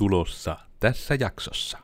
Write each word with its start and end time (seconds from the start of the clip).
tulossa 0.00 0.56
tässä 0.78 1.16
jaksossa. 1.20 1.78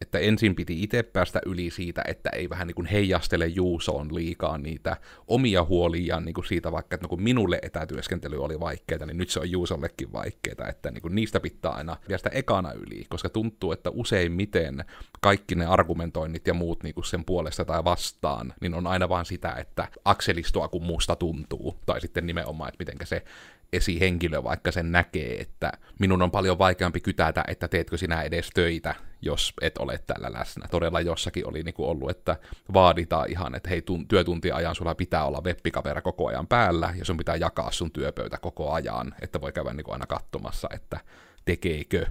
Että 0.00 0.18
ensin 0.18 0.54
piti 0.54 0.82
itse 0.82 1.02
päästä 1.02 1.40
yli 1.46 1.70
siitä, 1.70 2.02
että 2.08 2.30
ei 2.30 2.50
vähän 2.50 2.66
niin 2.66 2.74
kuin 2.74 2.86
heijastele 2.86 3.46
Juusoon 3.46 4.14
liikaa 4.14 4.58
niitä 4.58 4.96
omia 5.26 5.64
huolia 5.64 6.20
niin 6.20 6.34
siitä 6.48 6.72
vaikka, 6.72 6.94
että 6.94 7.04
no 7.04 7.08
kun 7.08 7.22
minulle 7.22 7.58
etätyöskentely 7.62 8.44
oli 8.44 8.60
vaikeaa, 8.60 9.06
niin 9.06 9.16
nyt 9.16 9.30
se 9.30 9.40
on 9.40 9.50
Juusollekin 9.50 10.12
vaikeaa, 10.12 10.68
että 10.68 10.90
niin 10.90 11.02
kuin 11.02 11.14
niistä 11.14 11.40
pitää 11.40 11.70
aina 11.70 11.96
päästä 12.08 12.30
ekana 12.32 12.72
yli, 12.72 13.04
koska 13.08 13.28
tuntuu, 13.28 13.72
että 13.72 13.90
useimmiten 13.90 14.84
kaikki 15.20 15.54
ne 15.54 15.66
argumentoinnit 15.66 16.46
ja 16.46 16.54
muut 16.54 16.82
niin 16.82 16.94
kuin 16.94 17.04
sen 17.04 17.24
puolesta 17.24 17.64
tai 17.64 17.84
vastaan, 17.84 18.54
niin 18.60 18.74
on 18.74 18.86
aina 18.86 19.08
vaan 19.08 19.26
sitä, 19.26 19.52
että 19.52 19.88
akselistoa 20.04 20.68
kun 20.68 20.82
muusta 20.82 21.16
tuntuu, 21.16 21.76
tai 21.86 22.00
sitten 22.00 22.26
nimenomaan, 22.26 22.68
että 22.68 22.84
miten 22.84 23.06
se 23.06 23.24
esihenkilö 23.72 24.42
vaikka 24.42 24.72
sen 24.72 24.92
näkee, 24.92 25.40
että 25.40 25.72
minun 25.98 26.22
on 26.22 26.30
paljon 26.30 26.58
vaikeampi 26.58 27.00
kytätä, 27.00 27.44
että 27.48 27.68
teetkö 27.68 27.96
sinä 27.96 28.22
edes 28.22 28.50
töitä, 28.54 28.94
jos 29.22 29.52
et 29.60 29.78
ole 29.78 29.98
täällä 30.06 30.32
läsnä. 30.32 30.68
Todella 30.70 31.00
jossakin 31.00 31.48
oli 31.48 31.62
niinku 31.62 31.90
ollut, 31.90 32.10
että 32.10 32.36
vaaditaan 32.74 33.30
ihan, 33.30 33.54
että 33.54 33.68
hei, 33.68 33.80
tun- 33.80 34.06
työtuntiajan 34.08 34.74
sulla 34.74 34.94
pitää 34.94 35.24
olla 35.24 35.40
webbikamera 35.44 36.02
koko 36.02 36.26
ajan 36.26 36.46
päällä, 36.46 36.94
ja 36.98 37.04
sun 37.04 37.16
pitää 37.16 37.36
jakaa 37.36 37.70
sun 37.70 37.92
työpöytä 37.92 38.38
koko 38.38 38.72
ajan, 38.72 39.14
että 39.22 39.40
voi 39.40 39.52
käydä 39.52 39.72
niinku 39.72 39.92
aina 39.92 40.06
katsomassa, 40.06 40.68
että 40.74 41.00
tekeekö 41.44 42.06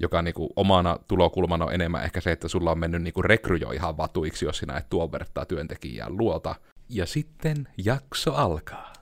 joka 0.00 0.22
niinku 0.22 0.52
omana 0.56 0.98
tulokulmana 1.08 1.64
on 1.64 1.74
enemmän 1.74 2.04
ehkä 2.04 2.20
se, 2.20 2.32
että 2.32 2.48
sulla 2.48 2.70
on 2.70 2.78
mennyt 2.78 3.02
niinku 3.02 3.22
rekryjo 3.22 3.70
ihan 3.70 3.96
vatuiksi, 3.96 4.44
jos 4.44 4.58
sinä 4.58 4.76
et 4.76 4.88
tuon 4.90 5.12
vertaa 5.12 5.44
työntekijää 5.44 6.10
luota. 6.10 6.54
Ja 6.88 7.06
sitten 7.06 7.68
jakso 7.76 8.34
alkaa. 8.34 8.92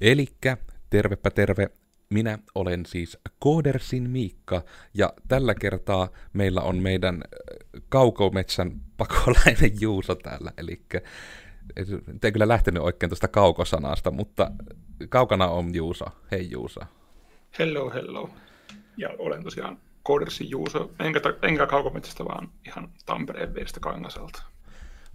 Elikkä 0.00 0.56
Tervepä 0.90 1.30
terve, 1.30 1.70
minä 2.10 2.38
olen 2.54 2.86
siis 2.86 3.18
Koodersin 3.38 4.10
Miikka, 4.10 4.62
ja 4.94 5.12
tällä 5.28 5.54
kertaa 5.54 6.08
meillä 6.32 6.60
on 6.60 6.76
meidän 6.76 7.14
äh, 7.14 7.82
kaukometsän 7.88 8.80
pakolainen 8.96 9.80
Juuso 9.80 10.14
täällä, 10.14 10.52
eli 10.58 10.82
en 12.24 12.32
kyllä 12.32 12.48
lähtenyt 12.48 12.82
oikein 12.82 13.10
tuosta 13.10 13.28
kaukosanasta, 13.28 14.10
mutta 14.10 14.50
kaukana 15.08 15.48
on 15.48 15.74
Juuso. 15.74 16.04
Hei 16.30 16.50
Juuso. 16.50 16.80
Hello, 17.58 17.90
hello. 17.90 18.30
Ja 18.96 19.08
olen 19.18 19.44
tosiaan 19.44 19.78
Koodersin 20.02 20.50
Juuso, 20.50 20.90
enkä, 20.98 21.20
enkä 21.42 21.66
kaukometsästä, 21.66 22.24
vaan 22.24 22.48
ihan 22.66 22.92
Tampereen 23.06 23.54
vierestä 23.54 23.80
Kangaselta. 23.80 24.42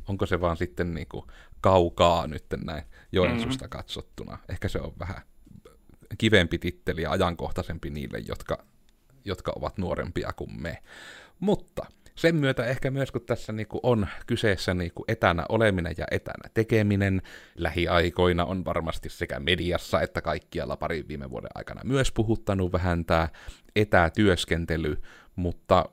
Onko 0.07 0.25
se 0.25 0.41
vaan 0.41 0.57
sitten 0.57 0.93
niinku 0.93 1.27
kaukaa 1.61 2.27
nyt 2.27 2.45
näin 2.63 2.83
Joensusta 3.11 3.65
mm. 3.65 3.69
katsottuna? 3.69 4.37
Ehkä 4.49 4.67
se 4.67 4.79
on 4.79 4.93
vähän 4.99 5.21
kivempi 6.17 6.57
titteli 6.57 7.01
ja 7.01 7.11
ajankohtaisempi 7.11 7.89
niille, 7.89 8.19
jotka, 8.27 8.65
jotka 9.25 9.53
ovat 9.55 9.77
nuorempia 9.77 10.33
kuin 10.33 10.61
me. 10.61 10.77
Mutta 11.39 11.85
sen 12.15 12.35
myötä 12.35 12.65
ehkä 12.65 12.91
myös, 12.91 13.11
kun 13.11 13.21
tässä 13.21 13.53
niinku 13.53 13.79
on 13.83 14.07
kyseessä 14.27 14.73
niinku 14.73 15.05
etänä 15.07 15.45
oleminen 15.49 15.95
ja 15.97 16.05
etänä 16.11 16.49
tekeminen, 16.53 17.21
lähiaikoina 17.55 18.45
on 18.45 18.65
varmasti 18.65 19.09
sekä 19.09 19.39
mediassa 19.39 20.01
että 20.01 20.21
kaikkialla 20.21 20.77
parin 20.77 21.07
viime 21.07 21.29
vuoden 21.29 21.49
aikana 21.55 21.81
myös 21.83 22.11
puhuttanut 22.11 22.71
vähän 22.71 23.05
tämä 23.05 23.29
etätyöskentely, 23.75 25.01
mutta 25.35 25.85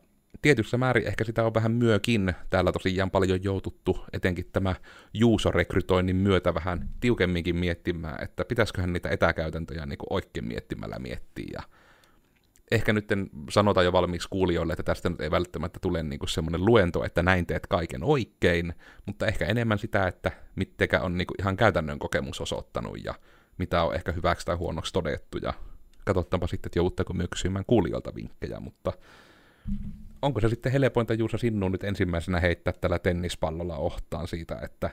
tietyssä 0.42 0.78
määrin 0.78 1.06
ehkä 1.06 1.24
sitä 1.24 1.44
on 1.44 1.54
vähän 1.54 1.72
myökin. 1.72 2.34
Täällä 2.50 2.72
tosiaan 2.72 3.10
paljon 3.10 3.44
joututtu, 3.44 4.04
etenkin 4.12 4.48
tämä 4.52 4.74
Juuso-rekrytoinnin 5.14 6.16
myötä 6.16 6.54
vähän 6.54 6.88
tiukemminkin 7.00 7.56
miettimään, 7.56 8.24
että 8.24 8.44
pitäisiköhän 8.44 8.92
niitä 8.92 9.08
etäkäytäntöjä 9.08 9.86
niin 9.86 9.98
oikein 10.10 10.44
miettimällä 10.44 10.98
miettiä. 10.98 11.46
Ja 11.52 11.62
ehkä 12.70 12.92
nyt 12.92 13.08
sanotaan 13.50 13.86
jo 13.86 13.92
valmiiksi 13.92 14.28
kuulijoille, 14.28 14.72
että 14.72 14.82
tästä 14.82 15.08
nyt 15.08 15.20
ei 15.20 15.30
välttämättä 15.30 15.78
tule 15.82 16.02
niin 16.02 16.20
semmoinen 16.28 16.64
luento, 16.64 17.04
että 17.04 17.22
näin 17.22 17.46
teet 17.46 17.66
kaiken 17.66 18.04
oikein, 18.04 18.74
mutta 19.06 19.26
ehkä 19.26 19.46
enemmän 19.46 19.78
sitä, 19.78 20.06
että 20.06 20.32
mitkä 20.56 21.00
on 21.00 21.18
niin 21.18 21.26
ihan 21.38 21.56
käytännön 21.56 21.98
kokemus 21.98 22.40
osoittanut 22.40 23.04
ja 23.04 23.14
mitä 23.58 23.82
on 23.82 23.94
ehkä 23.94 24.12
hyväksi 24.12 24.46
tai 24.46 24.56
huonoksi 24.56 24.92
todettu. 24.92 25.38
Ja 25.38 25.54
katsotaanpa 26.04 26.46
sitten, 26.46 26.68
että 26.68 26.78
joudutteko 26.78 27.12
myös 27.12 27.28
kysymään 27.30 27.64
kuulijoilta 27.66 28.14
vinkkejä, 28.14 28.60
mutta 28.60 28.92
onko 30.22 30.40
se 30.40 30.48
sitten 30.48 30.72
helpointa 30.72 31.14
Juusa 31.14 31.38
sinun 31.38 31.72
nyt 31.72 31.84
ensimmäisenä 31.84 32.40
heittää 32.40 32.72
tällä 32.80 32.98
tennispallolla 32.98 33.76
ohtaan 33.76 34.28
siitä, 34.28 34.58
että 34.62 34.90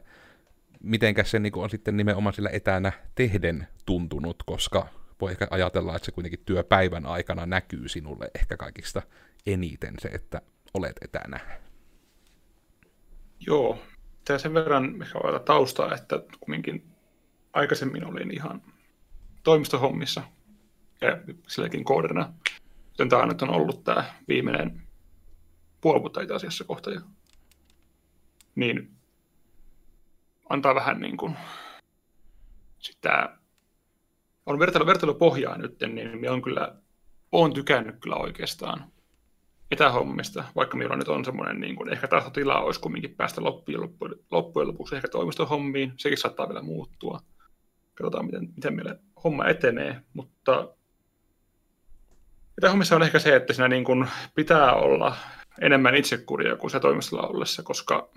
mitenkä 0.84 1.24
se 1.24 1.40
niin 1.40 1.56
on 1.56 1.70
sitten 1.70 1.98
nimenomaan 1.98 2.34
sillä 2.34 2.50
etänä 2.54 2.92
tehden 3.16 3.68
tuntunut, 3.86 4.44
koska 4.46 4.88
voi 5.22 5.32
ehkä 5.32 5.48
ajatella, 5.50 5.96
että 5.96 6.06
se 6.06 6.12
kuitenkin 6.12 6.44
työpäivän 6.46 7.06
aikana 7.06 7.46
näkyy 7.46 7.90
sinulle 7.90 8.32
ehkä 8.36 8.58
kaikista 8.58 9.02
eniten 9.46 9.94
se, 10.00 10.08
että 10.08 10.42
olet 10.74 10.96
etänä. 11.02 11.40
Joo, 13.40 13.80
tämä 14.26 14.40
sen 14.40 14.54
verran 14.54 15.02
ehkä 15.02 15.20
taustaa, 15.46 15.96
että 15.96 16.24
kumminkin 16.40 16.84
aikaisemmin 17.54 18.06
olin 18.06 18.34
ihan 18.34 18.62
toimistohommissa 19.44 20.22
ja 21.02 21.18
silläkin 21.48 21.84
kooderina, 21.84 22.34
joten 22.90 23.10
tämä 23.10 23.24
on 23.42 23.50
ollut 23.50 23.84
tämä 23.84 24.14
viimeinen 24.28 24.87
puoli 25.82 26.02
vuotta 26.02 26.22
itse 26.22 26.34
asiassa 26.34 26.64
kohta 26.64 26.92
jo. 26.92 27.02
Niin 28.56 28.92
antaa 30.50 30.76
vähän 30.76 31.00
niin 31.00 31.18
kuin 31.18 31.36
sitä, 32.80 33.38
on 34.46 34.60
vertailu, 34.60 34.86
vertailupohjaa 34.86 35.58
nyt, 35.58 35.76
niin 35.94 36.18
minä 36.18 36.34
on 36.34 36.42
kyllä, 36.42 36.76
olen 37.32 37.54
tykännyt 37.54 37.96
kyllä 38.00 38.16
oikeastaan 38.16 38.92
etähommista, 39.72 40.44
vaikka 40.56 40.78
minulla 40.78 40.96
nyt 40.96 41.08
on 41.08 41.26
semmoinen, 41.26 41.60
niin 41.60 41.76
kuin, 41.76 41.90
ehkä 41.94 42.08
tahtotila 42.08 42.60
olisi 42.60 42.80
kumminkin 42.80 43.16
päästä 43.16 43.44
loppujen, 43.44 43.82
loppujen 44.32 44.68
lopuksi 44.68 44.96
ehkä 44.96 45.08
toimistohommiin, 45.08 45.94
sekin 45.98 46.18
saattaa 46.18 46.50
vielä 46.50 46.62
muuttua. 46.62 47.20
Katsotaan, 47.94 48.26
miten, 48.26 48.50
miten 48.56 48.76
meillä 48.76 48.96
homma 49.24 49.46
etenee, 49.46 50.02
mutta 50.14 50.70
etähommissa 52.58 52.96
on 52.96 53.04
ehkä 53.04 53.20
se, 53.20 53.36
että 53.36 53.54
siinä 53.54 53.68
niin 53.68 53.84
kuin 53.84 54.08
pitää 54.36 54.74
olla 54.74 55.16
enemmän 55.62 55.96
itsekuria 55.96 56.56
kuin 56.56 56.72
se 56.72 56.80
toimistolla 56.80 57.28
ollessa, 57.28 57.64
koska 57.64 58.10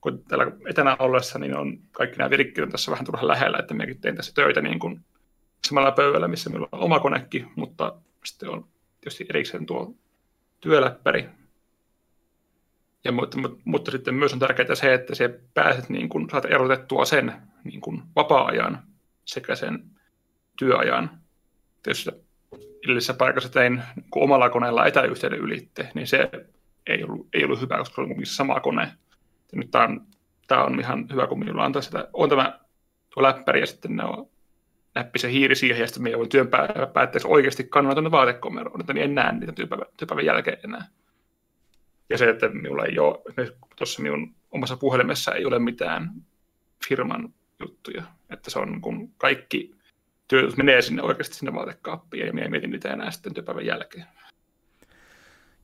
kun 0.00 0.24
täällä 0.24 0.52
etänä 0.66 0.96
ollessa, 0.98 1.38
niin 1.38 1.56
on 1.56 1.78
kaikki 1.92 2.16
nämä 2.16 2.30
virkkeet 2.30 2.66
on 2.66 2.72
tässä 2.72 2.90
vähän 2.90 3.04
turhan 3.04 3.28
lähellä, 3.28 3.58
että 3.58 3.74
minäkin 3.74 4.00
tein 4.00 4.16
tässä 4.16 4.32
töitä 4.34 4.60
niin 4.60 4.78
kuin 4.78 5.00
samalla 5.66 5.92
pöydällä, 5.92 6.28
missä 6.28 6.50
minulla 6.50 6.68
on 6.72 6.80
oma 6.80 7.00
konekin, 7.00 7.50
mutta 7.56 7.94
sitten 8.24 8.48
on 8.48 8.66
tietysti 9.00 9.26
erikseen 9.28 9.66
tuo 9.66 9.94
työläppäri. 10.60 11.28
Ja, 13.04 13.12
mutta, 13.12 13.38
mutta, 13.38 13.62
mutta, 13.64 13.90
sitten 13.90 14.14
myös 14.14 14.32
on 14.32 14.38
tärkeää 14.38 14.74
se, 14.74 14.94
että 14.94 15.14
se 15.14 15.40
pääset 15.54 15.88
niin 15.88 16.08
kuin, 16.08 16.30
saat 16.30 16.44
erotettua 16.44 17.04
sen 17.04 17.32
niin 17.64 17.80
kuin 17.80 18.02
vapaa-ajan 18.16 18.82
sekä 19.24 19.54
sen 19.54 19.84
työajan. 20.56 21.20
Tietysti 21.82 22.10
edellisessä 22.84 23.14
paikassa 23.14 23.48
tein 23.48 23.82
niin 23.96 24.06
omalla 24.14 24.50
koneella 24.50 24.86
etäyhteyden 24.86 25.38
ylitte, 25.38 25.90
niin 25.94 26.06
se 26.06 26.30
ei 26.86 27.04
ollut, 27.04 27.28
ei 27.32 27.44
ollut 27.44 27.60
hyvä, 27.60 27.78
koska 27.78 27.94
se 27.94 28.14
oli 28.14 28.26
sama 28.26 28.60
kone. 28.60 28.82
Ja 29.52 29.58
nyt 29.58 29.70
tämä 29.70 29.84
on, 29.84 30.06
tämä 30.46 30.64
on 30.64 30.80
ihan 30.80 31.06
hyvä, 31.12 31.26
kun 31.26 31.38
minulla 31.38 31.64
on, 31.64 31.82
sitä, 31.82 32.08
on 32.12 32.28
tämä 32.28 32.60
tuo 33.14 33.22
läppäri 33.22 33.60
ja 33.60 33.66
sitten 33.66 33.96
ne 33.96 34.04
on 34.04 34.28
näppi 34.94 35.18
se 35.18 35.32
hiiri 35.32 35.54
siihen, 35.54 35.80
ja 35.80 35.86
sitten 35.86 36.02
minä 36.02 36.18
voin 36.18 36.28
työn 36.28 36.48
päätteeksi 36.92 37.28
oikeasti 37.28 37.64
kannata 37.64 37.94
tuonne 37.94 38.10
vaatekomeroon, 38.10 38.80
että 38.80 38.92
en 38.96 39.14
näe 39.14 39.32
niitä 39.32 39.52
työpäivän, 39.52 39.86
työpäivän 39.96 40.24
jälkeen 40.24 40.58
enää. 40.64 40.84
Ja 42.10 42.18
se, 42.18 42.30
että 42.30 42.48
minulla 42.48 42.84
ei 42.84 42.98
ole, 42.98 43.18
tuossa 43.76 44.02
minun 44.02 44.34
omassa 44.50 44.76
puhelimessa 44.76 45.34
ei 45.34 45.44
ole 45.44 45.58
mitään 45.58 46.10
firman 46.88 47.34
juttuja, 47.60 48.02
että 48.30 48.50
se 48.50 48.58
on 48.58 48.80
kun 48.80 49.12
kaikki 49.18 49.77
työ 50.28 50.48
menee 50.56 50.82
sinne 50.82 51.02
oikeasti 51.02 51.34
sinne 51.34 51.54
vaatekaappiin 51.54 52.26
ja 52.26 52.32
minä 52.32 52.48
mietin 52.48 52.70
niitä 52.70 52.92
enää 52.92 53.10
sitten 53.10 53.34
työpäivän 53.34 53.66
jälkeen. 53.66 54.06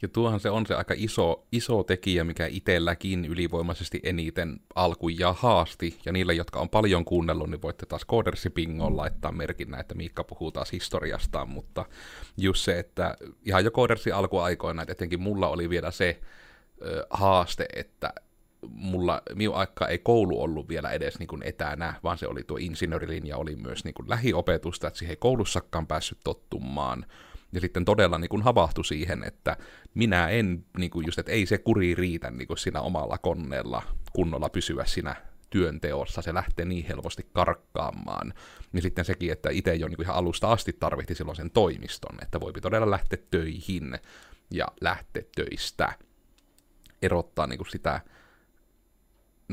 Ja 0.03 0.09
tuohan 0.09 0.41
se 0.41 0.51
on 0.51 0.67
se 0.67 0.75
aika 0.75 0.95
iso, 0.97 1.47
iso 1.53 1.83
tekijä, 1.83 2.25
mikä 2.25 2.47
itselläkin 2.47 3.25
ylivoimaisesti 3.25 4.01
eniten 4.03 4.61
alkuja 4.75 5.33
haasti. 5.33 5.99
Ja 6.05 6.13
niille, 6.13 6.35
jotka 6.35 6.61
on 6.61 6.69
paljon 6.69 7.05
kuunnellut, 7.05 7.51
niin 7.51 7.63
voitte 7.63 7.87
taas 7.87 8.07
Codersi-pingon 8.07 8.97
laittaa 8.97 9.33
merkinnä, 9.33 9.81
että 9.81 9.95
Miikka 9.95 10.25
puhuu 10.25 10.53
taas 10.53 10.73
historiastaan. 10.73 11.49
Mutta 11.49 11.85
just 12.37 12.65
se, 12.65 12.79
että 12.79 13.17
ihan 13.45 13.65
jo 13.65 13.71
Codersi 13.71 14.13
alkuaikoina, 14.13 14.83
että 14.83 14.93
etenkin 14.93 15.21
mulla 15.21 15.49
oli 15.49 15.71
vielä 15.71 15.91
se 15.91 16.21
ö, 16.83 17.07
haaste, 17.11 17.67
että 17.75 18.13
mulla 18.69 19.23
minun 19.35 19.57
aikaa 19.57 19.89
ei 19.89 19.99
koulu 19.99 20.43
ollut 20.43 20.69
vielä 20.69 20.91
edes 20.91 21.19
niin 21.19 21.27
kuin 21.27 21.43
etänä, 21.43 21.95
vaan 22.03 22.19
se 22.19 22.27
oli 22.27 22.43
tuo 22.45 22.57
insinöörilinja, 22.61 23.37
oli 23.37 23.57
myös 23.57 23.85
niin 23.85 23.95
kuin 23.95 24.11
lähiopetusta, 24.11 24.89
että 24.89 24.99
siihen 24.99 25.13
ei 25.13 25.17
koulussakaan 25.17 25.87
päässyt 25.87 26.19
tottumaan. 26.25 27.07
Ja 27.53 27.61
sitten 27.61 27.85
todella 27.85 28.19
niin 28.19 28.29
kuin 28.29 28.43
havahtui 28.43 28.85
siihen, 28.85 29.25
että 29.25 29.57
minä 29.95 30.29
en, 30.29 30.65
niin 30.79 30.91
kuin 30.91 31.07
just, 31.07 31.19
että 31.19 31.33
ei 31.33 31.47
se 31.47 31.59
kuri 31.59 31.95
riitä 31.95 32.31
niin 32.31 32.49
kuin 32.49 32.59
siinä 32.59 32.81
omalla 32.81 33.19
koneella 33.19 33.83
kunnolla 34.13 34.49
pysyä 34.49 34.85
siinä 34.85 35.17
työnteossa, 35.51 36.23
se 36.23 36.35
lähtee 36.35 36.65
niin 36.65 36.87
helposti 36.87 37.27
karkkaamaan, 37.33 38.35
niin 38.73 38.83
sitten 38.83 39.05
sekin, 39.05 39.33
että 39.33 39.51
itse 39.51 39.75
jo 39.75 39.89
niin 39.89 40.03
ihan 40.03 40.17
alusta 40.17 40.53
asti 40.53 40.73
tarvitsi 40.73 41.15
silloin 41.15 41.37
sen 41.37 41.51
toimiston, 41.51 42.19
että 42.23 42.41
voipi 42.41 42.61
todella 42.61 42.91
lähteä 42.91 43.19
töihin 43.31 43.99
ja 44.51 44.67
lähteä 44.81 45.23
töistä, 45.37 45.93
erottaa 47.03 47.47
niin 47.47 47.59
kuin 47.59 47.71
sitä 47.71 48.01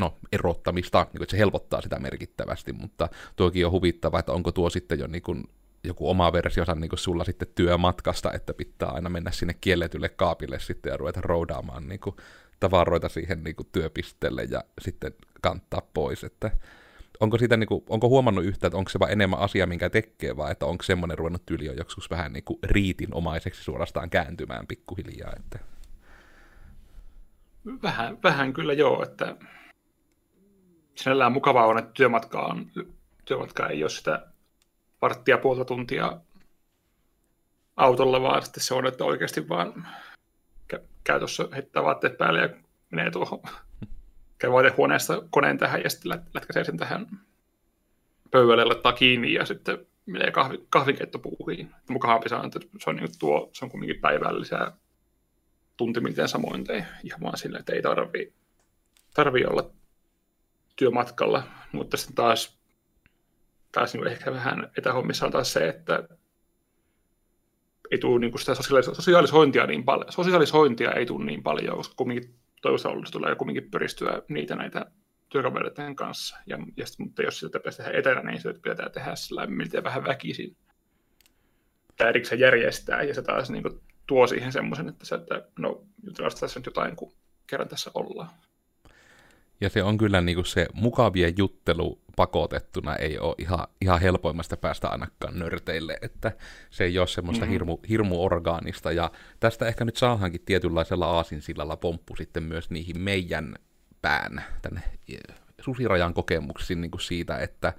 no, 0.01 0.17
erottamista, 0.31 1.01
niin 1.03 1.11
kuin, 1.11 1.23
että 1.23 1.31
se 1.31 1.37
helpottaa 1.37 1.81
sitä 1.81 1.99
merkittävästi, 1.99 2.73
mutta 2.73 3.09
tuokin 3.35 3.65
on 3.65 3.71
huvittava, 3.71 4.19
että 4.19 4.31
onko 4.31 4.51
tuo 4.51 4.69
sitten 4.69 4.99
jo 4.99 5.07
niin 5.07 5.21
kuin, 5.21 5.43
joku 5.83 6.09
oma 6.09 6.33
versiosa 6.33 6.75
niin 6.75 6.89
kuin 6.89 6.99
sulla 6.99 7.23
sitten 7.23 7.47
työmatkasta, 7.55 8.31
että 8.33 8.53
pitää 8.53 8.89
aina 8.89 9.09
mennä 9.09 9.31
sinne 9.31 9.53
kielletylle 9.61 10.09
kaapille 10.09 10.59
sitten 10.59 10.91
ja 10.91 10.97
ruveta 10.97 11.21
roudaamaan 11.21 11.87
niin 11.87 11.99
kuin, 11.99 12.15
tavaroita 12.59 13.09
siihen 13.09 13.43
niin 13.43 13.55
kuin, 13.55 13.67
työpisteelle 13.71 14.43
ja 14.43 14.63
sitten 14.81 15.13
kantaa 15.41 15.81
pois, 15.93 16.23
että 16.23 16.51
onko, 17.19 17.37
siitä, 17.37 17.57
niin 17.57 17.67
kuin, 17.67 17.83
onko 17.89 18.09
huomannut 18.09 18.45
yhtä, 18.45 18.67
että 18.67 18.77
onko 18.77 18.89
se 18.89 18.99
vaan 18.99 19.11
enemmän 19.11 19.39
asia, 19.39 19.67
minkä 19.67 19.89
tekee, 19.89 20.37
vai 20.37 20.51
että 20.51 20.65
onko 20.65 20.83
semmoinen 20.83 21.17
ruvennut 21.17 21.45
tyyli 21.45 21.65
jo 21.65 21.73
joskus 21.73 22.09
vähän 22.09 22.33
niin 22.33 22.43
kuin 22.43 22.59
riitinomaiseksi 22.63 23.63
suorastaan 23.63 24.09
kääntymään 24.09 24.67
pikkuhiljaa, 24.67 25.33
että... 25.39 25.59
Vähän, 27.83 28.17
vähän 28.23 28.53
kyllä 28.53 28.73
joo, 28.73 29.03
että 29.03 29.35
sinällään 31.01 31.31
mukavaa 31.31 31.65
on, 31.65 31.77
että 31.77 31.91
työmatka, 31.93 32.41
on, 32.41 32.71
työmatka 33.25 33.67
ei 33.67 33.83
ole 33.83 33.89
sitä 33.89 34.27
varttia 35.01 35.37
puolta 35.37 35.65
tuntia 35.65 36.17
autolla, 37.77 38.21
vaan 38.21 38.43
sitten 38.43 38.63
se 38.63 38.73
on, 38.73 38.85
että 38.85 39.03
oikeasti 39.03 39.49
vaan 39.49 39.87
käy 41.03 41.19
tuossa 41.19 41.47
heittää 41.53 41.83
vaatteet 41.83 42.17
päälle 42.17 42.39
ja 42.39 42.49
menee 42.91 43.11
tuohon 43.11 43.39
käy 44.39 44.51
vaatehuoneesta 44.51 45.23
koneen 45.29 45.57
tähän 45.57 45.81
ja 45.83 45.89
sitten 45.89 46.11
lätkäsee 46.33 46.63
sen 46.63 46.77
tähän 46.77 47.07
pöydälle 48.31 48.65
laittaa 48.65 48.93
kiinni 48.93 49.33
ja 49.33 49.45
sitten 49.45 49.87
menee 50.05 50.31
kahvi, 50.31 50.65
kahvinkeittopuuhiin. 50.69 51.71
Mukahampi 51.89 52.29
saa, 52.29 52.45
että 52.45 52.59
se 52.79 52.89
on, 52.89 52.95
niin 52.95 53.09
tuo, 53.19 53.49
se 53.53 53.65
on 53.65 53.71
kuitenkin 53.71 54.01
päivällisiä 54.01 54.71
tuntimilteen 55.77 56.27
samoin 56.27 56.63
tein 56.63 56.85
ihan 57.03 57.21
vaan 57.21 57.37
sille, 57.37 57.57
että 57.57 57.73
ei 57.73 57.81
tarvi, 57.81 58.33
tarvi 59.13 59.45
olla 59.45 59.71
työmatkalla, 60.81 61.43
mutta 61.71 61.97
sitten 61.97 62.15
taas, 62.15 62.59
taas 63.71 63.93
niin 63.93 64.07
ehkä 64.07 64.31
vähän 64.31 64.71
etähommissa 64.77 65.25
on 65.25 65.31
taas 65.31 65.53
se, 65.53 65.67
että 65.67 66.07
ei 67.91 67.97
tule 67.97 68.19
niin 68.19 68.39
sitä 68.39 68.55
sosiaalisointia 68.93 69.65
niin 69.65 69.83
paljon. 69.83 70.11
Sosiaalisointia 70.11 70.91
ei 70.91 71.05
tule 71.05 71.25
niin 71.25 71.43
paljon, 71.43 71.77
koska 71.77 71.95
kumminkin 71.97 72.35
toisaalta 72.61 73.11
tulee 73.11 73.35
kumminkin 73.35 73.71
pyristyä 73.71 74.21
niitä 74.27 74.55
näitä 74.55 74.85
työkavereiden 75.29 75.95
kanssa. 75.95 76.37
Ja, 76.45 76.57
ja 76.77 76.85
sit, 76.85 76.99
mutta 76.99 77.21
jos 77.21 77.39
sitä 77.39 77.59
pitäisi 77.59 77.77
tehdä 77.77 77.99
etänä, 77.99 78.31
niin 78.31 78.41
se 78.41 78.53
pitää 78.53 78.89
tehdä 78.89 79.15
sillä 79.15 79.47
miltä 79.47 79.83
vähän 79.83 80.03
väkisin. 80.03 80.57
Tämä 81.97 82.09
erikseen 82.09 82.39
järjestää, 82.39 83.03
ja 83.03 83.13
se 83.13 83.21
taas 83.21 83.49
niin 83.49 83.63
kuin, 83.63 83.79
tuo 84.07 84.27
siihen 84.27 84.51
semmoisen, 84.51 84.89
että, 84.89 85.05
se, 85.05 85.15
että 85.15 85.47
no, 85.59 85.83
jutellaan 86.03 86.37
tässä 86.39 86.59
nyt 86.59 86.65
jotain, 86.65 86.95
kun 86.95 87.13
kerran 87.47 87.69
tässä 87.69 87.91
ollaan. 87.93 88.29
Ja 89.61 89.69
se 89.69 89.83
on 89.83 89.97
kyllä 89.97 90.21
niin 90.21 90.35
kuin 90.35 90.45
se 90.45 90.67
mukavien 90.73 91.33
juttelu 91.37 92.01
pakotettuna 92.15 92.95
ei 92.95 93.19
ole 93.19 93.35
ihan, 93.37 93.67
ihan 93.81 94.01
helpoimmasta 94.01 94.57
päästä 94.57 94.87
ainakaan 94.87 95.39
nörteille, 95.39 95.97
että 96.01 96.31
se 96.69 96.83
ei 96.83 96.99
ole 96.99 97.07
semmoista 97.07 97.45
mm-hmm. 97.45 97.51
hirmu, 97.51 97.77
hirmu 97.89 98.23
orgaanista. 98.23 98.91
Ja 98.91 99.11
tästä 99.39 99.67
ehkä 99.67 99.85
nyt 99.85 99.97
saadaankin 99.97 100.41
tietynlaisella 100.45 101.05
aasinsillalla 101.05 101.77
pomppu 101.77 102.15
sitten 102.15 102.43
myös 102.43 102.69
niihin 102.69 102.99
meidän 103.01 103.55
pään 104.01 104.43
tänne 104.61 104.81
susirajan 105.61 106.13
kokemuksiin 106.13 106.81
niin 106.81 106.91
kuin 106.91 107.01
siitä, 107.01 107.37
että 107.37 107.73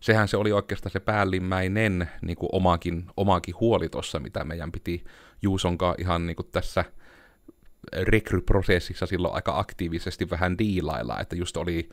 sehän 0.00 0.28
se 0.28 0.36
oli 0.36 0.52
oikeastaan 0.52 0.92
se 0.92 1.00
päällimmäinen 1.00 2.10
niin 2.22 2.36
kuin 2.36 2.48
omakin, 2.52 3.04
omakin 3.16 3.54
huoli 3.60 3.88
tuossa, 3.88 4.20
mitä 4.20 4.44
meidän 4.44 4.72
piti 4.72 5.04
Juusonkaan 5.42 5.94
ihan 5.98 6.26
niin 6.26 6.36
kuin 6.36 6.48
tässä– 6.52 6.84
rekryprosessissa 7.92 9.06
silloin 9.06 9.34
aika 9.34 9.58
aktiivisesti 9.58 10.30
vähän 10.30 10.58
diilailla, 10.58 11.20
että 11.20 11.36
just 11.36 11.56
oli, 11.56 11.88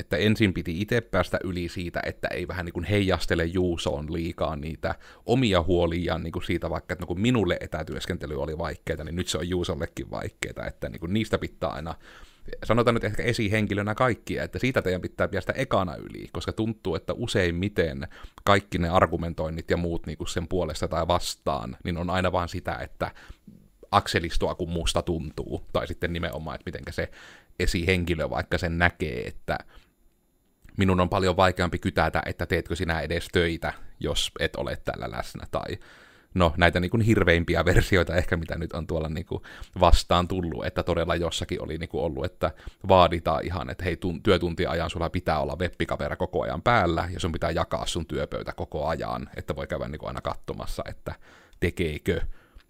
että 0.00 0.16
ensin 0.16 0.54
piti 0.54 0.80
itse 0.80 1.00
päästä 1.00 1.38
yli 1.44 1.68
siitä, 1.68 2.00
että 2.06 2.28
ei 2.28 2.48
vähän 2.48 2.64
niin 2.64 2.72
kuin 2.72 2.84
heijastele 2.84 3.44
Juusoon 3.44 4.12
liikaa 4.12 4.56
niitä 4.56 4.94
omia 5.26 5.62
huolia 5.62 6.18
niin 6.18 6.32
kuin 6.32 6.44
siitä 6.44 6.70
vaikka, 6.70 6.92
että 6.92 7.02
no 7.02 7.06
kun 7.06 7.20
minulle 7.20 7.56
etätyöskentely 7.60 8.42
oli 8.42 8.58
vaikeaa, 8.58 9.04
niin 9.04 9.16
nyt 9.16 9.28
se 9.28 9.38
on 9.38 9.48
Juusollekin 9.48 10.10
vaikeaa, 10.10 10.66
että 10.66 10.88
niin 10.88 11.00
kuin 11.00 11.12
niistä 11.12 11.38
pitää 11.38 11.70
aina 11.70 11.94
sanotaan 12.64 12.94
nyt 12.94 13.04
ehkä 13.04 13.22
esihenkilönä 13.22 13.94
kaikkia, 13.94 14.42
että 14.42 14.58
siitä 14.58 14.82
teidän 14.82 15.00
pitää 15.00 15.28
päästä 15.28 15.52
ekana 15.52 15.96
yli, 15.96 16.28
koska 16.32 16.52
tuntuu, 16.52 16.94
että 16.94 17.12
useimmiten 17.12 18.08
kaikki 18.44 18.78
ne 18.78 18.88
argumentoinnit 18.88 19.70
ja 19.70 19.76
muut 19.76 20.06
niin 20.06 20.18
kuin 20.18 20.28
sen 20.28 20.48
puolesta 20.48 20.88
tai 20.88 21.08
vastaan, 21.08 21.76
niin 21.84 21.96
on 21.96 22.10
aina 22.10 22.32
vaan 22.32 22.48
sitä, 22.48 22.74
että 22.74 23.10
akselistoa 23.90 24.54
kuin 24.54 24.70
musta 24.70 25.02
tuntuu, 25.02 25.64
tai 25.72 25.86
sitten 25.86 26.12
nimenomaan, 26.12 26.54
että 26.54 26.70
miten 26.70 26.94
se 26.94 27.10
esihenkilö 27.58 28.30
vaikka 28.30 28.58
sen 28.58 28.78
näkee, 28.78 29.26
että 29.26 29.58
minun 30.76 31.00
on 31.00 31.08
paljon 31.08 31.36
vaikeampi 31.36 31.78
kytätä, 31.78 32.22
että 32.26 32.46
teetkö 32.46 32.76
sinä 32.76 33.00
edes 33.00 33.28
töitä, 33.32 33.72
jos 34.00 34.30
et 34.40 34.56
ole 34.56 34.78
täällä 34.84 35.10
läsnä, 35.10 35.46
tai 35.50 35.78
no 36.34 36.54
näitä 36.56 36.80
niin 36.80 36.90
kuin 36.90 37.00
hirveimpiä 37.00 37.64
versioita 37.64 38.16
ehkä, 38.16 38.36
mitä 38.36 38.58
nyt 38.58 38.72
on 38.72 38.86
tuolla 38.86 39.08
niin 39.08 39.26
kuin 39.26 39.42
vastaan 39.80 40.28
tullut, 40.28 40.66
että 40.66 40.82
todella 40.82 41.16
jossakin 41.16 41.62
oli 41.62 41.78
niin 41.78 41.88
kuin 41.88 42.04
ollut, 42.04 42.24
että 42.24 42.50
vaaditaan 42.88 43.44
ihan, 43.44 43.70
että 43.70 43.84
hei, 43.84 43.94
tun- 43.94 44.20
työtuntiajan 44.22 44.90
sulla 44.90 45.10
pitää 45.10 45.40
olla 45.40 45.56
webbikamera 45.56 46.16
koko 46.16 46.42
ajan 46.42 46.62
päällä, 46.62 47.08
ja 47.12 47.20
sun 47.20 47.32
pitää 47.32 47.50
jakaa 47.50 47.86
sun 47.86 48.06
työpöytä 48.06 48.52
koko 48.52 48.86
ajan, 48.86 49.30
että 49.36 49.56
voi 49.56 49.66
käydä 49.66 49.88
niin 49.88 49.98
kuin 49.98 50.08
aina 50.08 50.20
katsomassa, 50.20 50.82
että 50.88 51.14
tekeekö 51.60 52.20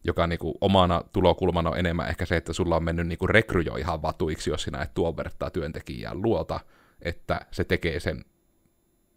joka 0.05 0.27
niinku 0.27 0.55
omana 0.61 1.03
tulokulmana 1.13 1.71
on 1.71 1.79
enemmän 1.79 2.09
ehkä 2.09 2.27
se, 2.27 2.37
että 2.37 2.53
sulla 2.53 2.77
on 2.77 2.85
mennyt 2.85 3.07
niinku 3.07 3.27
rekry 3.27 3.61
jo 3.61 3.77
ihan 3.77 4.03
vatuiksi, 4.03 4.51
jos 4.51 4.63
sinä 4.63 4.83
et 4.83 4.95
tuon 4.95 5.17
vertaa 5.17 5.51
työntekijää 5.51 6.15
luota, 6.15 6.61
että 7.03 7.41
se 7.51 7.65
tekee 7.65 8.01
sen 8.01 8.25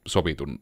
sovitun. 0.07 0.59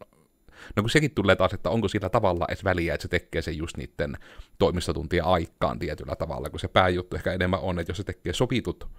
No 0.76 0.84
kun 0.84 0.90
sekin 0.90 1.12
tulee 1.12 1.36
taas, 1.36 1.54
että 1.54 1.70
onko 1.70 1.88
sillä 1.88 2.10
tavalla 2.10 2.46
edes 2.50 2.64
väliä, 2.64 2.94
että 2.94 3.02
se 3.02 3.08
tekee 3.08 3.42
sen 3.42 3.58
just 3.58 3.78
niiden 3.78 4.18
toimistotuntien 4.58 5.26
aikaan 5.26 5.80
tietyllä 5.80 6.16
tavalla, 6.16 6.50
kun 6.50 6.60
se 6.60 6.68
pääjuttu 6.68 7.16
ehkä 7.16 7.34
enemmän 7.34 7.60
on, 7.60 7.80
että 7.80 7.90
jos 7.90 7.98
se 7.98 8.04
tekee 8.04 8.34
sovitut 8.34 8.90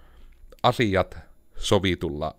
asiat 0.62 1.18
sovitulla 1.56 2.34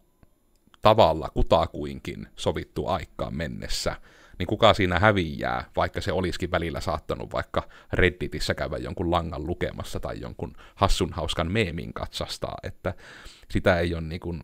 tavalla 0.81 1.29
kutakuinkin 1.29 2.27
sovittu 2.35 2.87
aikaan 2.87 3.35
mennessä, 3.35 3.95
niin 4.41 4.47
kuka 4.47 4.73
siinä 4.73 4.99
häviää, 4.99 5.65
vaikka 5.75 6.01
se 6.01 6.11
olisikin 6.11 6.51
välillä 6.51 6.81
saattanut 6.81 7.33
vaikka 7.33 7.67
Redditissä 7.93 8.53
käydä 8.53 8.77
jonkun 8.77 9.11
langan 9.11 9.47
lukemassa 9.47 9.99
tai 9.99 10.21
jonkun 10.21 10.53
hassun 10.75 11.13
hauskan 11.13 11.51
meemin 11.51 11.93
katsastaa, 11.93 12.57
että 12.63 12.93
sitä 13.50 13.79
ei 13.79 13.93
ole 13.93 14.01
niin 14.01 14.19
kuin 14.19 14.43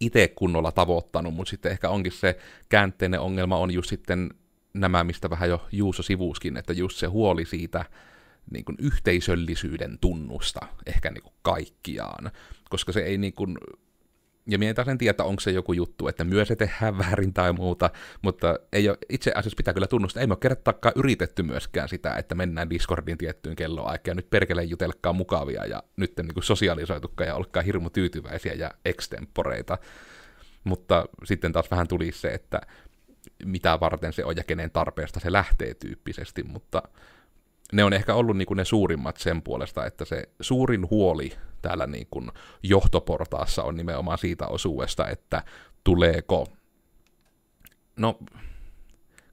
itse 0.00 0.28
kunnolla 0.28 0.72
tavoittanut, 0.72 1.34
mutta 1.34 1.50
sitten 1.50 1.72
ehkä 1.72 1.90
onkin 1.90 2.12
se 2.12 2.38
käänteinen 2.68 3.20
ongelma 3.20 3.56
on 3.56 3.70
just 3.70 3.88
sitten 3.88 4.30
nämä, 4.74 5.04
mistä 5.04 5.30
vähän 5.30 5.48
jo 5.48 5.66
Juuso 5.72 6.02
sivuuskin, 6.02 6.56
että 6.56 6.72
just 6.72 6.98
se 6.98 7.06
huoli 7.06 7.44
siitä 7.44 7.84
niin 8.50 8.64
kuin 8.64 8.76
yhteisöllisyyden 8.78 9.98
tunnusta 10.00 10.60
ehkä 10.86 11.10
niin 11.10 11.22
kuin 11.22 11.34
kaikkiaan, 11.42 12.30
koska 12.70 12.92
se 12.92 13.00
ei 13.00 13.18
niin 13.18 13.34
kuin 13.34 13.58
ja 14.46 14.58
minä 14.58 14.74
en 14.90 14.98
tiedä, 14.98 15.24
onko 15.24 15.40
se 15.40 15.50
joku 15.50 15.72
juttu, 15.72 16.08
että 16.08 16.24
myös 16.24 16.48
se 16.48 16.56
tehdään 16.56 16.98
väärin 16.98 17.34
tai 17.34 17.52
muuta, 17.52 17.90
mutta 18.22 18.58
ei 18.72 18.88
ole, 18.88 18.98
itse 19.08 19.32
asiassa 19.34 19.56
pitää 19.56 19.74
kyllä 19.74 19.86
tunnustaa, 19.86 20.20
ei 20.20 20.26
me 20.26 20.32
ole 20.32 20.38
kertakaan 20.40 20.92
yritetty 20.96 21.42
myöskään 21.42 21.88
sitä, 21.88 22.16
että 22.16 22.34
mennään 22.34 22.70
Discordin 22.70 23.18
tiettyyn 23.18 23.56
kelloaikaan 23.56 24.10
ja 24.10 24.14
nyt 24.14 24.30
perkele 24.30 24.64
jutelkaa 24.64 25.12
mukavia 25.12 25.66
ja 25.66 25.82
nyt 25.96 26.12
niin 26.16 26.34
kuin 26.34 26.44
sosiaalisoitukaa 26.44 27.26
ja 27.26 27.34
olkaa 27.34 27.62
hirmu 27.62 27.90
tyytyväisiä 27.90 28.52
ja 28.52 28.70
extemporeita. 28.84 29.78
Mutta 30.64 31.06
sitten 31.24 31.52
taas 31.52 31.70
vähän 31.70 31.88
tuli 31.88 32.12
se, 32.12 32.28
että 32.28 32.60
mitä 33.44 33.80
varten 33.80 34.12
se 34.12 34.24
on 34.24 34.36
ja 34.36 34.44
kenen 34.44 34.70
tarpeesta 34.70 35.20
se 35.20 35.32
lähtee 35.32 35.74
tyyppisesti, 35.74 36.42
mutta 36.42 36.82
ne 37.72 37.84
on 37.84 37.92
ehkä 37.92 38.14
ollut 38.14 38.36
niin 38.36 38.46
kuin 38.46 38.56
ne 38.56 38.64
suurimmat 38.64 39.16
sen 39.16 39.42
puolesta, 39.42 39.86
että 39.86 40.04
se 40.04 40.28
suurin 40.40 40.90
huoli 40.90 41.32
täällä 41.62 41.86
niin 41.86 42.06
kuin 42.10 42.30
johtoportaassa 42.62 43.62
on 43.62 43.76
nimenomaan 43.76 44.18
siitä 44.18 44.46
osuudesta, 44.46 45.08
että 45.08 45.42
tuleeko, 45.84 46.46
no 47.96 48.18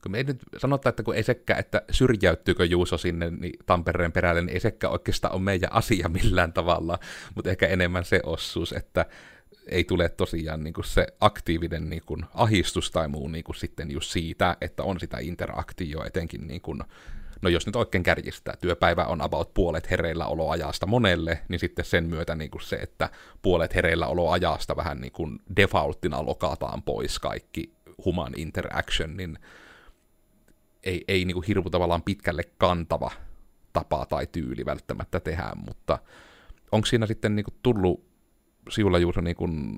kun 0.04 0.12
me 0.12 0.18
ei 0.18 0.24
nyt 0.24 0.44
sanota, 0.58 0.90
että 0.90 1.04
kun 1.04 1.16
ei 1.16 1.24
sekään, 1.24 1.60
että 1.60 1.82
syrjäyttyykö 1.92 2.66
Juuso 2.66 2.98
sinne 2.98 3.30
niin 3.30 3.60
Tampereen 3.66 4.12
perälle, 4.12 4.42
niin 4.42 4.54
ei 4.54 4.60
sekään 4.60 4.94
oikeastaan 4.94 5.34
ole 5.34 5.42
meidän 5.42 5.74
asia 5.74 6.10
millään 6.10 6.54
tavalla, 6.54 7.00
mutta 7.36 7.50
ehkä 7.50 7.68
enemmän 7.68 8.06
se 8.06 8.20
osuus, 8.24 8.74
että 8.74 9.06
ei 9.68 9.84
tule 9.84 10.10
tosiaan 10.10 10.64
niin 10.64 10.74
kuin 10.74 10.86
se 10.86 11.08
aktiivinen 11.20 11.90
niin 11.90 12.04
kuin 12.06 12.26
ahistus 12.34 12.92
tai 12.92 13.08
muu 13.08 13.28
niin 13.28 13.44
kuin 13.44 13.56
sitten 13.56 13.92
just 13.92 14.12
siitä, 14.12 14.58
että 14.62 14.84
on 14.84 15.00
sitä 15.00 15.18
interaktioa 15.20 16.06
etenkin 16.06 16.48
niin 16.48 16.62
kuin 16.62 16.84
no 17.42 17.50
jos 17.50 17.66
nyt 17.66 17.76
oikein 17.76 18.04
kärjistää, 18.04 18.58
työpäivä 18.62 19.06
on 19.06 19.22
about 19.22 19.54
puolet 19.54 19.90
hereillä 19.90 20.26
oloajasta 20.26 20.88
monelle, 20.88 21.40
niin 21.50 21.60
sitten 21.60 21.86
sen 21.86 22.04
myötä 22.04 22.36
niin 22.36 22.52
kuin 22.52 22.62
se, 22.62 22.76
että 22.76 23.10
puolet 23.42 23.76
hereillä 23.76 24.08
oloajasta 24.08 24.76
vähän 24.76 25.02
niin 25.02 25.12
kuin 25.12 25.40
defaulttina 25.56 26.26
lokataan 26.26 26.84
pois 26.84 27.20
kaikki 27.20 27.74
human 28.06 28.34
interaction, 28.38 29.18
niin 29.18 29.40
ei, 30.84 31.04
ei 31.08 31.26
niin 31.26 31.36
kuin 31.36 31.46
hirvu 31.48 31.70
tavallaan 31.70 32.02
pitkälle 32.02 32.44
kantava 32.58 33.12
tapa 33.74 34.06
tai 34.06 34.28
tyyli 34.28 34.66
välttämättä 34.66 35.20
tehdä, 35.20 35.52
mutta 35.56 36.00
onko 36.72 36.86
siinä 36.86 37.06
sitten 37.06 37.36
niin 37.36 37.44
kuin 37.44 37.56
tullut 37.64 38.06
sinulla 38.70 39.00
Juuso 39.00 39.22
niin 39.22 39.36
kuin 39.36 39.78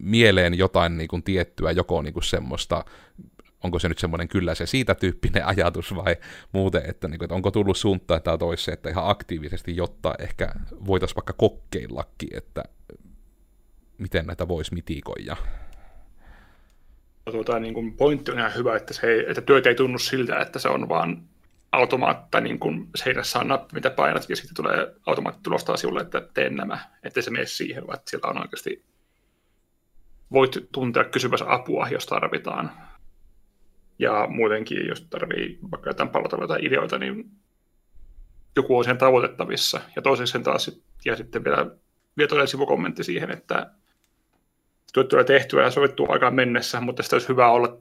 mieleen 0.00 0.58
jotain 0.58 0.96
niin 0.96 1.08
kuin 1.08 1.22
tiettyä, 1.22 1.70
joko 1.70 2.02
niin 2.02 2.14
kuin 2.14 2.24
semmoista, 2.24 2.84
onko 3.64 3.78
se 3.78 3.88
nyt 3.88 3.98
semmoinen 3.98 4.28
kyllä 4.28 4.54
se 4.54 4.66
siitä 4.66 4.94
tyyppinen 4.94 5.46
ajatus 5.56 5.94
vai 5.94 6.16
muuten, 6.52 6.82
että, 6.86 7.08
niin 7.08 7.18
kuin, 7.18 7.26
että 7.26 7.34
onko 7.34 7.50
tullut 7.50 7.76
suuntaan 7.76 8.22
tai 8.22 8.38
toiseen, 8.38 8.72
että 8.72 8.90
ihan 8.90 9.10
aktiivisesti, 9.10 9.76
jotta 9.76 10.14
ehkä 10.18 10.52
voitaisiin 10.86 11.16
vaikka 11.16 11.32
kokeillakin, 11.32 12.36
että 12.36 12.64
miten 13.98 14.26
näitä 14.26 14.48
voisi 14.48 14.74
mitikoida. 14.74 15.36
Tuota, 17.30 17.58
niin 17.58 17.74
kuin 17.74 17.96
pointti 17.96 18.30
on 18.30 18.38
ihan 18.38 18.54
hyvä, 18.54 18.76
että, 18.76 18.94
se 18.94 19.06
ei, 19.06 19.24
että 19.28 19.40
työt 19.40 19.66
ei 19.66 19.74
tunnu 19.74 19.98
siltä, 19.98 20.40
että 20.40 20.58
se 20.58 20.68
on 20.68 20.88
vaan 20.88 21.22
automaatta, 21.72 22.40
niin 22.40 22.58
kun 22.58 22.88
seinässä 22.94 23.38
on 23.38 23.48
nappi, 23.48 23.74
mitä 23.74 23.90
painat, 23.90 24.30
ja 24.30 24.36
sitten 24.36 24.54
tulee 24.54 24.94
automaatti 25.06 25.40
tulostaa 25.42 25.76
sinulle, 25.76 26.00
että 26.00 26.22
teen 26.34 26.54
nämä, 26.54 26.78
ettei 27.02 27.22
se 27.22 27.30
mene 27.30 27.46
siihen, 27.46 27.86
vaan 27.86 27.98
että 27.98 28.10
siellä 28.10 28.28
on 28.28 28.40
oikeasti, 28.42 28.84
voit 30.32 30.56
tuntea 30.72 31.04
kysymässä 31.04 31.44
apua, 31.48 31.88
jos 31.88 32.06
tarvitaan. 32.06 32.87
Ja 33.98 34.26
muutenkin, 34.28 34.86
jos 34.86 35.06
tarvii 35.10 35.58
vaikka 35.70 35.90
jotain 35.90 36.08
palotella 36.08 36.46
tai 36.46 36.58
ideoita, 36.62 36.98
niin 36.98 37.30
joku 38.56 38.78
on 38.78 38.84
sen 38.84 38.98
tavoitettavissa. 38.98 39.80
Ja 39.96 40.02
toiseksi 40.02 40.32
sen 40.32 40.42
taas, 40.42 40.80
ja 41.04 41.16
sitten 41.16 41.44
vielä, 41.44 41.66
vielä 42.16 42.28
toinen 42.28 42.48
sivukommentti 42.48 43.04
siihen, 43.04 43.30
että 43.30 43.70
työt 44.92 45.08
tulee 45.08 45.24
tehtyä 45.24 45.62
ja 45.62 45.70
sovittua 45.70 46.06
aikaan 46.10 46.34
mennessä, 46.34 46.80
mutta 46.80 47.02
sitä 47.02 47.16
olisi 47.16 47.28
hyvä 47.28 47.50
olla 47.50 47.78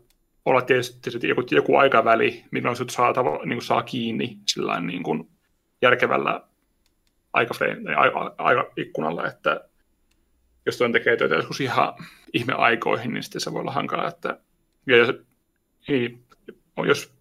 olla 0.47 0.61
tietysti, 0.61 1.27
joku, 1.27 1.43
joku 1.51 1.75
aikaväli, 1.75 2.43
milloin 2.51 2.75
sut 2.75 2.89
saa, 2.89 3.13
niin 3.45 3.57
kuin 3.57 3.61
saa 3.61 3.83
kiinni 3.83 4.37
sillä 4.47 4.79
niin 4.79 5.03
kuin 5.03 5.29
järkevällä 5.81 6.41
aikaikkunalla, 8.37 9.27
että 9.27 9.69
jos 10.65 10.77
toinen 10.77 10.93
tekee 10.93 11.17
töitä 11.17 11.35
joskus 11.35 11.61
ihan 11.61 11.93
ihmeaikoihin, 12.33 13.13
niin 13.13 13.23
sitten 13.23 13.41
se 13.41 13.53
voi 13.53 13.61
olla 13.61 13.71
hankala, 13.71 14.07
että 14.07 14.39
ja 14.85 14.97
jos, 14.97 15.15
niin, 15.87 16.25
jos 16.87 17.13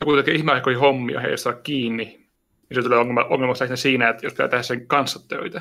joku 0.00 0.16
tekee 0.16 0.34
ihmeaikoihin 0.34 0.80
hommia, 0.80 1.20
he 1.20 1.28
ei 1.28 1.38
saa 1.38 1.52
kiinni, 1.52 2.04
niin 2.04 2.74
se 2.74 2.82
tulee 2.82 2.98
ongelma, 2.98 3.24
ongelmaksi 3.24 3.76
siinä, 3.76 4.08
että 4.08 4.26
jos 4.26 4.32
pitää 4.32 4.48
tehdä 4.48 4.62
sen 4.62 4.86
kanssa 4.86 5.28
töitä, 5.28 5.60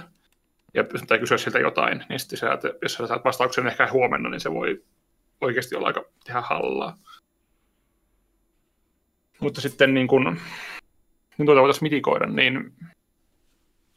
ja 0.74 0.84
pitää 0.84 1.18
kysyä 1.18 1.38
siltä 1.38 1.60
jotain, 1.60 2.06
niin 2.10 2.20
sitten 2.20 2.54
että 2.54 2.74
jos 2.82 2.94
sä 2.94 3.08
saat 3.08 3.26
vastauksen 3.26 3.68
ehkä 3.68 3.92
huomenna, 3.92 4.30
niin 4.30 4.40
se 4.40 4.54
voi 4.54 4.84
oikeasti 5.42 5.76
olla 5.76 5.88
aika 5.88 6.06
tehdä 6.26 6.42
hallaa. 6.42 6.98
Mutta 9.40 9.62
sitten 9.62 9.94
niin 9.94 10.08
kun, 10.08 10.40
niin 11.38 11.46
tuota 11.46 11.62
voitaisiin 11.62 11.86
mitikoida, 11.86 12.26
niin 12.26 12.74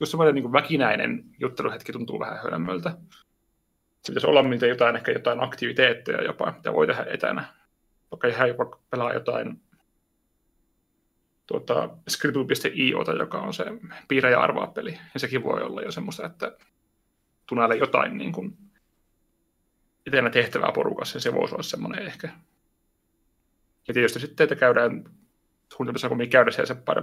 jos 0.00 0.10
semmoinen 0.10 0.34
niin 0.34 0.52
väkinäinen 0.52 1.24
jutteluhetki 1.40 1.92
tuntuu 1.92 2.20
vähän 2.20 2.38
hölmöltä, 2.42 2.90
se 4.02 4.12
pitäisi 4.12 4.26
olla 4.26 4.42
miltä 4.42 4.66
jotain, 4.66 4.96
ehkä 4.96 5.12
jotain 5.12 5.44
aktiviteetteja 5.44 6.22
jopa, 6.22 6.52
mitä 6.56 6.72
voi 6.72 6.86
tehdä 6.86 7.06
etänä. 7.08 7.59
Vaikka 8.10 8.28
ihan 8.28 8.48
jopa 8.48 8.78
pelaa 8.90 9.12
jotain 9.12 9.60
tuota, 11.46 11.88
Scribble.io, 12.08 13.18
joka 13.18 13.38
on 13.38 13.54
se 13.54 13.64
piirrä 14.08 14.30
ja 14.30 14.40
arvaa 14.40 14.66
peli. 14.66 14.98
Ja 15.14 15.20
sekin 15.20 15.44
voi 15.44 15.62
olla 15.62 15.82
jo 15.82 15.92
semmoista, 15.92 16.26
että 16.26 16.56
tunaille 17.46 17.76
jotain 17.76 18.18
niin 18.18 18.32
kuin 18.32 18.58
etänä 20.06 20.30
tehtävää 20.30 20.72
porukassa, 20.72 21.16
ja 21.16 21.20
se 21.20 21.34
voisi 21.34 21.54
olla 21.54 21.62
semmoinen 21.62 22.06
ehkä. 22.06 22.28
Ja 23.88 23.94
tietysti 23.94 24.20
sitten, 24.20 24.44
että 24.44 24.56
käydään 24.56 25.04
suunnitelmassa 25.72 26.08
kumminkin 26.08 26.32
käydä 26.32 26.50
siellä 26.50 26.66
se 26.66 26.74
pari, 26.74 27.02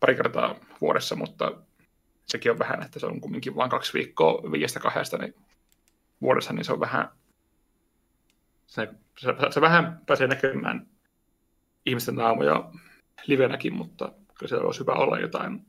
pari 0.00 0.14
kertaa 0.14 0.54
vuodessa, 0.80 1.16
mutta 1.16 1.52
sekin 2.26 2.52
on 2.52 2.58
vähän, 2.58 2.82
että 2.82 2.98
se 2.98 3.06
on 3.06 3.20
kumminkin 3.20 3.56
vain 3.56 3.70
kaksi 3.70 3.92
viikkoa 3.92 4.52
viiestä 4.52 4.80
kahdesta 4.80 5.18
niin 5.18 5.34
vuodessa, 6.20 6.52
niin 6.52 6.64
se 6.64 6.72
on 6.72 6.80
vähän, 6.80 7.08
se, 8.70 8.88
se, 9.18 9.28
se 9.50 9.60
vähän 9.60 10.00
pääsee 10.06 10.26
näkemään 10.26 10.86
ihmisten 11.86 12.14
naamoja 12.14 12.72
livenäkin, 13.26 13.74
mutta 13.74 14.12
kyllä 14.38 14.48
se 14.48 14.56
olisi 14.56 14.80
hyvä 14.80 14.92
olla 14.92 15.18
jotain, 15.18 15.66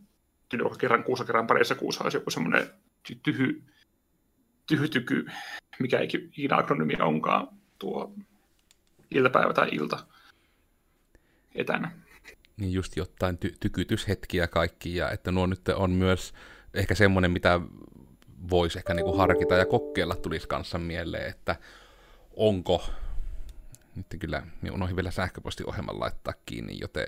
kerran 0.79 1.03
kuussa, 1.03 1.25
kerran 1.25 1.47
parissa 1.47 1.75
kuussa 1.75 2.03
olisi 2.03 2.17
joku 2.17 2.29
semmoinen 2.29 2.69
tyhy, 3.23 3.63
tyhytyky 4.67 5.25
mikä 5.79 5.99
ikinä 5.99 6.57
akronymi 6.57 6.93
onkaan 7.01 7.47
tuo 7.79 8.13
iltapäivä 9.11 9.53
tai 9.53 9.69
ilta 9.71 10.05
etänä. 11.55 11.91
Niin 12.57 12.73
just 12.73 12.97
jotain 12.97 13.37
ty- 13.45 13.55
tykytyshetkiä 13.59 14.47
kaikki, 14.47 14.95
ja 14.95 15.11
että 15.11 15.31
nuo 15.31 15.47
nyt 15.47 15.69
on 15.69 15.91
myös 15.91 16.33
ehkä 16.73 16.95
semmoinen, 16.95 17.31
mitä 17.31 17.61
voisi 18.49 18.77
ehkä 18.77 18.93
niinku 18.93 19.17
harkita 19.17 19.55
ja 19.55 19.65
kokeilla 19.65 20.15
tulisi 20.15 20.47
kanssa 20.47 20.77
mieleen, 20.77 21.29
että 21.29 21.55
onko, 22.35 22.89
nyt 23.95 24.05
kyllä 24.19 24.47
unohdin 24.71 24.95
vielä 24.95 25.11
sähköpostiohjelman 25.11 25.99
laittaa 25.99 26.33
kiinni, 26.45 26.77
joten 26.81 27.05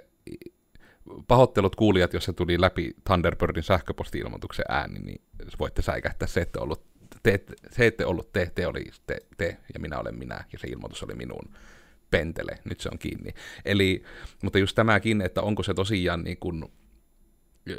pahoittelut 1.27 1.75
kuulijat, 1.75 2.13
jos 2.13 2.25
se 2.25 2.33
tuli 2.33 2.61
läpi 2.61 2.95
Thunderbirdin 3.03 3.63
sähköposti-ilmoituksen 3.63 4.65
ääni, 4.69 4.99
niin 4.99 5.21
voitte 5.59 5.81
säikähtää. 5.81 6.27
Se, 6.27 6.41
että 6.41 6.59
ollut 6.59 6.83
te, 7.23 7.43
se 7.71 7.85
ette 7.85 8.05
ollut 8.05 8.33
te, 8.33 8.51
te 8.55 8.67
oli 8.67 8.85
te, 9.07 9.17
te, 9.37 9.57
ja 9.73 9.79
minä 9.79 9.99
olen 9.99 10.15
minä, 10.15 10.45
ja 10.53 10.59
se 10.59 10.67
ilmoitus 10.67 11.03
oli 11.03 11.15
minun 11.15 11.53
pentele, 12.11 12.59
nyt 12.63 12.79
se 12.79 12.89
on 12.91 12.99
kiinni. 12.99 13.33
Eli, 13.65 14.03
mutta 14.43 14.59
just 14.59 14.75
tämäkin, 14.75 15.21
että 15.21 15.41
onko 15.41 15.63
se 15.63 15.73
tosiaan 15.73 16.23
niin 16.23 16.37
kuin 16.37 16.65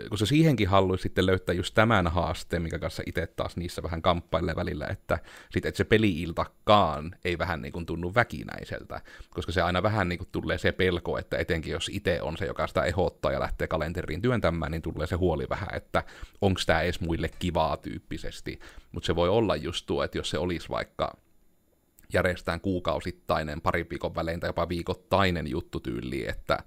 kun 0.09 0.19
se 0.19 0.26
siihenkin 0.26 0.69
haluaisi 0.69 1.03
sitten 1.03 1.26
löytää 1.26 1.55
just 1.55 1.75
tämän 1.75 2.07
haasteen, 2.07 2.62
mikä 2.62 2.79
kanssa 2.79 3.03
itse 3.07 3.26
taas 3.26 3.57
niissä 3.57 3.83
vähän 3.83 4.03
kamppailee 4.03 4.57
välillä, 4.57 4.87
että, 4.87 5.19
sit, 5.50 5.67
että 5.67 5.79
se 5.79 5.85
peliiltakaan 5.85 7.17
ei 7.25 7.38
vähän 7.38 7.62
niin 7.62 7.73
kuin 7.73 7.87
tunnu 7.87 8.14
väkinäiseltä, 8.14 9.00
koska 9.31 9.53
se 9.53 9.62
aina 9.62 9.83
vähän 9.83 10.09
niin 10.09 10.19
kuin 10.19 10.29
tulee 10.33 10.59
se 10.59 10.73
pelko, 10.73 11.19
että 11.19 11.38
etenkin 11.38 11.73
jos 11.73 11.91
itse 11.93 12.23
on 12.23 12.37
se, 12.37 12.47
joka 12.47 12.67
sitä 12.67 12.83
ehdottaa 12.83 13.33
ja 13.33 13.41
lähtee 13.41 13.67
kalenteriin 13.67 14.23
työntämään, 14.23 14.73
niin 14.73 14.83
tulee 14.83 15.07
se 15.07 15.17
huoli 15.17 15.47
vähän, 15.49 15.69
että 15.73 16.03
onko 16.41 16.61
tämä 16.67 16.81
edes 16.81 17.00
muille 17.00 17.31
kivaa 17.38 17.76
tyyppisesti, 17.76 18.61
mutta 18.93 19.07
se 19.07 19.17
voi 19.17 19.29
olla 19.29 19.57
just 19.57 19.87
tuo, 19.87 20.05
että 20.05 20.19
jos 20.19 20.31
se 20.31 20.38
olisi 20.38 20.69
vaikka 20.69 21.17
järjestetään 22.12 22.61
kuukausittainen, 22.61 23.61
pari 23.61 23.87
viikon 23.91 24.14
välein 24.14 24.41
tai 24.41 24.49
jopa 24.49 24.69
viikoittainen 24.69 25.47
juttu 25.47 25.81
tyyli, 25.81 26.29
että 26.29 26.59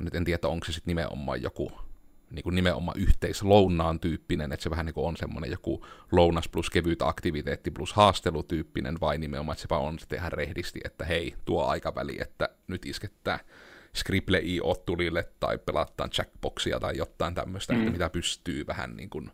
nyt 0.00 0.14
en 0.14 0.24
tiedä, 0.24 0.48
onko 0.48 0.66
se 0.66 0.72
sitten 0.72 0.90
nimenomaan 0.90 1.42
joku 1.42 1.72
niin 2.32 2.42
kuin 2.42 2.54
nimenomaan 2.54 2.98
yhteislounaan 2.98 4.00
tyyppinen, 4.00 4.52
että 4.52 4.62
se 4.62 4.70
vähän 4.70 4.86
niin 4.86 4.94
kuin 4.94 5.06
on 5.06 5.16
semmoinen 5.16 5.50
joku 5.50 5.86
lounas 6.12 6.48
plus 6.48 6.70
kevyt 6.70 7.02
aktiviteetti 7.02 7.70
plus 7.70 7.92
haastelutyyppinen, 7.92 9.00
vai 9.00 9.18
nimenomaan, 9.18 9.54
että 9.54 9.62
se 9.62 9.68
vaan 9.70 9.82
on 9.82 9.98
sitten 9.98 10.18
ihan 10.18 10.32
rehdisti, 10.32 10.80
että 10.84 11.04
hei, 11.04 11.34
tuo 11.44 11.64
aikaväli, 11.64 12.16
että 12.20 12.48
nyt 12.66 12.86
iskettää 12.86 13.38
Scribble 13.96 14.40
IO 14.44 14.74
tulille 14.86 15.28
tai 15.40 15.58
pelataan 15.58 16.10
Jackboxia 16.18 16.80
tai 16.80 16.96
jotain 16.96 17.34
tämmöistä, 17.34 17.72
mm. 17.72 17.78
että 17.78 17.92
mitä 17.92 18.10
pystyy 18.10 18.66
vähän 18.66 18.96
niin 18.96 19.10
kuin 19.10 19.30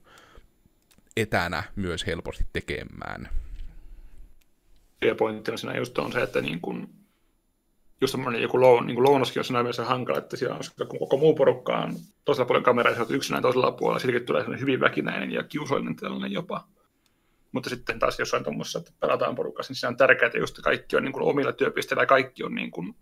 etänä 1.17 1.63
myös 1.77 2.07
helposti 2.07 2.45
tekemään. 2.53 3.29
Ja 5.05 5.15
pointti 5.15 5.51
on 5.51 5.59
siinä 5.59 5.77
just 5.77 5.99
on 5.99 6.13
se, 6.13 6.23
että 6.23 6.41
niin 6.41 6.61
kuin 6.61 6.89
just 8.01 8.11
semmoinen 8.11 8.43
joku 8.43 8.61
loun, 8.61 8.87
niin 8.87 9.03
lounaskin 9.03 9.41
on 9.41 9.45
siinä 9.45 9.63
mielessä 9.63 9.85
hankala, 9.85 10.19
että 10.19 10.37
siellä 10.37 10.57
on 10.57 10.89
kun 10.89 10.99
koko 10.99 11.17
muu 11.17 11.35
porukka 11.35 11.79
on 11.79 11.95
toisella 12.25 12.47
puolella 12.47 12.65
kameraa, 12.65 12.93
ja 12.93 13.07
yksinään 13.09 13.43
toisella 13.43 13.73
puolella, 13.73 13.99
silläkin 13.99 14.27
tulee 14.27 14.45
hyvin 14.61 14.81
väkinäinen 14.81 15.33
ja 15.33 15.43
kiusallinen 15.43 15.97
tällainen 15.97 16.33
jopa. 16.33 16.69
Mutta 17.53 17.71
sitten 17.71 17.99
taas 17.99 18.19
jossain 18.19 18.45
tuommoisessa, 18.45 18.79
että 18.79 18.93
pelataan 19.01 19.35
porukassa, 19.35 19.71
niin 19.71 19.79
se 19.79 19.87
on 19.87 19.97
tärkeää, 19.97 20.27
että 20.27 20.39
just 20.39 20.59
kaikki 20.63 20.97
on 20.97 21.03
niin 21.03 21.13
kuin 21.13 21.23
omilla 21.23 21.53
työpisteillä 21.53 22.03
ja 22.03 22.07
kaikki 22.07 22.45
on 22.45 22.55
niin 22.55 22.71
kuin 22.71 22.95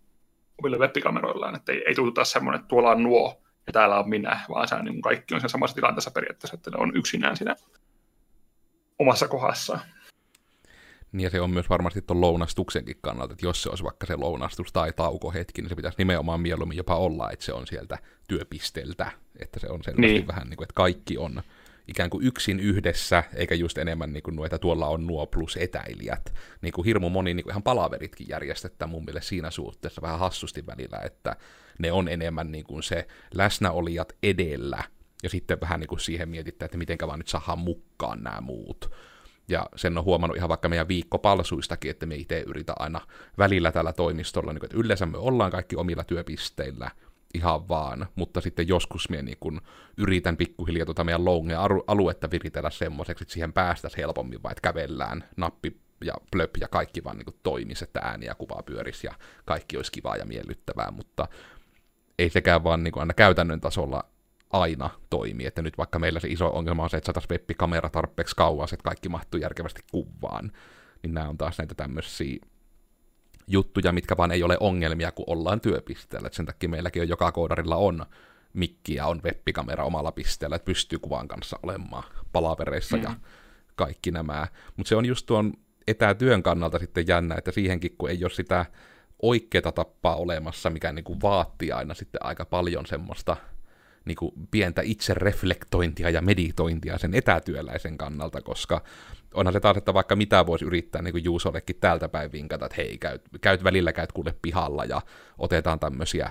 omilla 0.59 0.79
webbikameroillaan, 0.79 1.57
että 1.57 1.73
ei, 1.73 1.85
ei 1.87 1.95
tule 1.95 2.25
semmoinen, 2.25 2.59
että 2.61 2.69
tuolla 2.69 2.91
on 2.91 3.03
nuo 3.03 3.43
ja 3.67 3.73
täällä 3.73 3.99
on 3.99 4.09
minä, 4.09 4.41
vaan 4.49 4.69
se 4.69 4.83
niin 4.83 4.95
kuin 4.95 5.03
kaikki 5.03 5.35
on 5.35 5.41
sen 5.41 5.51
samassa 5.51 5.75
tilanteessa 5.75 6.11
periaatteessa, 6.11 6.55
että 6.55 6.71
ne 6.71 6.77
on 6.79 6.97
yksinään 6.97 7.37
siinä 7.37 7.57
omassa 8.99 9.29
kohdassa. 9.29 9.79
Niin 11.17 11.25
ja 11.25 11.31
se 11.31 11.41
on 11.41 11.51
myös 11.51 11.71
varmasti 11.71 12.03
tuon 12.03 12.21
lounastuksenkin 12.21 12.97
kannalta, 13.01 13.33
että 13.33 13.47
jos 13.47 13.63
se 13.63 13.69
olisi 13.69 13.85
vaikka 13.85 14.07
se 14.07 14.17
lounastus 14.17 14.73
tai 14.73 14.93
taukohetki, 14.93 15.63
niin 15.63 15.69
se 15.69 15.75
pitäisi 15.75 15.99
nimenomaan 15.99 16.41
mieluummin 16.41 16.77
jopa 16.77 16.97
olla, 16.97 17.31
että 17.31 17.45
se 17.45 17.53
on 17.53 17.67
sieltä 17.67 17.99
työpisteltä, 18.29 19.13
että 19.39 19.61
se 19.61 19.67
on 19.69 19.83
selvästi 19.83 20.13
niin. 20.13 20.27
vähän 20.27 20.49
niin 20.49 20.57
kuin, 20.57 20.65
että 20.65 20.75
kaikki 20.75 21.19
on 21.19 21.43
ikään 21.89 22.11
kuin 22.11 22.27
yksin 22.27 22.61
yhdessä, 22.61 23.25
eikä 23.35 23.55
just 23.55 23.79
enemmän 23.79 24.13
niin 24.13 24.23
kuin 24.23 24.37
nuo, 24.37 24.45
että 24.45 24.59
tuolla 24.59 24.87
on 24.87 25.07
nuo 25.07 25.27
plus 25.27 25.57
etäilijät. 25.57 26.35
Niin 26.63 26.73
kuin 26.73 26.85
hirmu 26.85 27.11
moni 27.11 27.35
niin 27.35 27.45
kuin 27.45 27.53
ihan 27.53 27.63
palaveritkin 27.63 28.29
järjestetään 28.29 28.91
mun 28.91 29.05
mielestä 29.05 29.29
siinä 29.29 29.51
suhteessa 29.51 30.03
vähän 30.03 30.19
hassusti 30.19 30.67
välillä, 30.67 30.99
että 31.05 31.37
ne 31.79 31.93
on 31.93 32.09
enemmän 32.09 32.53
niin 32.53 32.65
kuin 32.65 32.83
se 32.83 33.07
läsnäolijat 33.35 34.13
edellä, 34.23 34.85
ja 35.23 35.29
sitten 35.29 35.61
vähän 35.61 35.81
niin 35.81 35.89
kuin 35.89 36.01
siihen 36.01 36.29
mietitään, 36.29 36.67
että 36.67 36.79
miten 36.79 36.99
vaan 37.07 37.19
nyt 37.19 37.29
saadaan 37.29 37.59
mukaan 37.59 38.23
nämä 38.23 38.41
muut. 38.41 38.91
Ja 39.49 39.67
sen 39.77 39.99
on 39.99 40.05
huomannut 40.05 40.37
ihan 40.37 40.49
vaikka 40.49 40.69
meidän 40.69 40.89
viikkopalsuistakin, 40.89 41.91
että 41.91 42.07
me 42.07 42.15
itse 42.15 42.45
yritä 42.47 42.73
aina 42.79 43.01
välillä 43.39 43.73
tällä 43.73 43.93
toimistolla, 43.93 44.53
niin 44.53 44.61
kuin, 44.61 44.69
että 44.69 44.77
yleensä 44.77 45.07
me 45.07 45.19
ollaan 45.19 45.51
kaikki 45.51 45.77
omilla 45.77 46.05
työpisteillä, 46.05 46.91
ihan 47.35 47.69
vaan, 47.69 48.07
mutta 48.15 48.41
sitten 48.41 48.69
joskus 48.69 49.09
minä 49.09 49.23
niin 49.23 49.37
kun 49.41 49.61
yritän 49.97 50.37
pikkuhiljaa 50.37 50.87
tuota 50.87 51.05
meidän 51.05 51.25
longe 51.25 51.55
aluetta 51.87 52.31
viritellä 52.31 52.71
semmoiseksi, 52.71 53.25
että 53.25 53.33
siihen 53.33 53.53
päästäisiin 53.53 53.99
helpommin, 53.99 54.43
vai 54.43 54.53
että 54.53 54.73
kävellään 54.73 55.25
nappi 55.37 55.77
ja 56.05 56.15
plöp 56.31 56.57
ja 56.61 56.69
kaikki 56.69 57.05
vaan 57.05 57.19
niin 57.19 57.41
toimisi, 57.43 57.85
että 57.85 58.01
ääni 58.01 58.27
ja 58.27 58.35
kuva 58.35 58.63
pyörisi 58.63 59.07
ja 59.07 59.15
kaikki 59.45 59.77
olisi 59.77 59.93
kivaa 59.93 60.17
ja 60.17 60.25
miellyttävää, 60.25 60.91
mutta 60.91 61.29
ei 62.19 62.31
sekään 62.31 62.65
vaan 62.65 62.85
niin 62.85 62.99
aina 62.99 63.15
käytännön 63.15 63.61
tasolla 63.61 64.05
aina 64.51 64.91
toimi, 65.11 65.47
että 65.47 65.63
nyt 65.63 65.79
vaikka 65.79 65.99
meillä 65.99 66.21
se 66.21 66.29
iso 66.29 66.49
ongelma 66.49 66.83
on 66.83 66.91
se, 66.91 66.97
että 66.97 67.07
saataisiin 67.07 67.31
webbikamera 67.31 67.91
tarpeeksi 67.91 68.37
kauas, 68.37 68.73
että 68.73 68.85
kaikki 68.85 69.09
mahtuu 69.09 69.41
järkevästi 69.41 69.83
kuvaan, 69.93 70.53
niin 71.03 71.15
nämä 71.15 71.29
on 71.29 71.39
taas 71.39 71.59
näitä 71.59 71.75
tämmöisiä 71.75 72.37
juttuja, 73.47 73.93
mitkä 73.93 74.17
vaan 74.17 74.33
ei 74.33 74.43
ole 74.43 74.57
ongelmia, 74.61 75.13
kun 75.13 75.25
ollaan 75.29 75.61
työpisteellä. 75.61 76.27
Et 76.27 76.35
sen 76.35 76.47
takia 76.47 76.69
meilläkin 76.69 77.03
on 77.03 77.09
joka 77.09 77.33
koodarilla 77.33 77.77
on 77.77 78.07
mikki 78.53 78.95
ja 78.95 79.07
on 79.07 79.21
webbikamera 79.25 79.85
omalla 79.85 80.13
pisteellä, 80.13 80.57
että 80.57 80.67
pystyy 80.67 80.99
kuvan 80.99 81.29
kanssa 81.29 81.59
olemaan 81.63 82.05
palavereissa 82.33 82.97
mm. 82.97 83.03
ja 83.03 83.15
kaikki 83.77 84.11
nämä. 84.11 84.47
Mutta 84.77 84.89
se 84.89 84.97
on 84.97 85.07
just 85.07 85.27
tuon 85.27 85.53
etätyön 85.87 86.43
kannalta 86.43 86.79
sitten 86.79 87.09
jännä, 87.09 87.35
että 87.35 87.53
siihenkin 87.53 87.95
kun 87.99 88.11
ei 88.11 88.25
ole 88.25 88.31
sitä 88.31 88.67
oikeaa 89.23 89.73
tappaa 89.73 90.17
olemassa, 90.17 90.71
mikä 90.71 90.93
niinku 90.93 91.21
vaatii 91.23 91.73
aina 91.73 91.95
sitten 91.95 92.25
aika 92.25 92.45
paljon 92.45 92.87
semmoista 92.87 93.37
niin 94.07 94.17
kuin 94.17 94.33
pientä 94.51 94.83
itsereflektointia 94.83 96.11
ja 96.11 96.23
meditointia 96.23 96.99
sen 96.99 97.15
etätyöläisen 97.15 97.99
kannalta, 97.99 98.43
koska 98.43 98.83
onhan 99.35 99.53
se 99.53 99.61
taas, 99.61 99.77
että 99.77 99.95
vaikka 99.95 100.17
mitä 100.17 100.47
voisi 100.47 100.65
yrittää 100.65 101.03
niin 101.03 101.13
kuin 101.13 101.25
Juusollekin 101.25 101.77
täältä 101.81 102.09
päin 102.09 102.33
vinkata, 102.33 102.67
että 102.67 102.77
hei, 102.77 102.99
käyt, 102.99 103.23
käyt 103.41 103.65
välillä, 103.65 103.93
käyt 103.93 104.13
kuule 104.13 104.35
pihalla 104.43 104.85
ja 104.85 105.03
otetaan 105.39 105.81
tämmöisiä 105.81 106.31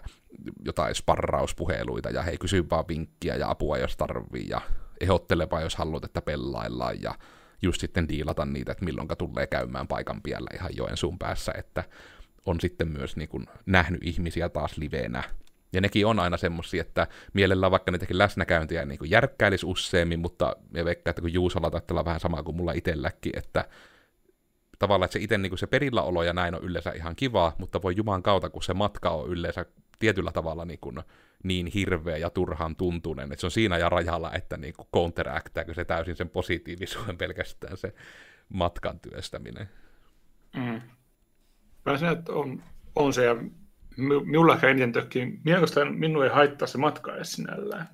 jotain 0.65 0.95
sparrauspuheluita 0.95 2.09
ja 2.09 2.21
hei, 2.21 2.37
kysy 2.37 2.65
vaan 2.69 2.87
vinkkiä 2.87 3.35
ja 3.35 3.49
apua, 3.49 3.77
jos 3.77 3.97
tarvii 3.97 4.49
ja 4.49 4.61
ehdottelepa, 5.01 5.61
jos 5.61 5.75
haluat, 5.75 6.03
että 6.03 6.21
pellaillaan 6.21 7.01
ja 7.01 7.15
just 7.61 7.81
sitten 7.81 8.09
diilata 8.09 8.45
niitä, 8.45 8.71
että 8.71 8.85
milloinka 8.85 9.15
tulee 9.15 9.47
käymään 9.47 9.87
paikan 9.87 10.21
piellä 10.21 10.49
ihan 10.53 10.75
Joensuun 10.77 11.19
päässä, 11.19 11.51
että 11.57 11.83
on 12.45 12.59
sitten 12.59 12.87
myös 12.87 13.15
niin 13.15 13.29
kuin 13.29 13.47
nähnyt 13.65 14.03
ihmisiä 14.03 14.49
taas 14.49 14.77
liveenä 14.77 15.23
ja 15.75 15.81
nekin 15.81 16.05
on 16.05 16.19
aina 16.19 16.37
semmoisia, 16.37 16.81
että 16.81 17.07
mielellään 17.33 17.71
vaikka 17.71 17.91
niitäkin 17.91 18.17
läsnäkäyntiä 18.17 18.85
niin 18.85 18.99
kuin 18.99 19.11
järkkäilisi 19.11 19.65
useammin, 19.65 20.19
mutta 20.19 20.55
me 20.69 20.85
veikkaa, 20.85 21.09
että 21.09 21.21
kun 21.21 21.33
Juusolla 21.33 21.71
taitaa 21.71 22.05
vähän 22.05 22.19
sama 22.19 22.43
kuin 22.43 22.57
mulla 22.57 22.71
itselläkin, 22.71 23.37
että 23.37 23.65
tavallaan 24.79 25.05
että 25.05 25.13
se 25.13 25.23
itse 25.23 25.37
niin 25.37 25.57
se 25.57 25.67
perilläolo 25.67 26.23
ja 26.23 26.33
näin 26.33 26.55
on 26.55 26.63
yleensä 26.63 26.91
ihan 26.91 27.15
kiva, 27.15 27.53
mutta 27.57 27.81
voi 27.81 27.93
Juman 27.97 28.23
kautta, 28.23 28.49
kun 28.49 28.63
se 28.63 28.73
matka 28.73 29.09
on 29.09 29.29
yleensä 29.29 29.65
tietyllä 29.99 30.31
tavalla 30.31 30.65
niin, 30.65 30.79
kuin 30.79 30.99
niin 31.43 31.67
hirveä 31.67 32.17
ja 32.17 32.29
turhan 32.29 32.75
tuntunen, 32.75 33.31
että 33.31 33.41
se 33.41 33.47
on 33.47 33.51
siinä 33.51 33.77
ja 33.77 33.89
rajalla, 33.89 34.33
että 34.33 34.57
niin 34.57 34.73
kuin 34.77 34.87
counteraktääkö 34.93 35.73
se 35.73 35.85
täysin 35.85 36.15
sen 36.15 36.29
positiivisuuden 36.29 37.17
pelkästään 37.17 37.77
se 37.77 37.93
matkan 38.49 38.99
työstäminen. 38.99 39.69
Mm. 40.55 40.81
Mä 41.85 41.97
sanon, 41.97 42.17
että 42.17 42.31
on, 42.31 42.63
on 42.95 43.13
se, 43.13 43.25
ja 43.25 43.35
minulla 43.97 44.53
ehkä 44.53 44.69
eniten 44.69 44.91
tökkii, 44.91 45.39
minua 45.95 46.23
ei 46.23 46.31
haittaa 46.31 46.67
se 46.67 46.77
matka 46.77 47.15
edes 47.15 47.31
sinällään. 47.31 47.89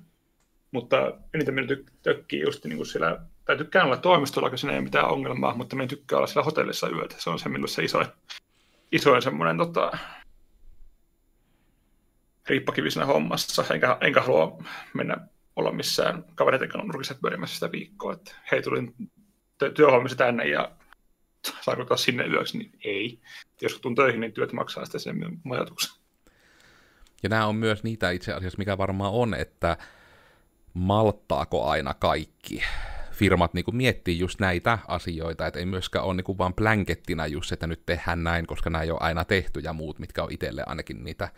Mutta 0.70 1.18
eniten 1.34 1.54
minä 1.54 1.66
tökkii 2.02 2.40
just 2.40 2.64
niin 2.64 2.76
kuin 2.76 2.86
siellä, 2.86 3.20
tai 3.44 3.56
tykkään 3.56 3.86
olla 3.86 3.96
toimistolla, 3.96 4.48
kun 4.48 4.58
siinä 4.58 4.72
ei 4.72 4.78
ole 4.78 4.84
mitään 4.84 5.08
ongelmaa, 5.08 5.56
mutta 5.56 5.76
minä 5.76 5.86
tykkää 5.86 6.16
olla 6.16 6.26
siellä 6.26 6.44
hotellissa 6.44 6.88
yötä. 6.88 7.14
Se 7.18 7.30
on 7.30 7.38
se 7.38 7.48
minulle 7.48 7.68
se 7.68 7.84
isoin, 7.84 8.06
isoin 8.92 9.22
semmoinen 9.22 9.56
tota, 9.56 9.98
riippakivi 12.48 12.90
siinä 12.90 13.06
hommassa, 13.06 13.64
enkä, 13.74 13.96
enkä 14.00 14.20
halua 14.20 14.62
mennä 14.94 15.16
olla 15.56 15.72
missään 15.72 16.24
kavereiden 16.34 16.68
kanssa 16.68 16.86
nurkissa 16.86 17.14
pyörimässä 17.22 17.54
sitä 17.54 17.72
viikkoa, 17.72 18.12
että 18.12 18.34
hei, 18.52 18.62
tulin 18.62 18.94
työhommissa 19.74 20.18
tänne 20.18 20.44
ja 20.44 20.70
saanko 21.64 21.84
taas 21.84 22.02
sinne 22.02 22.26
yöksi, 22.26 22.58
niin 22.58 22.72
ei. 22.84 23.18
Jos 23.60 23.80
tuun 23.80 23.94
töihin, 23.94 24.20
niin 24.20 24.32
työt 24.32 24.52
maksaa 24.52 24.84
sitten 24.84 25.00
sen 25.00 25.40
ajatuksen. 25.50 26.02
Ja 27.22 27.28
nämä 27.28 27.46
on 27.46 27.56
myös 27.56 27.82
niitä 27.82 28.10
itse 28.10 28.32
asiassa, 28.32 28.58
mikä 28.58 28.78
varmaan 28.78 29.12
on, 29.12 29.34
että 29.34 29.76
malttaako 30.74 31.64
aina 31.64 31.94
kaikki 31.94 32.62
firmat 33.12 33.54
niin 33.54 33.64
kuin 33.64 33.76
miettii 33.76 34.18
just 34.18 34.40
näitä 34.40 34.78
asioita, 34.88 35.46
että 35.46 35.58
ei 35.58 35.66
myöskään 35.66 36.04
ole 36.04 36.14
niin 36.14 36.24
kuin 36.24 36.38
vaan 36.38 36.54
blankettina 36.54 37.26
just, 37.26 37.52
että 37.52 37.66
nyt 37.66 37.86
tehdään 37.86 38.24
näin, 38.24 38.46
koska 38.46 38.70
näin 38.70 38.92
on 38.92 39.02
aina 39.02 39.24
tehty 39.24 39.60
ja 39.60 39.72
muut, 39.72 39.98
mitkä 39.98 40.22
on 40.22 40.32
itselle 40.32 40.62
ainakin 40.66 41.04
niitä 41.04 41.28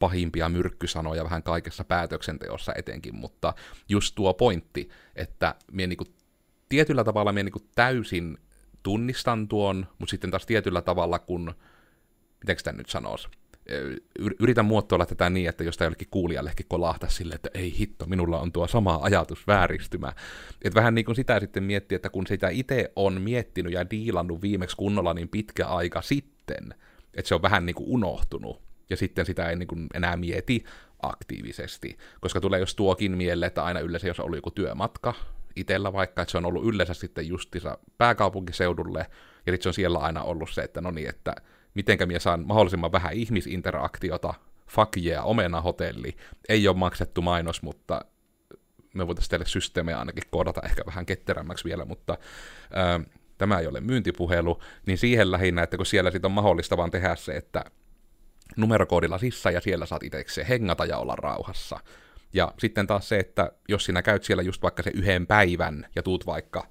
pahimpia 0.00 0.48
myrkkysanoja 0.48 1.24
vähän 1.24 1.42
kaikessa 1.42 1.84
päätöksenteossa 1.84 2.72
etenkin, 2.76 3.14
mutta 3.14 3.54
just 3.88 4.14
tuo 4.14 4.34
pointti, 4.34 4.88
että 5.16 5.54
minä 5.72 5.86
niin 5.86 5.96
kuin, 5.96 6.14
tietyllä 6.68 7.04
tavalla 7.04 7.32
minä 7.32 7.42
niin 7.42 7.52
kuin 7.52 7.68
täysin 7.74 8.38
tunnistan 8.82 9.48
tuon, 9.48 9.86
mutta 9.98 10.10
sitten 10.10 10.30
taas 10.30 10.46
tietyllä 10.46 10.82
tavalla, 10.82 11.18
kun, 11.18 11.54
miten 12.40 12.58
sitä 12.58 12.72
nyt 12.72 12.88
sanoisi, 12.88 13.28
yritän 14.40 14.64
muotoilla 14.64 15.06
tätä 15.06 15.30
niin, 15.30 15.48
että 15.48 15.64
jos 15.64 15.76
tämä 15.76 15.86
jollekin 15.86 16.08
kuulijallekin 16.10 16.66
kolahta 16.68 17.08
sille, 17.08 17.34
että 17.34 17.50
ei 17.54 17.78
hitto, 17.78 18.06
minulla 18.06 18.40
on 18.40 18.52
tuo 18.52 18.66
sama 18.68 19.00
ajatus 19.02 19.46
vääristymä. 19.46 20.12
Että 20.62 20.80
vähän 20.80 20.94
niin 20.94 21.04
kuin 21.04 21.16
sitä 21.16 21.40
sitten 21.40 21.62
miettiä, 21.62 21.96
että 21.96 22.10
kun 22.10 22.26
sitä 22.26 22.48
itse 22.48 22.92
on 22.96 23.20
miettinyt 23.20 23.72
ja 23.72 23.90
diilannut 23.90 24.42
viimeksi 24.42 24.76
kunnolla 24.76 25.14
niin 25.14 25.28
pitkä 25.28 25.66
aika 25.66 26.02
sitten, 26.02 26.74
että 27.14 27.28
se 27.28 27.34
on 27.34 27.42
vähän 27.42 27.66
niin 27.66 27.74
kuin 27.74 27.88
unohtunut, 27.88 28.62
ja 28.90 28.96
sitten 28.96 29.26
sitä 29.26 29.48
ei 29.48 29.56
niin 29.56 29.66
kuin 29.66 29.86
enää 29.94 30.16
mieti 30.16 30.64
aktiivisesti, 31.02 31.98
koska 32.20 32.40
tulee 32.40 32.60
jos 32.60 32.74
tuokin 32.74 33.16
mieleen, 33.16 33.46
että 33.46 33.64
aina 33.64 33.80
yleensä 33.80 34.06
jos 34.06 34.20
on 34.20 34.26
ollut 34.26 34.38
joku 34.38 34.50
työmatka, 34.50 35.14
itsellä 35.56 35.92
vaikka, 35.92 36.22
että 36.22 36.32
se 36.32 36.38
on 36.38 36.44
ollut 36.44 36.64
yleensä 36.64 36.94
sitten 36.94 37.28
justissa 37.28 37.78
pääkaupunkiseudulle, 37.98 39.06
ja 39.46 39.52
sitten 39.52 39.62
se 39.62 39.68
on 39.68 39.74
siellä 39.74 39.98
aina 39.98 40.22
ollut 40.22 40.50
se, 40.50 40.62
että 40.62 40.80
no 40.80 40.90
niin, 40.90 41.08
että 41.08 41.34
mitenkä 41.74 42.06
minä 42.06 42.18
saan 42.18 42.46
mahdollisimman 42.46 42.92
vähän 42.92 43.12
ihmisinteraktiota, 43.12 44.34
fuck 44.68 44.96
yeah, 44.96 45.26
omena 45.26 45.60
hotelli, 45.60 46.16
ei 46.48 46.68
ole 46.68 46.76
maksettu 46.76 47.22
mainos, 47.22 47.62
mutta 47.62 48.04
me 48.94 49.06
voitaisiin 49.06 49.30
teille 49.30 49.46
systeemejä 49.46 49.98
ainakin 49.98 50.24
koodata 50.30 50.60
ehkä 50.64 50.82
vähän 50.86 51.06
ketterämmäksi 51.06 51.64
vielä, 51.64 51.84
mutta 51.84 52.18
ää, 52.72 53.00
tämä 53.38 53.58
ei 53.58 53.66
ole 53.66 53.80
myyntipuhelu, 53.80 54.60
niin 54.86 54.98
siihen 54.98 55.32
lähinnä, 55.32 55.62
että 55.62 55.76
kun 55.76 55.86
siellä 55.86 56.10
sitten 56.10 56.28
on 56.28 56.32
mahdollista 56.32 56.76
vaan 56.76 56.90
tehdä 56.90 57.16
se, 57.16 57.32
että 57.32 57.64
numerokoodilla 58.56 59.18
sissa 59.18 59.50
ja 59.50 59.60
siellä 59.60 59.86
saat 59.86 60.02
itsekseen 60.02 60.46
hengata 60.46 60.84
ja 60.84 60.98
olla 60.98 61.16
rauhassa. 61.16 61.80
Ja 62.32 62.54
sitten 62.58 62.86
taas 62.86 63.08
se, 63.08 63.18
että 63.18 63.52
jos 63.68 63.84
sinä 63.84 64.02
käyt 64.02 64.24
siellä 64.24 64.42
just 64.42 64.62
vaikka 64.62 64.82
se 64.82 64.90
yhden 64.94 65.26
päivän 65.26 65.86
ja 65.96 66.02
tuut 66.02 66.26
vaikka, 66.26 66.66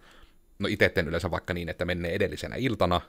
no 0.60 0.68
itse 0.68 0.94
yleensä 1.06 1.32
vaikka 1.32 1.54
niin, 1.54 1.70
että 1.70 1.86
menee 1.86 2.16
edellisenä 2.16 2.56
iltana, 2.56 3.02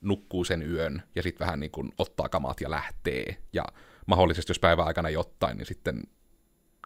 nukkuu 0.00 0.44
sen 0.44 0.70
yön 0.70 1.02
ja 1.14 1.22
sitten 1.22 1.46
vähän 1.46 1.60
niin 1.60 1.70
kuin 1.70 1.92
ottaa 1.98 2.28
kamat 2.28 2.60
ja 2.60 2.70
lähtee. 2.70 3.36
Ja 3.52 3.64
mahdollisesti 4.06 4.50
jos 4.50 4.58
päivän 4.58 4.86
aikana 4.86 5.08
ei 5.08 5.16
ottain, 5.16 5.56
niin 5.56 5.66
sitten, 5.66 6.02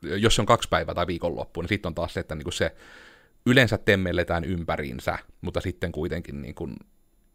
jos 0.02 0.38
on 0.38 0.46
kaksi 0.46 0.68
päivää 0.68 0.94
tai 0.94 1.06
viikonloppu, 1.06 1.60
niin 1.60 1.68
sitten 1.68 1.88
on 1.88 1.94
taas 1.94 2.14
se, 2.14 2.20
että 2.20 2.34
niin 2.34 2.44
kuin 2.44 2.52
se 2.52 2.74
yleensä 3.46 3.78
temmelletään 3.78 4.44
ympäriinsä, 4.44 5.18
mutta 5.40 5.60
sitten 5.60 5.92
kuitenkin 5.92 6.42
niin 6.42 6.54
kuin, 6.54 6.76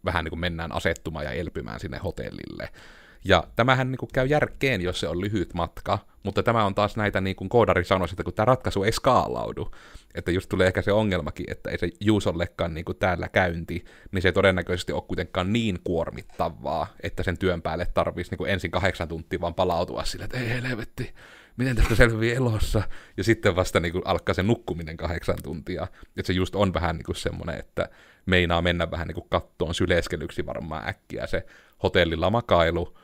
vähän 0.05 0.25
niin 0.25 0.29
kuin 0.29 0.39
mennään 0.39 0.71
asettumaan 0.71 1.25
ja 1.25 1.31
elpymään 1.31 1.79
sinne 1.79 1.97
hotellille. 1.97 2.69
Ja 3.25 3.43
tämähän 3.55 3.91
niin 3.91 3.97
kuin 3.97 4.09
käy 4.13 4.25
järkeen, 4.25 4.81
jos 4.81 4.99
se 4.99 5.07
on 5.07 5.21
lyhyt 5.21 5.53
matka, 5.53 5.99
mutta 6.23 6.43
tämä 6.43 6.65
on 6.65 6.75
taas 6.75 6.95
näitä, 6.95 7.21
niin 7.21 7.35
kuin 7.35 7.49
koodari 7.49 7.85
sanoisi, 7.85 8.13
että 8.13 8.23
kun 8.23 8.33
tämä 8.33 8.45
ratkaisu 8.45 8.83
ei 8.83 8.91
skaalaudu, 8.91 9.71
että 10.15 10.31
just 10.31 10.49
tulee 10.49 10.67
ehkä 10.67 10.81
se 10.81 10.91
ongelmakin, 10.91 11.45
että 11.51 11.69
ei 11.69 11.77
se 11.77 11.89
Juusollekaan 11.99 12.73
niin 12.73 12.85
kuin 12.85 12.97
täällä 12.97 13.29
käynti, 13.29 13.85
niin 14.11 14.21
se 14.21 14.27
ei 14.27 14.33
todennäköisesti 14.33 14.91
ole 14.91 15.01
kuitenkaan 15.01 15.53
niin 15.53 15.79
kuormittavaa, 15.83 16.87
että 17.03 17.23
sen 17.23 17.37
työn 17.37 17.61
päälle 17.61 17.87
tarvitsisi 17.93 18.35
niin 18.35 18.49
ensin 18.49 18.71
kahdeksan 18.71 19.07
tuntia 19.07 19.41
vaan 19.41 19.55
palautua 19.55 20.03
sille, 20.03 20.25
että 20.25 20.37
ei 20.39 20.49
helvetti, 20.49 21.13
miten 21.57 21.75
tästä 21.75 21.95
selviää 21.95 22.35
elossa, 22.35 22.83
ja 23.17 23.23
sitten 23.23 23.55
vasta 23.55 23.79
niin 23.79 23.91
kuin 23.91 24.07
alkaa 24.07 24.35
se 24.35 24.43
nukkuminen 24.43 24.97
kahdeksan 24.97 25.37
tuntia, 25.43 25.87
että 26.17 26.27
se 26.27 26.33
just 26.33 26.55
on 26.55 26.73
vähän 26.73 26.95
niin 26.95 27.05
kuin 27.05 27.15
semmoinen, 27.15 27.59
että 27.59 27.89
meinaa 28.25 28.61
mennä 28.61 28.91
vähän 28.91 29.07
niin 29.07 29.15
kuin 29.15 29.29
kattoon 29.29 29.75
syleskelyksi 29.75 30.45
varmaan 30.45 30.89
äkkiä 30.89 31.27
se 31.27 31.45
hotellilla 31.83 32.29
makailu, 32.29 32.97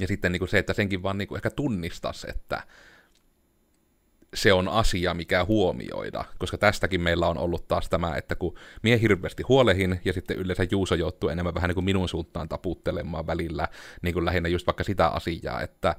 ja 0.00 0.06
sitten 0.06 0.32
niin 0.32 0.40
kuin 0.40 0.48
se, 0.48 0.58
että 0.58 0.72
senkin 0.72 1.02
vaan 1.02 1.18
niin 1.18 1.28
kuin 1.28 1.36
ehkä 1.36 1.50
tunnistaisi, 1.50 2.30
että 2.30 2.62
se 4.34 4.52
on 4.52 4.68
asia, 4.68 5.14
mikä 5.14 5.44
huomioida, 5.44 6.24
koska 6.38 6.58
tästäkin 6.58 7.00
meillä 7.00 7.26
on 7.26 7.38
ollut 7.38 7.68
taas 7.68 7.88
tämä, 7.88 8.16
että 8.16 8.34
kun 8.34 8.54
mie 8.82 9.00
hirveästi 9.00 9.42
huolehin, 9.42 10.00
ja 10.04 10.12
sitten 10.12 10.36
yleensä 10.36 10.66
Juuso 10.70 10.94
joutuu 10.94 11.28
enemmän 11.28 11.54
vähän 11.54 11.68
niin 11.68 11.74
kuin 11.74 11.84
minun 11.84 12.08
suuntaan 12.08 12.48
taputtelemaan 12.48 13.26
välillä, 13.26 13.68
niin 14.02 14.12
kuin 14.12 14.24
lähinnä 14.24 14.48
just 14.48 14.66
vaikka 14.66 14.84
sitä 14.84 15.08
asiaa, 15.08 15.62
että 15.62 15.96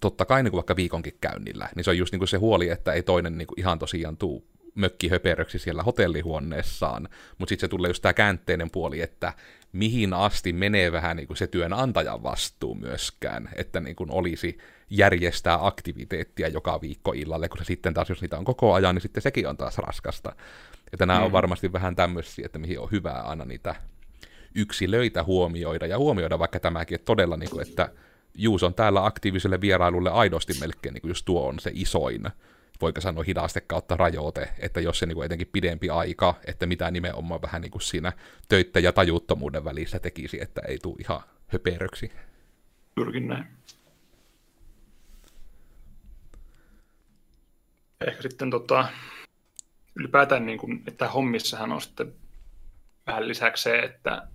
totta 0.00 0.24
kai 0.24 0.42
niin 0.42 0.50
kuin 0.50 0.58
vaikka 0.58 0.76
viikonkin 0.76 1.18
käynnillä, 1.20 1.68
niin 1.76 1.84
se 1.84 1.90
on 1.90 1.98
just 1.98 2.12
niin 2.12 2.20
kuin 2.20 2.28
se 2.28 2.36
huoli, 2.36 2.68
että 2.68 2.92
ei 2.92 3.02
toinen 3.02 3.38
niin 3.38 3.46
kuin 3.46 3.60
ihan 3.60 3.78
tosiaan 3.78 4.16
tuu 4.16 4.46
mökkihöperöksi 4.74 5.58
siellä 5.58 5.82
hotellihuoneessaan, 5.82 7.08
mutta 7.38 7.48
sitten 7.48 7.66
se 7.66 7.68
tulee 7.68 7.90
just 7.90 8.02
tämä 8.02 8.12
käänteinen 8.12 8.70
puoli, 8.70 9.00
että 9.00 9.32
mihin 9.74 10.12
asti 10.14 10.52
menee 10.52 10.92
vähän 10.92 11.16
niin 11.16 11.26
kuin 11.26 11.36
se 11.36 11.46
työnantajan 11.46 12.22
vastuu 12.22 12.74
myöskään, 12.74 13.48
että 13.56 13.80
niin 13.80 13.96
kuin 13.96 14.10
olisi 14.10 14.58
järjestää 14.90 15.66
aktiviteettia 15.66 16.48
joka 16.48 16.80
viikko 16.80 17.12
illalle, 17.12 17.48
kun 17.48 17.58
se 17.58 17.64
sitten 17.64 17.94
taas, 17.94 18.08
jos 18.08 18.20
niitä 18.20 18.38
on 18.38 18.44
koko 18.44 18.74
ajan, 18.74 18.94
niin 18.94 19.02
sitten 19.02 19.22
sekin 19.22 19.48
on 19.48 19.56
taas 19.56 19.78
raskasta. 19.78 20.36
Että 20.92 21.06
nämä 21.06 21.18
mm. 21.18 21.24
on 21.24 21.32
varmasti 21.32 21.72
vähän 21.72 21.96
tämmöisiä, 21.96 22.46
että 22.46 22.58
mihin 22.58 22.80
on 22.80 22.90
hyvää 22.90 23.22
aina 23.22 23.44
niitä 23.44 23.74
yksilöitä 24.54 25.24
huomioida, 25.24 25.86
ja 25.86 25.98
huomioida 25.98 26.38
vaikka 26.38 26.60
tämäkin, 26.60 26.94
että 26.94 27.04
todella, 27.04 27.36
niin 27.36 27.50
kuin, 27.50 27.68
että 27.68 27.88
Juus 28.34 28.62
on 28.62 28.74
täällä 28.74 29.06
aktiiviselle 29.06 29.60
vierailulle 29.60 30.10
aidosti 30.10 30.52
melkein, 30.60 30.92
niin 30.92 31.02
kuin 31.02 31.10
just 31.10 31.24
tuo 31.24 31.48
on 31.48 31.60
se 31.60 31.70
isoin 31.74 32.22
voiko 32.80 33.00
sanoa 33.00 33.24
hidaste 33.24 33.60
kautta 33.60 33.96
rajoite, 33.96 34.48
että 34.58 34.80
jos 34.80 34.98
se 34.98 35.06
niin 35.06 35.14
kuin 35.14 35.26
etenkin 35.26 35.50
pidempi 35.52 35.90
aika, 35.90 36.34
että 36.46 36.66
mitä 36.66 36.90
nimenomaan 36.90 37.42
vähän 37.42 37.62
niin 37.62 37.70
kuin 37.70 37.82
siinä 37.82 38.12
töitä 38.48 38.80
ja 38.80 38.92
tajuuttomuuden 38.92 39.64
välissä 39.64 39.98
tekisi, 39.98 40.42
että 40.42 40.60
ei 40.68 40.78
tule 40.78 40.96
ihan 40.98 41.20
höperöksi. 41.46 42.12
Juurikin 42.96 43.28
näin. 43.28 43.46
Ehkä 48.06 48.22
sitten 48.22 48.50
tota, 48.50 48.88
ylipäätään, 49.96 50.46
niin 50.46 50.58
kuin, 50.58 50.82
että 50.86 51.08
hommissahan 51.08 51.72
on 51.72 51.80
sitten 51.80 52.14
vähän 53.06 53.28
lisäksi 53.28 53.62
se, 53.62 53.78
että 53.78 54.28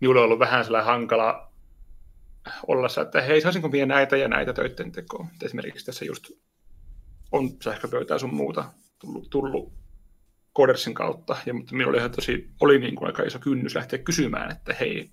minulla 0.00 0.20
on 0.20 0.24
ollut 0.24 0.38
vähän 0.38 0.64
sellainen 0.64 0.86
hankala 0.86 1.52
olla, 2.66 2.88
että 3.02 3.20
hei, 3.20 3.40
saisinko 3.40 3.72
vielä 3.72 3.86
näitä 3.86 4.16
ja 4.16 4.28
näitä 4.28 4.52
töiden 4.52 4.92
tekoa. 4.92 5.26
Esimerkiksi 5.42 5.86
tässä 5.86 6.04
just 6.04 6.30
on 7.32 7.50
sähköpöytää 7.62 8.18
sun 8.18 8.34
muuta 8.34 8.64
tullut, 8.98 9.30
tullut 9.30 9.72
Codersin 10.56 10.94
kautta, 10.94 11.36
ja, 11.46 11.54
mutta 11.54 11.74
minulla 11.74 12.02
oli, 12.02 12.10
tosi, 12.10 12.50
oli 12.60 12.78
niin 12.78 12.94
kuin 12.94 13.06
aika 13.06 13.22
iso 13.22 13.38
kynnys 13.38 13.74
lähteä 13.74 13.98
kysymään, 13.98 14.50
että 14.50 14.74
hei, 14.74 15.10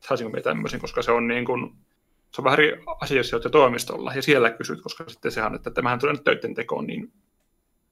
saisinko 0.00 0.32
me 0.32 0.40
tämmöisen, 0.40 0.80
koska 0.80 1.02
se 1.02 1.12
on 1.12 1.28
niin 1.28 1.44
kuin, 1.44 1.72
se 2.34 2.40
on 2.40 2.44
vähän 2.44 2.58
eri 2.60 2.82
asia, 3.00 3.16
jos 3.16 3.30
toimistolla, 3.52 4.14
ja 4.14 4.22
siellä 4.22 4.50
kysyt, 4.50 4.82
koska 4.82 5.04
sitten 5.08 5.32
sehän, 5.32 5.54
että 5.54 5.70
tämähän 5.70 5.98
tulee 5.98 6.12
nyt 6.12 6.24
töiden 6.24 6.54
tekoon, 6.54 6.86
niin 6.86 7.12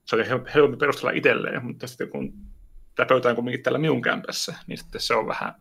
se 0.04 0.16
on 0.16 0.46
helpompi 0.54 0.76
perustella 0.76 1.10
itselleen, 1.10 1.64
mutta 1.64 1.86
sitten 1.86 2.08
kun 2.08 2.32
tämä 2.94 3.06
pöytä 3.06 3.28
on 3.28 3.34
kuitenkin 3.34 3.62
täällä 3.62 3.78
minun 3.78 4.02
kämpässä, 4.02 4.54
niin 4.66 4.78
sitten 4.78 5.00
se 5.00 5.14
on 5.14 5.26
vähän 5.26 5.54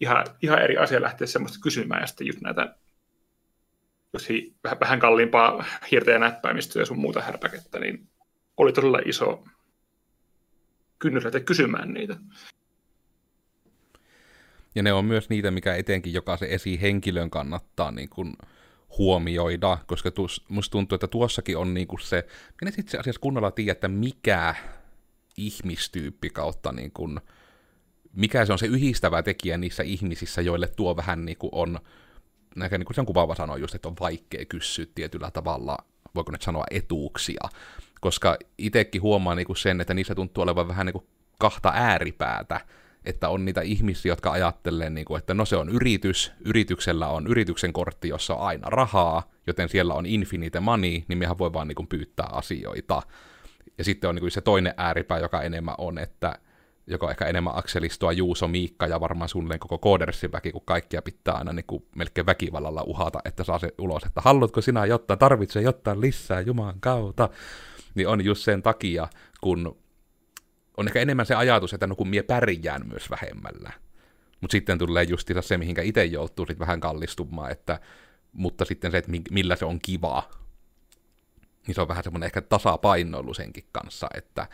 ihan, 0.00 0.26
ihan 0.42 0.62
eri 0.62 0.76
asia 0.76 1.02
lähteä 1.02 1.26
semmoista 1.26 1.58
kysymään, 1.62 2.00
ja 2.00 2.06
sitten 2.06 2.26
just 2.26 2.40
näitä 2.40 2.74
jos 4.12 4.28
hi, 4.28 4.54
vähän, 4.64 4.80
vähän 4.80 5.00
kalliimpaa 5.00 5.64
hiirtä 5.90 6.10
ja 6.10 6.18
näppäimistöä 6.18 6.82
ja 6.82 6.86
sun 6.86 6.98
muuta 6.98 7.20
härpäkettä, 7.20 7.78
niin 7.78 8.08
oli 8.56 8.72
todella 8.72 8.98
iso 9.04 9.44
kynnys 10.98 11.24
lähteä 11.24 11.40
kysymään 11.40 11.92
niitä. 11.92 12.16
Ja 14.74 14.82
ne 14.82 14.92
on 14.92 15.04
myös 15.04 15.30
niitä, 15.30 15.50
mikä 15.50 15.74
etenkin 15.74 16.12
jokaisen 16.12 16.50
esihenkilön 16.50 17.30
kannattaa 17.30 17.90
niin 17.90 18.08
kuin 18.08 18.36
huomioida, 18.98 19.78
koska 19.86 20.10
tuus, 20.10 20.44
musta 20.48 20.72
tuntuu, 20.72 20.94
että 20.96 21.06
tuossakin 21.06 21.56
on 21.56 21.74
niin 21.74 21.86
kuin 21.86 22.00
se, 22.00 22.26
minä 22.60 22.72
itse 22.78 22.98
asiassa 22.98 23.20
kunnolla 23.20 23.50
tiedä, 23.50 23.72
että 23.72 23.88
mikä 23.88 24.54
ihmistyyppi 25.36 26.30
kautta 26.30 26.72
niin 26.72 26.90
kuin, 26.90 27.20
mikä 28.12 28.46
se 28.46 28.52
on 28.52 28.58
se 28.58 28.66
yhdistävä 28.66 29.22
tekijä 29.22 29.58
niissä 29.58 29.82
ihmisissä, 29.82 30.42
joille 30.42 30.68
tuo 30.68 30.96
vähän 30.96 31.24
niin 31.24 31.38
kuin 31.38 31.50
on 31.52 31.80
näkö, 32.56 32.78
niin 32.78 32.86
kuin 32.86 32.94
sen 32.96 33.06
kuvaava 33.06 33.34
sanoa 33.34 33.56
just, 33.56 33.74
että 33.74 33.88
on 33.88 33.96
vaikea 34.00 34.44
kysyä 34.44 34.86
tietyllä 34.94 35.30
tavalla, 35.30 35.78
voiko 36.14 36.32
nyt 36.32 36.42
sanoa 36.42 36.64
etuuksia, 36.70 37.48
koska 38.00 38.36
itsekin 38.58 39.02
huomaa 39.02 39.34
niin 39.34 39.46
kuin 39.46 39.56
sen, 39.56 39.80
että 39.80 39.94
niissä 39.94 40.14
tuntuu 40.14 40.42
olevan 40.42 40.68
vähän 40.68 40.86
niin 40.86 40.92
kuin 40.92 41.06
kahta 41.38 41.72
ääripäätä, 41.74 42.60
että 43.04 43.28
on 43.28 43.44
niitä 43.44 43.60
ihmisiä, 43.60 44.12
jotka 44.12 44.32
ajattelee, 44.32 44.90
niin 44.90 45.04
kuin, 45.04 45.18
että 45.18 45.34
no 45.34 45.44
se 45.44 45.56
on 45.56 45.68
yritys, 45.68 46.32
yrityksellä 46.44 47.08
on 47.08 47.26
yrityksen 47.26 47.72
kortti, 47.72 48.08
jossa 48.08 48.34
on 48.34 48.46
aina 48.46 48.70
rahaa, 48.70 49.30
joten 49.46 49.68
siellä 49.68 49.94
on 49.94 50.06
infinite 50.06 50.60
money, 50.60 51.02
niin 51.08 51.18
mehän 51.18 51.38
voi 51.38 51.52
vaan 51.52 51.68
niin 51.68 51.76
kuin, 51.76 51.86
pyytää 51.86 52.26
asioita. 52.32 53.02
Ja 53.78 53.84
sitten 53.84 54.10
on 54.10 54.14
niin 54.14 54.20
kuin, 54.20 54.30
se 54.30 54.40
toinen 54.40 54.74
ääripää, 54.76 55.18
joka 55.18 55.42
enemmän 55.42 55.74
on, 55.78 55.98
että 55.98 56.38
joka 56.90 57.06
on 57.06 57.10
ehkä 57.10 57.26
enemmän 57.26 57.56
Akselistoa, 57.56 58.12
Juuso, 58.12 58.48
Miikka 58.48 58.86
ja 58.86 59.00
varmaan 59.00 59.28
suunnilleen 59.28 59.60
koko 59.60 59.78
koodersin 59.78 60.32
väki, 60.32 60.52
kun 60.52 60.62
kaikkia 60.64 61.02
pitää 61.02 61.34
aina 61.34 61.52
niin 61.52 61.66
kuin 61.66 61.86
melkein 61.96 62.26
väkivallalla 62.26 62.82
uhata, 62.82 63.18
että 63.24 63.44
saa 63.44 63.58
se 63.58 63.74
ulos, 63.78 64.02
että 64.04 64.20
haluatko 64.20 64.60
sinä 64.60 64.86
jotta, 64.86 65.16
tarvitsee 65.16 65.62
jotta 65.62 66.00
lisää 66.00 66.40
Jumalan 66.40 66.80
kautta. 66.80 67.28
Niin 67.94 68.08
on 68.08 68.24
just 68.24 68.44
sen 68.44 68.62
takia, 68.62 69.08
kun 69.40 69.78
on 70.76 70.88
ehkä 70.88 71.00
enemmän 71.00 71.26
se 71.26 71.34
ajatus, 71.34 71.72
että 71.72 71.86
no 71.86 71.96
kun 71.96 72.08
mie 72.08 72.22
pärjään 72.22 72.86
myös 72.88 73.10
vähemmällä. 73.10 73.72
Mutta 74.40 74.52
sitten 74.52 74.78
tulee 74.78 75.04
just 75.04 75.30
se, 75.40 75.58
mihinkä 75.58 75.82
itse 75.82 76.04
joutuu 76.04 76.46
sit 76.46 76.58
vähän 76.58 76.80
kallistumaan, 76.80 77.50
että, 77.50 77.80
mutta 78.32 78.64
sitten 78.64 78.90
se, 78.90 78.98
että 78.98 79.12
millä 79.30 79.56
se 79.56 79.64
on 79.64 79.78
kiva, 79.82 80.30
niin 81.66 81.74
se 81.74 81.80
on 81.80 81.88
vähän 81.88 82.04
semmoinen 82.04 82.26
ehkä 82.26 82.40
tasapainoilu 82.40 83.34
senkin 83.34 83.64
kanssa, 83.72 84.06
että 84.14 84.48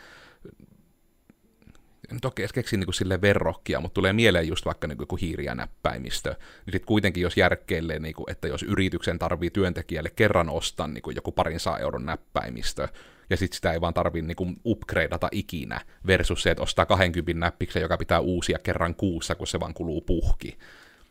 nyt 2.11 2.25
oikein 2.25 2.43
edes 2.43 2.53
keksi 2.53 2.77
niin 2.77 2.93
sille 2.93 3.21
verrokkia, 3.21 3.79
mutta 3.79 3.93
tulee 3.93 4.13
mieleen 4.13 4.47
just 4.47 4.65
vaikka 4.65 4.87
niin 4.87 4.97
kuin 5.07 5.19
hiiri- 5.21 5.45
ja 5.45 5.55
näppäimistö, 5.55 6.29
niin 6.29 6.71
sitten 6.71 6.87
kuitenkin 6.87 7.23
jos 7.23 7.37
järkkeilee, 7.37 7.99
niin 7.99 8.15
kuin, 8.15 8.31
että 8.31 8.47
jos 8.47 8.63
yrityksen 8.63 9.19
tarvii 9.19 9.49
työntekijälle 9.49 10.09
kerran 10.09 10.49
ostaa 10.49 10.87
niin 10.87 11.01
kuin 11.01 11.15
joku 11.15 11.31
parin 11.31 11.59
saa 11.59 11.79
euron 11.79 12.05
näppäimistö, 12.05 12.87
ja 13.29 13.37
sitten 13.37 13.55
sitä 13.55 13.71
ei 13.71 13.81
vaan 13.81 13.93
tarvii 13.93 14.21
niin 14.21 14.59
upgradeata 14.65 15.29
ikinä, 15.31 15.81
versus 16.07 16.43
se, 16.43 16.51
että 16.51 16.63
ostaa 16.63 16.85
20 16.85 17.39
näppiksen, 17.39 17.81
joka 17.81 17.97
pitää 17.97 18.19
uusia 18.19 18.59
kerran 18.59 18.95
kuussa, 18.95 19.35
kun 19.35 19.47
se 19.47 19.59
vaan 19.59 19.73
kuluu 19.73 20.01
puhki. 20.01 20.57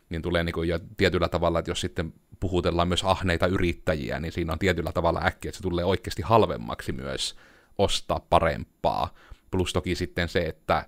Niin 0.09 0.21
tulee 0.21 0.43
niin 0.43 0.53
kuin 0.53 0.69
jo 0.69 0.79
tietyllä 0.97 1.29
tavalla, 1.29 1.59
että 1.59 1.71
jos 1.71 1.81
sitten 1.81 2.13
puhutellaan 2.39 2.87
myös 2.87 3.03
ahneita 3.03 3.47
yrittäjiä, 3.47 4.19
niin 4.19 4.31
siinä 4.31 4.53
on 4.53 4.59
tietyllä 4.59 4.91
tavalla 4.91 5.21
äkkiä, 5.25 5.49
että 5.49 5.57
se 5.57 5.63
tulee 5.63 5.85
oikeasti 5.85 6.21
halvemmaksi 6.21 6.91
myös 6.91 7.35
ostaa 7.77 8.19
parempaa, 8.29 9.13
Plus 9.51 9.73
toki 9.73 9.95
sitten 9.95 10.29
se, 10.29 10.39
että 10.39 10.85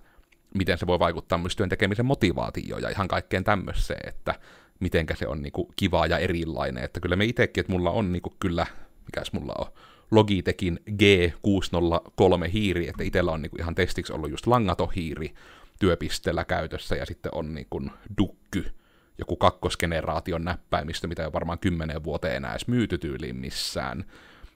miten 0.54 0.78
se 0.78 0.86
voi 0.86 0.98
vaikuttaa 0.98 1.38
myös 1.38 1.56
työn 1.56 1.68
tekemisen 1.68 2.06
motivaatioon 2.06 2.82
ja 2.82 2.88
ihan 2.88 3.08
kaikkeen 3.08 3.44
tämmöiseen, 3.44 4.08
että 4.08 4.34
mitenkä 4.80 5.14
se 5.14 5.26
on 5.26 5.42
niinku 5.42 5.72
kivaa 5.76 6.06
ja 6.06 6.18
erilainen. 6.18 6.84
Että 6.84 7.00
kyllä 7.00 7.16
me 7.16 7.24
itsekin, 7.24 7.60
että 7.60 7.72
mulla 7.72 7.90
on 7.90 8.12
niinku 8.12 8.34
kyllä, 8.40 8.66
mikäs 9.06 9.32
mulla 9.32 9.54
on, 9.58 9.66
Logitechin 10.10 10.80
G603 10.90 12.48
hiiri, 12.52 12.88
että 12.88 13.04
itsellä 13.04 13.32
on 13.32 13.42
niinku 13.42 13.56
ihan 13.60 13.74
testiksi 13.74 14.12
ollut 14.12 14.30
just 14.30 14.46
langaton 14.46 14.92
hiiri 14.96 15.34
työpisteellä 15.78 16.44
käytössä 16.44 16.96
ja 16.96 17.06
sitten 17.06 17.34
on 17.34 17.54
niinku 17.54 17.82
dukky, 18.18 18.70
joku 19.18 19.36
kakkosgeneraation 19.36 20.44
näppäimistö, 20.44 21.08
mitä 21.08 21.24
ei 21.24 21.32
varmaan 21.32 21.58
kymmenen 21.58 22.04
vuoteen 22.04 22.36
enää 22.36 22.50
edes 22.50 22.68
myyty 22.68 22.98
tyyliin 22.98 23.36
missään. 23.36 24.04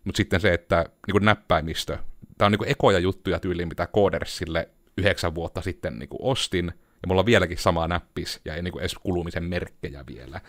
Mutta 0.05 0.17
sitten 0.17 0.41
se, 0.41 0.55
että 0.55 0.85
niin 1.07 1.25
näppäimistö, 1.25 1.99
tämä 2.39 2.47
on 2.47 2.53
niin 2.53 2.71
ekoja 2.71 2.99
juttuja 2.99 3.41
tyyliin, 3.41 3.69
mitä 3.69 3.87
Codersille 3.87 4.69
yhdeksän 4.99 5.35
vuotta 5.35 5.63
sitten 5.63 5.99
niin 5.99 6.09
ostin, 6.19 6.67
ja 7.03 7.09
mulla 7.09 7.21
on 7.21 7.27
vieläkin 7.27 7.59
sama 7.59 7.89
näppis, 7.89 8.41
ja 8.45 8.55
ei 8.55 8.63
niin 8.63 8.81
edes 8.81 8.95
kulumisen 8.95 9.45
merkkejä 9.45 10.05
vielä. 10.07 10.41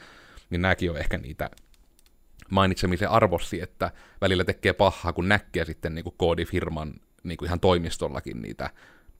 Niin 0.49 0.61
nämäkin 0.61 0.91
on 0.91 0.97
ehkä 0.97 1.17
niitä 1.17 1.49
mainitsemisen 2.49 3.09
arvossi, 3.09 3.61
että 3.61 3.91
välillä 4.21 4.43
tekee 4.43 4.73
pahaa, 4.73 5.13
kun 5.13 5.29
näkee 5.29 5.65
sitten 5.65 5.95
niin 5.95 6.03
kuin 6.03 6.15
koodifirman 6.17 6.93
niin 7.23 7.37
kuin 7.37 7.47
ihan 7.47 7.59
toimistollakin 7.59 8.41
niitä 8.41 8.69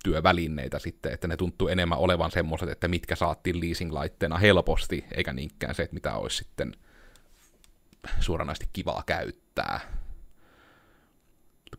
työvälineitä 0.04 0.80
sitten, 0.80 1.13
että 1.13 1.28
ne 1.28 1.38
tuntuu 1.38 1.67
enemmän 1.67 1.97
olevan 1.97 2.32
semmoiset, 2.32 2.69
että 2.69 2.88
mitkä 2.88 3.15
saattiin 3.15 3.60
leasing-laitteena 3.60 4.38
helposti, 4.38 5.06
eikä 5.12 5.34
niinkään 5.34 5.75
se, 5.75 5.84
että 5.84 5.93
mitä 5.93 6.15
olisi 6.15 6.38
sitten 6.38 6.75
suoranaisesti 8.19 8.69
kivaa 8.73 9.04
käyttää 9.06 9.80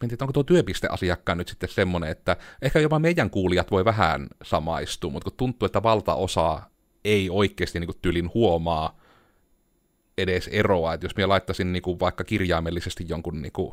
mietin, 0.01 0.15
että 0.15 0.25
onko 0.25 0.33
tuo 0.33 0.43
työpisteasiakkaan 0.43 1.39
nyt 1.39 1.49
sitten 1.49 1.69
semmoinen, 1.69 2.11
että 2.11 2.37
ehkä 2.63 2.81
jopa 2.81 2.99
meidän 2.99 3.31
kuulijat 3.31 3.71
voi 3.71 3.85
vähän 3.85 4.27
samaistua, 4.43 5.11
mutta 5.11 5.31
kun 5.31 5.37
tuntuu, 5.37 5.67
että 5.67 5.83
valtaosa 5.83 6.61
ei 7.05 7.31
oikeasti 7.31 7.81
niin 7.81 7.91
tyylin 8.03 8.31
huomaa 8.35 9.01
edes 10.19 10.49
eroa, 10.49 10.95
että 10.95 11.05
jos 11.05 11.17
minä 11.17 11.29
laittaisin 11.29 11.73
niin 11.73 11.83
kuin 11.83 12.01
vaikka 12.01 12.25
kirjaimellisesti 12.25 13.05
jonkun 13.09 13.43
niin 13.43 13.53
kuin 13.53 13.73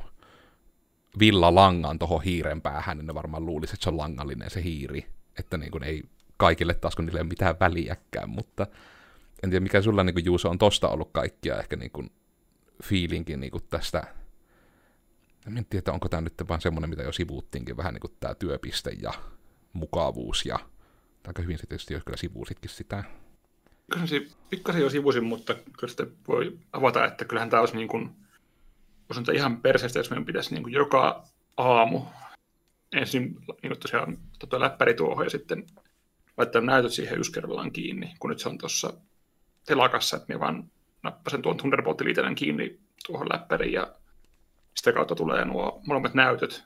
villalangan 1.19 1.99
tuohon 1.99 2.23
hiiren 2.23 2.62
päähän, 2.62 2.97
niin 2.97 3.07
ne 3.07 3.13
varmaan 3.13 3.45
luulisi, 3.45 3.73
että 3.73 3.83
se 3.83 3.89
on 3.89 3.97
langallinen 3.97 4.49
se 4.49 4.63
hiiri, 4.63 5.05
että 5.39 5.57
niin 5.57 5.71
kuin 5.71 5.83
ei 5.83 6.03
kaikille 6.38 6.73
taas, 6.73 6.95
kun 6.95 7.05
niille 7.05 7.19
ei 7.19 7.21
ole 7.21 7.29
mitään 7.29 7.55
väliäkään, 7.59 8.29
mutta 8.29 8.67
en 9.43 9.49
tiedä 9.49 9.63
mikä 9.63 9.81
sulla 9.81 10.03
niin 10.03 10.13
kuin, 10.13 10.25
Juuso 10.25 10.49
on 10.49 10.57
tosta 10.57 10.89
ollut 10.89 11.09
kaikkia 11.12 11.59
ehkä 11.59 11.75
niin 11.75 11.91
kuin, 11.91 12.12
fiilinkin 12.83 13.39
niin 13.39 13.51
kuin 13.51 13.63
tästä 13.69 14.03
En 15.47 15.65
tiedä, 15.65 15.91
onko 15.91 16.10
tämä 16.10 16.21
nyt 16.21 16.34
vaan 16.49 16.62
semmoinen, 16.62 16.89
mitä 16.89 17.03
jo 17.03 17.12
sivuuttiinkin, 17.12 17.77
vähän 17.77 17.93
niin 17.93 18.01
kuin 18.01 18.13
tämä 18.19 18.36
työpiste 18.36 18.91
ja 19.01 19.13
mukavuus 19.73 20.45
ja 20.45 20.60
aika 21.27 21.41
hyvin 21.41 21.58
sitten 21.58 21.69
tietysti, 21.69 21.93
jos 21.93 22.03
kyllä 22.03 22.17
sivuusitkin 22.17 22.69
sitä. 22.69 23.03
Kyllä 23.91 24.08
se 24.08 24.27
pikkasen 24.49 24.82
jo 24.82 24.89
sivusin, 24.89 25.23
mutta 25.23 25.53
kyllä 25.53 25.88
sitten 25.88 26.12
voi 26.27 26.60
avata, 26.73 27.06
että 27.06 27.25
kyllähän 27.25 27.49
tämä 27.49 27.60
olisi 27.60 27.75
niin 27.75 27.88
kuin, 27.88 28.10
olisi 29.10 29.32
ihan 29.36 29.62
perseestä, 29.62 29.99
jos 29.99 30.10
meidän 30.10 30.25
pitäisi 30.25 30.53
niin 30.53 30.63
kuin 30.63 30.73
joka 30.73 31.23
aamu 31.58 32.01
ensin 32.93 33.23
niin 33.23 33.69
kuin 33.69 33.79
tosiaan 33.79 34.17
tota 34.39 34.60
läppäri 34.60 34.93
tuohon 34.93 35.25
ja 35.25 35.29
sitten 35.29 35.65
laittaa 36.38 36.62
näytöt 36.62 36.91
siihen 36.91 37.19
yskerrallaan 37.19 37.71
kiinni, 37.71 38.13
kun 38.19 38.29
nyt 38.29 38.39
se 38.39 38.49
on 38.49 38.58
tuossa 38.58 38.93
telakassa, 39.65 40.17
että 40.17 40.34
me 40.34 40.39
vaan 40.39 40.71
nappasen 41.03 41.41
tuon 41.41 41.58
thunderbolt 41.58 42.01
kiinni 42.36 42.79
tuohon 43.08 43.29
läppäriin 43.34 43.73
ja 43.73 43.95
sitä 44.75 44.93
kautta 44.93 45.15
tulee 45.15 45.45
nuo 45.45 45.81
molemmat 45.88 46.13
näytöt. 46.13 46.63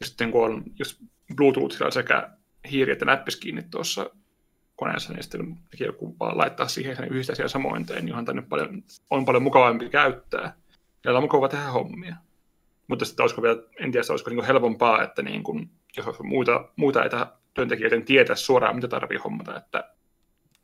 Ja 0.00 0.06
sitten 0.06 0.30
kun 0.30 0.44
on 0.44 0.62
just 0.78 1.00
Bluetoothilla 1.36 1.90
sekä 1.90 2.30
hiiri 2.70 2.92
että 2.92 3.04
näppis 3.04 3.36
kiinni 3.36 3.62
tuossa 3.62 4.10
koneessa, 4.76 5.12
niin 5.12 5.22
sitten 5.22 5.56
vaan 6.20 6.38
laittaa 6.38 6.68
siihen 6.68 6.96
ja 6.98 7.06
yhdistää 7.06 7.36
siellä 7.36 7.48
samoin 7.48 7.86
tein, 7.86 8.04
niin 8.04 8.14
on, 8.14 8.24
paljon, 8.48 8.82
on 9.10 9.24
paljon 9.24 9.42
mukavampi 9.42 9.88
käyttää. 9.88 10.52
Ja 11.04 11.12
on 11.12 11.22
mukava 11.22 11.48
tehdä 11.48 11.64
hommia. 11.64 12.16
Mutta 12.88 13.04
sitten 13.04 13.22
olisiko 13.24 13.42
vielä, 13.42 13.62
en 13.80 13.92
tiedä, 13.92 14.06
olisiko 14.10 14.30
niin 14.30 14.44
helpompaa, 14.44 15.02
että 15.02 15.22
niin 15.22 15.42
kun, 15.42 15.70
jos 15.96 16.06
muita, 16.22 16.68
muita 16.76 17.04
etätyöntekijöiden 17.04 18.04
tietää 18.04 18.36
suoraan, 18.36 18.74
mitä 18.74 18.88
tarvii 18.88 19.18
hommata, 19.18 19.56
että 19.56 19.94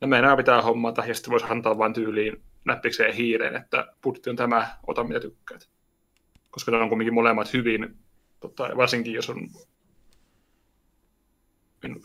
nämä 0.01 0.19
enää 0.19 0.37
pitää 0.37 0.63
hommata, 0.63 1.05
ja 1.07 1.15
sitten 1.15 1.31
voisi 1.31 1.47
antaa 1.49 1.79
vain 1.79 1.93
tyyliin 1.93 2.43
näppikseen 2.65 3.15
hiireen, 3.15 3.57
että 3.57 3.95
budjetti 4.03 4.31
on 4.31 4.37
tämä, 4.37 4.77
ota 4.87 5.05
mitä 5.05 5.21
tykkäät. 5.21 5.69
Koska 6.55 6.71
ne 6.71 6.77
on 6.77 6.89
kuitenkin 6.89 7.15
molemmat 7.15 7.53
hyvin, 7.53 7.97
tota, 8.41 8.71
varsinkin 8.77 9.13
jos 9.13 9.31
on 9.31 9.49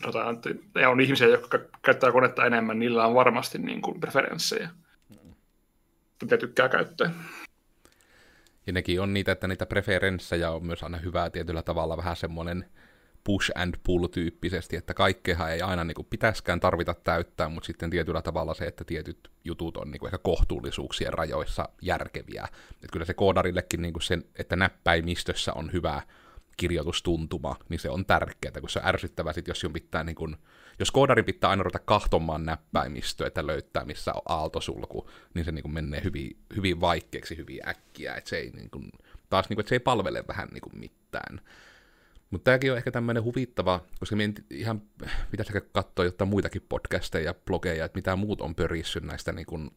sanotaan, 0.02 0.34
että 0.34 0.50
ne 0.74 0.86
on 0.86 1.00
ihmisiä, 1.00 1.28
jotka 1.28 1.58
käyttää 1.82 2.12
konetta 2.12 2.46
enemmän, 2.46 2.78
niillä 2.78 3.06
on 3.06 3.14
varmasti 3.14 3.58
niin 3.58 3.82
kuin 3.82 4.00
preferenssejä, 4.00 4.70
mitä 6.22 6.36
tykkää 6.36 6.68
käyttää. 6.68 7.10
Ja 8.66 8.72
nekin 8.72 9.00
on 9.00 9.14
niitä, 9.14 9.32
että 9.32 9.48
niitä 9.48 9.66
preferenssejä 9.66 10.50
on 10.50 10.66
myös 10.66 10.82
aina 10.82 10.98
hyvää 10.98 11.30
tietyllä 11.30 11.62
tavalla 11.62 11.96
vähän 11.96 12.16
semmoinen 12.16 12.70
push 13.24 13.50
and 13.54 13.74
pull 13.84 14.06
tyyppisesti, 14.06 14.76
että 14.76 14.94
kaikkeahan 14.94 15.52
ei 15.52 15.62
aina 15.62 15.84
niin 15.84 15.94
kuin 15.94 16.06
pitäisikään 16.10 16.60
tarvita 16.60 16.94
täyttää, 16.94 17.48
mutta 17.48 17.66
sitten 17.66 17.90
tietyllä 17.90 18.22
tavalla 18.22 18.54
se, 18.54 18.64
että 18.64 18.84
tietyt 18.84 19.30
jutut 19.44 19.76
on 19.76 19.90
niin 19.90 20.00
kuin 20.00 20.08
ehkä 20.08 20.18
kohtuullisuuksien 20.18 21.12
rajoissa 21.12 21.68
järkeviä. 21.82 22.48
Että 22.72 22.86
kyllä 22.92 23.04
se 23.04 23.14
koodarillekin 23.14 23.82
niin 23.82 23.92
kuin 23.92 24.02
sen, 24.02 24.24
että 24.38 24.56
näppäimistössä 24.56 25.52
on 25.52 25.72
hyvä 25.72 26.02
kirjoitustuntuma, 26.56 27.56
niin 27.68 27.80
se 27.80 27.90
on 27.90 28.06
tärkeää, 28.06 28.60
kun 28.60 28.70
se 28.70 28.78
on 28.78 28.86
ärsyttävää 28.86 29.32
sit, 29.32 29.48
jos 29.48 29.66
pitää 29.72 30.04
niin 30.04 30.16
kun, 30.16 30.36
jos 30.78 30.90
koodarin 30.90 31.24
pitää 31.24 31.50
aina 31.50 31.62
ruveta 31.62 31.78
kahtomaan 31.78 32.46
näppäimistöä, 32.46 33.26
että 33.26 33.46
löytää 33.46 33.84
missä 33.84 34.12
on 34.14 34.22
aaltosulku, 34.28 35.10
niin 35.34 35.44
se 35.44 35.52
niin 35.52 35.62
kun 35.62 35.72
menee 35.72 36.04
hyvin, 36.04 36.36
hyvin 36.56 36.80
vaikeaksi 36.80 37.36
hyvin 37.36 37.68
äkkiä, 37.68 38.14
että 38.14 38.30
se 38.30 38.36
ei 38.36 38.50
niin 38.50 38.70
kun, 38.70 38.92
taas 39.30 39.48
niin 39.48 39.56
kun, 39.56 39.60
että 39.60 39.68
se 39.68 39.74
ei 39.74 39.80
palvele 39.80 40.24
vähän 40.28 40.48
niin 40.52 40.60
kuin 40.60 40.78
mitään. 40.78 41.40
Mutta 42.30 42.44
tämäkin 42.44 42.72
on 42.72 42.78
ehkä 42.78 42.90
tämmöinen 42.90 43.24
huvittava, 43.24 43.80
koska 44.00 44.16
minä 44.16 44.32
ihan 44.50 44.82
pitäisi 45.30 45.52
katsoa 45.72 46.04
jotain 46.04 46.30
muitakin 46.30 46.66
podcasteja 46.68 47.24
ja 47.24 47.34
blogeja, 47.34 47.84
että 47.84 47.98
mitä 47.98 48.16
muut 48.16 48.40
on 48.40 48.54
pörissyt 48.54 49.04
näistä 49.04 49.32
niin 49.32 49.46
kun, 49.46 49.70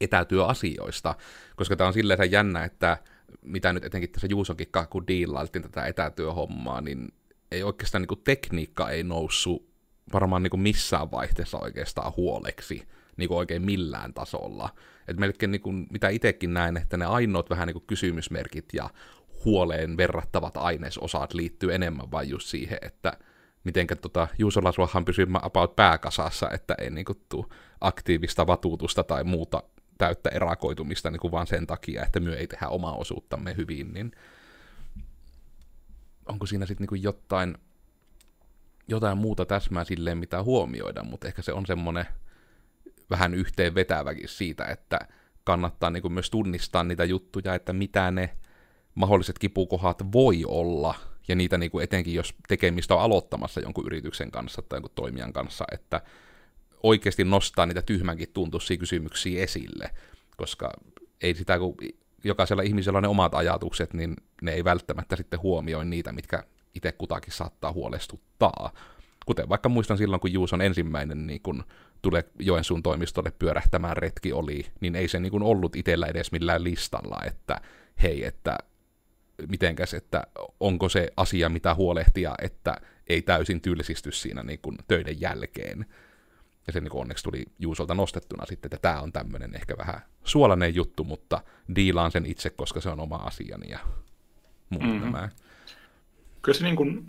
etätyöasioista, 0.00 1.14
koska 1.56 1.76
tämä 1.76 1.88
on 1.88 1.94
silleen 1.94 2.32
jännä, 2.32 2.64
että 2.64 2.98
mitä 3.42 3.72
nyt 3.72 3.84
etenkin 3.84 4.10
tässä 4.10 4.26
Juusonkin 4.30 4.68
kun 4.90 5.06
diilailtiin 5.06 5.62
tätä 5.62 5.86
etätyöhommaa, 5.86 6.80
niin 6.80 7.08
ei 7.50 7.62
oikeastaan 7.62 8.02
niin 8.02 8.08
kuin 8.08 8.20
tekniikka 8.24 8.90
ei 8.90 9.02
noussut 9.02 9.68
varmaan 10.12 10.42
niin 10.42 10.50
kuin 10.50 10.60
missään 10.60 11.10
vaihteessa 11.10 11.58
oikeastaan 11.58 12.12
huoleksi 12.16 12.88
niin 13.16 13.28
kuin 13.28 13.38
oikein 13.38 13.62
millään 13.62 14.14
tasolla. 14.14 14.68
Et 15.08 15.16
melkein 15.16 15.50
niin 15.50 15.60
kuin, 15.60 15.86
mitä 15.90 16.08
itsekin 16.08 16.54
näen, 16.54 16.76
että 16.76 16.96
ne 16.96 17.06
ainoat 17.06 17.50
vähän 17.50 17.66
niin 17.66 17.74
kuin 17.74 17.86
kysymysmerkit 17.86 18.68
ja 18.72 18.90
huoleen 19.44 19.96
verrattavat 19.96 20.56
ainesosat 20.56 21.34
liittyy 21.34 21.74
enemmän 21.74 22.10
vain 22.10 22.28
just 22.28 22.48
siihen, 22.48 22.78
että 22.82 23.12
mitenkä 23.64 23.96
tota, 23.96 24.28
Juusolla 24.38 24.72
suohan 24.72 25.04
pysyy 25.04 25.26
about 25.42 25.76
pääkasassa, 25.76 26.50
että 26.50 26.74
ei 26.78 26.90
niin 26.90 27.04
kuin, 27.04 27.20
tuu 27.28 27.52
aktiivista 27.80 28.46
vatuutusta 28.46 29.04
tai 29.04 29.24
muuta 29.24 29.62
täyttä 29.98 30.30
erakoitumista 30.30 31.10
niin 31.10 31.32
vaan 31.32 31.46
sen 31.46 31.66
takia, 31.66 32.02
että 32.02 32.20
me 32.20 32.34
ei 32.34 32.46
tehdä 32.46 32.68
omaa 32.68 32.96
osuuttamme 32.96 33.56
hyvin, 33.56 33.92
niin 33.92 34.12
onko 36.26 36.46
siinä 36.46 36.66
sitten 36.66 36.86
niin 36.90 37.02
jotain, 37.02 37.58
jotain 38.88 39.18
muuta 39.18 39.46
täsmää 39.46 39.84
silleen, 39.84 40.18
mitä 40.18 40.42
huomioida, 40.42 41.02
mutta 41.02 41.26
ehkä 41.26 41.42
se 41.42 41.52
on 41.52 41.66
semmoinen 41.66 42.06
vähän 43.10 43.34
yhteen 43.34 43.74
vetäväkin 43.74 44.28
siitä, 44.28 44.64
että 44.64 44.98
kannattaa 45.44 45.90
niin 45.90 46.12
myös 46.12 46.30
tunnistaa 46.30 46.84
niitä 46.84 47.04
juttuja, 47.04 47.54
että 47.54 47.72
mitä 47.72 48.10
ne 48.10 48.36
mahdolliset 48.98 49.38
kipukohat 49.38 50.12
voi 50.12 50.44
olla, 50.46 50.94
ja 51.28 51.34
niitä 51.34 51.58
niin 51.58 51.70
kuin 51.70 51.84
etenkin, 51.84 52.14
jos 52.14 52.34
tekemistä 52.48 52.94
on 52.94 53.00
aloittamassa 53.00 53.60
jonkun 53.60 53.86
yrityksen 53.86 54.30
kanssa 54.30 54.62
tai 54.62 54.76
jonkun 54.76 54.90
toimijan 54.94 55.32
kanssa, 55.32 55.64
että 55.72 56.00
oikeasti 56.82 57.24
nostaa 57.24 57.66
niitä 57.66 57.82
tyhmänkin 57.82 58.28
tuntuisia 58.32 58.76
kysymyksiä 58.76 59.42
esille, 59.42 59.90
koska 60.36 60.72
ei 61.22 61.34
sitä, 61.34 61.58
kun 61.58 61.76
jokaisella 62.24 62.62
ihmisellä 62.62 62.96
on 62.96 63.02
ne 63.02 63.08
omat 63.08 63.34
ajatukset, 63.34 63.94
niin 63.94 64.16
ne 64.42 64.52
ei 64.52 64.64
välttämättä 64.64 65.16
sitten 65.16 65.42
huomioi 65.42 65.84
niitä, 65.84 66.12
mitkä 66.12 66.44
itse 66.74 66.92
kutakin 66.92 67.32
saattaa 67.32 67.72
huolestuttaa. 67.72 68.72
Kuten 69.26 69.48
vaikka 69.48 69.68
muistan 69.68 69.98
silloin, 69.98 70.20
kun 70.20 70.32
Juuson 70.32 70.60
ensimmäinen 70.60 71.26
niin 71.26 71.40
kun 71.42 71.64
tulee 72.02 72.24
Joensuun 72.38 72.82
toimistolle 72.82 73.32
pyörähtämään 73.38 73.96
retki 73.96 74.32
oli, 74.32 74.66
niin 74.80 74.96
ei 74.96 75.08
se 75.08 75.20
niin 75.20 75.30
kun 75.30 75.42
ollut 75.42 75.76
itsellä 75.76 76.06
edes 76.06 76.32
millään 76.32 76.64
listalla, 76.64 77.20
että 77.26 77.60
hei, 78.02 78.24
että 78.24 78.58
mitenkäs, 79.48 79.94
että 79.94 80.26
onko 80.60 80.88
se 80.88 81.12
asia, 81.16 81.48
mitä 81.48 81.74
huolehtia, 81.74 82.34
että 82.42 82.76
ei 83.06 83.22
täysin 83.22 83.60
tylsisty 83.60 84.12
siinä 84.12 84.42
niin 84.42 84.58
kun 84.62 84.78
töiden 84.88 85.20
jälkeen. 85.20 85.86
Ja 86.66 86.72
se 86.72 86.80
niin 86.80 86.96
onneksi 86.96 87.24
tuli 87.24 87.44
Juusolta 87.58 87.94
nostettuna 87.94 88.46
sitten, 88.46 88.68
että 88.68 88.78
tämä 88.82 89.00
on 89.00 89.12
tämmöinen 89.12 89.54
ehkä 89.54 89.76
vähän 89.78 90.00
suolainen 90.24 90.74
juttu, 90.74 91.04
mutta 91.04 91.40
diilaan 91.76 92.10
sen 92.10 92.26
itse, 92.26 92.50
koska 92.50 92.80
se 92.80 92.88
on 92.88 93.00
oma 93.00 93.16
asiani 93.16 93.70
ja 93.70 93.78
muut 94.70 94.84
mm-hmm. 94.84 95.00
nämä. 95.00 95.28
Kyllä 96.42 96.58
se 96.58 96.64
niin 96.64 96.76
kuin, 96.76 97.06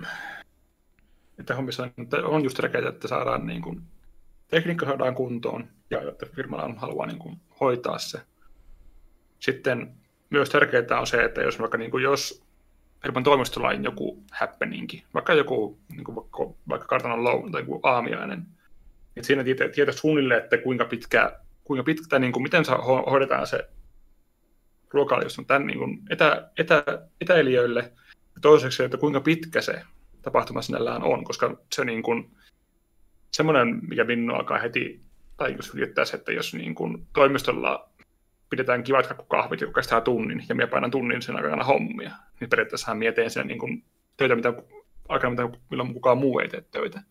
että 1.40 1.56
hommissa 1.56 1.84
on, 1.84 1.92
että 1.98 2.18
on 2.18 2.44
just 2.44 2.58
tärkeää, 2.58 2.90
että 2.90 3.08
saadaan 3.08 3.48
niin 3.48 3.62
kuin, 3.62 3.82
tekniikka 4.48 4.86
saadaan 4.86 5.16
kuntoon 5.16 5.68
ja 5.90 6.02
että 6.02 6.26
firmalla 6.36 6.66
on 6.66 6.78
halua 6.78 7.06
niin 7.06 7.20
kuin, 7.20 7.40
hoitaa 7.60 7.98
se. 7.98 8.22
Sitten 9.40 9.99
myös 10.30 10.50
tärkeää 10.50 11.00
on 11.00 11.08
se, 11.08 11.24
että 11.24 11.42
jos 11.42 11.60
vaikka 11.60 11.78
niin 11.78 11.92
kuin, 11.92 12.04
jos 12.04 12.44
firman 13.02 13.24
toimistolla 13.24 13.68
on 13.68 13.84
joku 13.84 14.24
happeningi, 14.32 15.04
vaikka 15.14 15.34
joku 15.34 15.80
niin 15.92 16.04
kuin, 16.04 16.16
vaikka, 16.16 16.54
vaikka 16.70 16.88
kartanon 16.88 17.24
loun 17.24 17.52
tai 17.52 17.62
joku 17.62 17.80
aamiainen, 17.84 18.46
et 19.18 19.24
siinä 19.24 19.44
tietää, 19.44 19.70
tietää 19.70 19.96
suunnilleen, 19.96 20.44
että 20.44 20.58
kuinka 20.58 20.86
pitkä, 20.86 21.40
kuinka 21.64 21.84
pitkä 21.84 22.20
niin 22.20 22.32
kuin, 22.32 22.44
miten 22.44 22.66
saa 22.66 22.82
hoidetaan 22.82 23.48
se 23.48 23.70
on 25.40 25.46
tämän 25.46 25.68
niin 25.68 25.80
kuin 25.80 26.00
etä, 26.10 26.52
etä, 26.58 26.84
etäilijöille. 27.22 27.80
Ja 28.36 28.42
toiseksi, 28.42 28.84
että 28.84 28.98
kuinka 28.98 29.22
pitkä 29.22 29.62
se 29.62 29.82
tapahtuma 30.22 30.62
sinällään 30.62 31.04
on, 31.04 31.24
koska 31.24 31.58
se 31.76 31.86
niin 31.86 32.04
kuin, 32.04 32.32
semmoinen, 33.32 33.80
mikä 33.88 34.04
minua 34.04 34.38
alkaa 34.38 34.58
heti, 34.58 35.02
tai 35.38 35.56
jos 35.56 35.76
se, 36.06 36.18
että 36.18 36.32
jos 36.32 36.54
niin 36.54 36.76
kuin 36.76 37.08
toimistolla 37.14 37.89
pidetään 38.50 38.84
kivat 38.84 39.26
kahvit, 39.28 39.62
joka 39.62 39.74
kestää 39.74 40.02
tunnin, 40.02 40.46
ja 40.50 40.56
minä 40.56 40.68
painan 40.68 40.92
tunnin 40.92 41.22
sen 41.22 41.36
aikana 41.36 41.64
hommia, 41.64 42.12
niin 42.40 42.50
periaatteessa 42.50 42.96
minä 42.96 43.12
teen 43.12 43.30
sen 43.30 43.48
niin 43.48 43.60
kuin, 43.60 43.84
töitä, 44.18 44.36
mitä 44.36 44.54
aikana, 45.10 45.30
mitä, 45.30 45.58
milloin 45.70 45.94
kukaan 45.94 46.18
muu 46.18 46.40
ei 46.40 46.50
tee 46.50 46.62
töitä. 46.72 47.02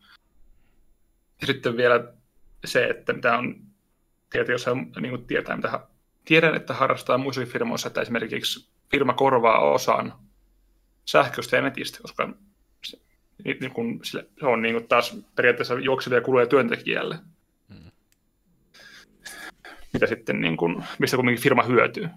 Ja 1.40 1.46
sitten 1.46 1.76
vielä 1.76 2.12
se, 2.64 2.84
että 2.84 3.12
mitä 3.12 3.38
on, 3.38 3.56
tietää, 4.30 4.52
jos 4.52 4.66
niin 5.00 5.10
kuin 5.10 5.26
tietää, 5.26 5.56
mitä 5.56 5.80
tiedän, 6.24 6.54
että 6.54 6.74
harrastaa 6.74 7.18
muissa 7.18 7.46
firmoissa, 7.46 7.88
että 7.88 8.00
esimerkiksi 8.00 8.68
firma 8.90 9.12
korvaa 9.12 9.58
osan 9.58 10.12
sähköstä 11.04 11.56
ja 11.56 11.62
netistä, 11.62 11.98
koska 12.02 12.28
se, 12.84 12.98
niin 13.60 13.72
kuin, 13.72 14.00
se 14.02 14.26
on 14.42 14.62
niin 14.62 14.74
kuin 14.74 14.88
taas 14.88 15.18
periaatteessa 15.34 15.74
juoksevia 15.74 16.20
kuluja 16.20 16.46
työntekijälle. 16.46 17.18
Mitä 19.92 20.06
sitten, 20.06 20.40
niin 20.40 20.56
kuin, 20.56 20.84
mistä 20.98 21.16
kuitenkin 21.16 21.42
firma 21.42 21.62
hyötyy. 21.62 22.08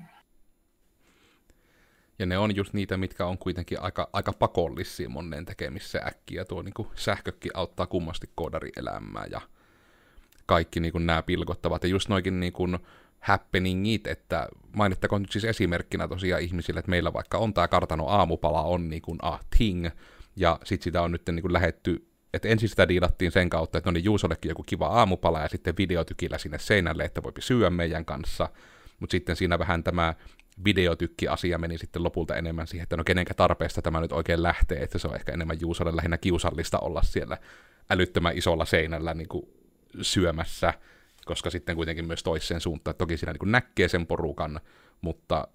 Ja 2.19 2.25
ne 2.25 2.37
on 2.37 2.55
just 2.55 2.73
niitä, 2.73 2.97
mitkä 2.97 3.25
on 3.25 3.37
kuitenkin 3.37 3.81
aika, 3.81 4.09
aika 4.13 4.33
pakollisia 4.33 5.09
monen 5.09 5.45
tekemissä 5.45 6.01
äkkiä. 6.07 6.45
Tuo 6.45 6.61
niin 6.61 6.73
kuin 6.73 6.87
sähkökin 6.95 7.51
auttaa 7.53 7.87
kummasti 7.87 8.29
koodarielämää 8.35 9.25
ja 9.31 9.41
kaikki 10.45 10.79
niin 10.79 10.91
kuin 10.91 11.05
nämä 11.05 11.21
pilkottavat. 11.21 11.83
Ja 11.83 11.89
just 11.89 12.09
noikin 12.09 12.39
niin 12.39 12.53
kuin 12.53 12.79
happeningit, 13.19 14.07
että 14.07 14.47
mainittakoon 14.75 15.21
nyt 15.21 15.31
siis 15.31 15.45
esimerkkinä 15.45 16.07
tosiaan 16.07 16.41
ihmisille, 16.41 16.79
että 16.79 16.89
meillä 16.89 17.13
vaikka 17.13 17.37
on 17.37 17.53
tämä 17.53 17.67
kartano 17.67 18.07
aamupala 18.07 18.61
on 18.61 18.89
niin 18.89 19.01
kuin 19.01 19.19
a 19.21 19.39
thing, 19.57 19.87
ja 20.35 20.59
sitten 20.63 20.83
sitä 20.83 21.01
on 21.01 21.11
nyt 21.11 21.21
niin 21.27 21.41
kuin 21.41 21.53
lähetty, 21.53 22.07
että 22.33 22.47
ensin 22.47 22.69
sitä 22.69 22.87
diilattiin 22.87 23.31
sen 23.31 23.49
kautta, 23.49 23.77
että 23.77 23.89
no 23.89 23.93
niin 23.93 24.03
Juusollekin 24.03 24.49
joku 24.49 24.63
kiva 24.63 24.87
aamupala 24.87 25.39
ja 25.39 25.49
sitten 25.49 25.77
videotykillä 25.77 26.37
sinne 26.37 26.59
seinälle, 26.59 27.03
että 27.03 27.23
voipi 27.23 27.41
syödä 27.41 27.69
meidän 27.69 28.05
kanssa, 28.05 28.49
mutta 28.99 29.11
sitten 29.11 29.35
siinä 29.35 29.59
vähän 29.59 29.83
tämä 29.83 30.13
videotykki-asia 30.65 31.57
meni 31.57 31.77
sitten 31.77 32.03
lopulta 32.03 32.35
enemmän 32.35 32.67
siihen, 32.67 32.83
että 32.83 32.97
no 32.97 33.03
kenenkä 33.03 33.33
tarpeesta 33.33 33.81
tämä 33.81 34.01
nyt 34.01 34.11
oikein 34.11 34.43
lähtee, 34.43 34.83
että 34.83 34.97
se 34.97 35.07
on 35.07 35.15
ehkä 35.15 35.31
enemmän 35.31 35.61
Juusolle 35.61 35.95
lähinnä 35.95 36.17
kiusallista 36.17 36.79
olla 36.79 37.03
siellä 37.03 37.37
älyttömän 37.89 38.37
isolla 38.37 38.65
seinällä 38.65 39.13
niin 39.13 39.27
kuin 39.27 39.45
syömässä, 40.01 40.73
koska 41.25 41.49
sitten 41.49 41.75
kuitenkin 41.75 42.07
myös 42.07 42.23
toiseen 42.23 42.61
suuntaan, 42.61 42.95
toki 42.95 43.17
siinä 43.17 43.33
niin 43.33 43.51
näkee 43.51 43.87
sen 43.87 44.07
porukan, 44.07 44.59
mutta 45.01 45.47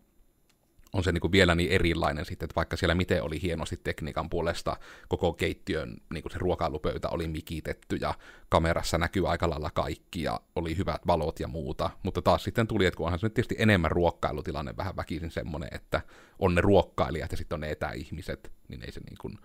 on 0.93 1.05
se 1.05 1.13
niin 1.13 1.33
vielä 1.33 1.55
niin 1.55 1.71
erilainen 1.71 2.25
sitten, 2.25 2.47
että 2.47 2.57
vaikka 2.57 2.77
siellä 2.77 2.95
miten 2.95 3.23
oli 3.23 3.43
hienosti 3.43 3.77
tekniikan 3.77 4.31
puolesta, 4.31 4.77
koko 5.09 5.33
keittiön 5.33 5.97
niin 6.13 6.25
se 6.31 6.39
ruokailupöytä 6.39 7.09
oli 7.09 7.29
mikitetty 7.29 7.97
ja 7.97 8.15
kamerassa 8.49 8.99
näkyy 8.99 9.31
aika 9.31 9.51
lailla 9.51 9.71
kaikki 9.71 10.23
ja 10.23 10.41
oli 10.57 10.77
hyvät 10.77 11.07
valot 11.07 11.41
ja 11.41 11.49
muuta, 11.49 11.91
mutta 12.03 12.23
taas 12.23 12.45
sitten 12.45 12.67
tuli, 12.67 12.87
että 12.87 13.03
onhan 13.03 13.19
se 13.19 13.27
nyt 13.27 13.35
tietysti 13.35 13.57
enemmän 13.59 13.91
ruokkailutilanne 13.91 14.77
vähän 14.77 14.97
väkisin 14.97 15.31
semmoinen, 15.31 15.69
että 15.73 16.01
on 16.39 16.55
ne 16.55 16.61
ruokkailijat 16.61 17.31
ja 17.31 17.37
sitten 17.37 17.57
on 17.57 17.61
ne 17.61 17.71
etäihmiset, 17.71 18.53
niin 18.69 18.83
ei 18.83 18.93
se 18.93 19.01
niin 19.01 19.19
kuin 19.21 19.39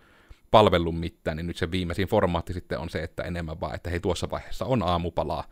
palvellut 0.51 0.99
mitään, 0.99 1.37
niin 1.37 1.47
nyt 1.47 1.57
se 1.57 1.71
viimeisin 1.71 2.07
formaatti 2.07 2.53
sitten 2.53 2.79
on 2.79 2.89
se, 2.89 3.03
että 3.03 3.23
enemmän 3.23 3.59
vaan, 3.59 3.75
että 3.75 3.89
hei 3.89 3.99
tuossa 3.99 4.29
vaiheessa 4.29 4.65
on 4.65 4.83
aamupalaa, 4.83 5.43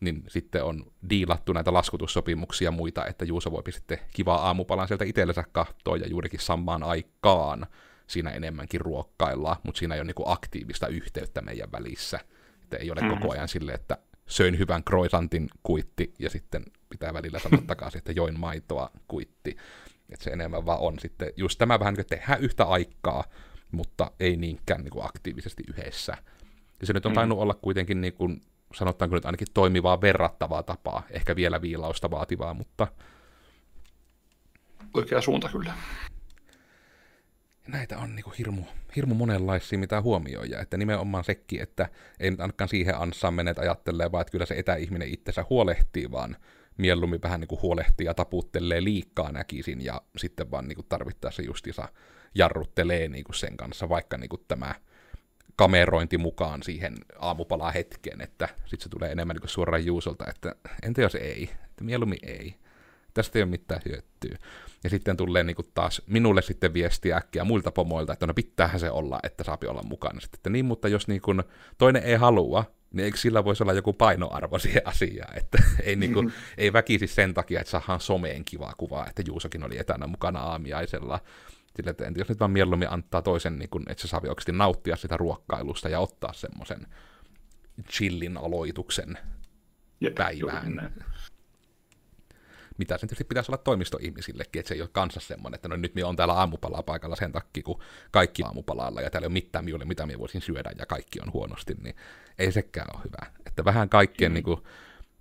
niin 0.00 0.22
sitten 0.28 0.64
on 0.64 0.92
diilattu 1.10 1.52
näitä 1.52 1.72
laskutussopimuksia 1.72 2.66
ja 2.66 2.70
muita, 2.70 3.06
että 3.06 3.24
Juuso 3.24 3.50
voi 3.50 3.62
sitten 3.72 3.98
kivaa 4.14 4.46
aamupalan 4.46 4.88
sieltä 4.88 5.04
itsellensä 5.04 5.44
katsoa 5.52 5.96
ja 5.96 6.08
juurikin 6.08 6.40
samaan 6.40 6.82
aikaan 6.82 7.66
siinä 8.06 8.30
enemmänkin 8.30 8.80
ruokkaillaan, 8.80 9.56
mutta 9.62 9.78
siinä 9.78 9.94
ei 9.94 10.00
ole 10.00 10.06
niinku 10.06 10.24
aktiivista 10.26 10.88
yhteyttä 10.88 11.42
meidän 11.42 11.72
välissä. 11.72 12.20
Että 12.62 12.76
ei 12.76 12.90
ole 12.90 13.00
koko 13.08 13.32
ajan 13.32 13.48
sille, 13.48 13.72
että 13.72 13.98
söin 14.26 14.58
hyvän 14.58 14.84
croissantin 14.84 15.48
kuitti 15.62 16.14
ja 16.18 16.30
sitten 16.30 16.64
pitää 16.88 17.14
välillä 17.14 17.38
sanoa 17.38 17.62
takaisin, 17.66 17.98
että 17.98 18.12
join 18.12 18.40
maitoa 18.40 18.90
kuitti. 19.08 19.56
Että 20.12 20.24
se 20.24 20.30
enemmän 20.30 20.66
vaan 20.66 20.80
on 20.80 20.98
sitten 20.98 21.32
just 21.36 21.58
tämä 21.58 21.78
vähän 21.78 21.94
niin 21.94 22.06
tehdään 22.06 22.40
yhtä 22.40 22.64
aikaa, 22.64 23.24
mutta 23.70 24.10
ei 24.20 24.36
niinkään 24.36 24.80
niin 24.80 24.90
kuin 24.90 25.04
aktiivisesti 25.04 25.62
yhdessä. 25.68 26.16
Ja 26.80 26.86
se 26.86 26.92
nyt 26.92 27.06
on 27.06 27.12
mm. 27.12 27.14
tainnut 27.14 27.38
olla 27.38 27.54
kuitenkin 27.54 28.00
niin 28.00 28.12
kuin 28.12 28.42
sanotaanko 28.74 29.16
nyt 29.16 29.24
ainakin 29.24 29.46
toimivaa 29.54 30.00
verrattavaa 30.00 30.62
tapaa, 30.62 31.02
ehkä 31.10 31.36
vielä 31.36 31.62
viilausta 31.62 32.10
vaativaa, 32.10 32.54
mutta... 32.54 32.86
Oikea 34.94 35.20
suunta 35.20 35.48
kyllä. 35.48 35.72
Näitä 37.66 37.98
on 37.98 38.16
niin 38.16 38.24
kuin 38.24 38.34
hirmu, 38.38 38.62
hirmu 38.96 39.14
monenlaisia, 39.14 39.78
mitä 39.78 40.00
huomioida, 40.00 40.60
että 40.60 40.76
nimenomaan 40.76 41.24
sekin, 41.24 41.62
että 41.62 41.88
ei 42.20 42.30
nyt 42.30 42.40
ainakaan 42.40 42.68
siihen 42.68 42.98
ansaan 42.98 43.34
menet 43.34 43.58
ajattelee, 43.58 44.12
vaan 44.12 44.20
että 44.20 44.32
kyllä 44.32 44.46
se 44.46 44.54
etäihminen 44.54 45.08
itsensä 45.08 45.44
huolehtii, 45.50 46.10
vaan 46.10 46.36
mieluummin 46.78 47.22
vähän 47.22 47.40
niin 47.40 47.48
kuin 47.48 47.62
huolehtii 47.62 48.06
ja 48.06 48.14
taputtelee 48.14 48.84
liikkaa 48.84 49.32
näkisin, 49.32 49.84
ja 49.84 50.02
sitten 50.16 50.50
vaan 50.50 50.68
niin 50.68 50.76
kuin 50.76 50.86
tarvittaessa 50.88 51.42
justiinsa 51.42 51.88
jarruttelee 52.34 53.08
niin 53.08 53.24
kuin 53.24 53.36
sen 53.36 53.56
kanssa, 53.56 53.88
vaikka 53.88 54.18
niin 54.18 54.28
kuin 54.28 54.44
tämä 54.48 54.74
kamerointi 55.56 56.18
mukaan 56.18 56.62
siihen 56.62 56.94
aamupalaa 57.18 57.70
hetkeen, 57.70 58.20
että 58.20 58.48
sitten 58.64 58.82
se 58.84 58.88
tulee 58.88 59.12
enemmän 59.12 59.36
niin 59.36 59.48
suoraan 59.48 59.86
Juusolta, 59.86 60.24
että 60.28 60.54
entä 60.82 61.02
jos 61.02 61.14
ei, 61.14 61.50
että 61.64 61.84
mieluummin 61.84 62.18
ei. 62.22 62.54
Tästä 63.14 63.38
ei 63.38 63.42
ole 63.42 63.50
mitään 63.50 63.80
hyötyä. 63.88 64.38
Ja 64.84 64.90
sitten 64.90 65.16
tulee 65.16 65.44
niin 65.44 65.56
taas 65.74 66.02
minulle 66.06 66.42
sitten 66.42 66.74
viestiä 66.74 67.16
äkkiä 67.16 67.44
muilta 67.44 67.70
pomoilta, 67.70 68.12
että 68.12 68.26
no 68.26 68.34
pitäähän 68.34 68.80
se 68.80 68.90
olla, 68.90 69.18
että 69.22 69.44
saapi 69.44 69.66
olla 69.66 69.82
mukana. 69.82 70.20
Sitten, 70.20 70.38
että 70.38 70.50
niin, 70.50 70.64
mutta 70.64 70.88
jos 70.88 71.08
niin 71.08 71.20
kuin 71.20 71.42
toinen 71.78 72.02
ei 72.02 72.16
halua, 72.16 72.64
niin 72.92 73.04
eikö 73.04 73.16
sillä 73.16 73.44
voisi 73.44 73.62
olla 73.62 73.72
joku 73.72 73.92
painoarvo 73.92 74.58
siihen 74.58 74.82
asiaan, 74.84 75.38
että 75.38 75.62
ei, 75.84 75.96
niin 75.96 76.12
kuin, 76.12 76.26
mm-hmm. 76.26 76.54
ei 76.58 76.72
väkisi 76.72 77.06
sen 77.06 77.34
takia, 77.34 77.60
että 77.60 77.70
saadaan 77.70 78.00
someen 78.00 78.44
kivaa 78.44 78.74
kuvaa, 78.76 79.06
että 79.08 79.22
Juusokin 79.26 79.64
oli 79.64 79.78
etänä 79.78 80.06
mukana 80.06 80.40
aamiaisella, 80.40 81.20
sille, 81.76 81.90
että 81.90 82.04
jos 82.16 82.28
nyt 82.28 82.40
vaan 82.40 82.50
mieluummin 82.50 82.90
antaa 82.90 83.22
toisen, 83.22 83.58
niin 83.58 83.70
kun, 83.70 83.82
että 83.88 84.02
se 84.02 84.08
saa 84.08 84.20
oikeasti 84.28 84.52
nauttia 84.52 84.96
sitä 84.96 85.16
ruokkailusta 85.16 85.88
ja 85.88 86.00
ottaa 86.00 86.32
semmoisen 86.32 86.86
chillin 87.90 88.36
aloituksen 88.36 89.18
Jep, 90.00 90.14
päivään. 90.14 90.92
Mitä 92.78 92.98
sen 92.98 93.08
tietysti 93.08 93.24
pitäisi 93.24 93.52
olla 93.52 93.62
toimistoihmisillekin, 93.62 94.60
että 94.60 94.68
se 94.68 94.74
ei 94.74 94.80
ole 94.80 94.90
kanssa 94.92 95.20
semmoinen, 95.20 95.54
että 95.54 95.68
no 95.68 95.76
nyt 95.76 95.94
minä 95.94 96.06
on 96.06 96.16
täällä 96.16 96.34
aamupalaa 96.34 96.82
paikalla 96.82 97.16
sen 97.16 97.32
takia, 97.32 97.62
kun 97.62 97.82
kaikki 98.10 98.42
aamupalalla 98.42 99.00
ja 99.00 99.10
täällä 99.10 99.24
ei 99.24 99.28
ole 99.28 99.32
mitään 99.32 99.64
minulle, 99.64 99.84
mitä 99.84 100.06
minä 100.06 100.18
voisin 100.18 100.40
syödä 100.40 100.70
ja 100.78 100.86
kaikki 100.86 101.20
on 101.20 101.32
huonosti, 101.32 101.74
niin 101.74 101.96
ei 102.38 102.52
sekään 102.52 102.86
ole 102.94 103.04
hyvä. 103.04 103.32
Että 103.46 103.64
vähän 103.64 103.88
kaikkien 103.88 104.32
mm. 104.32 104.34
niin 104.34 104.44
kuin, 104.44 104.62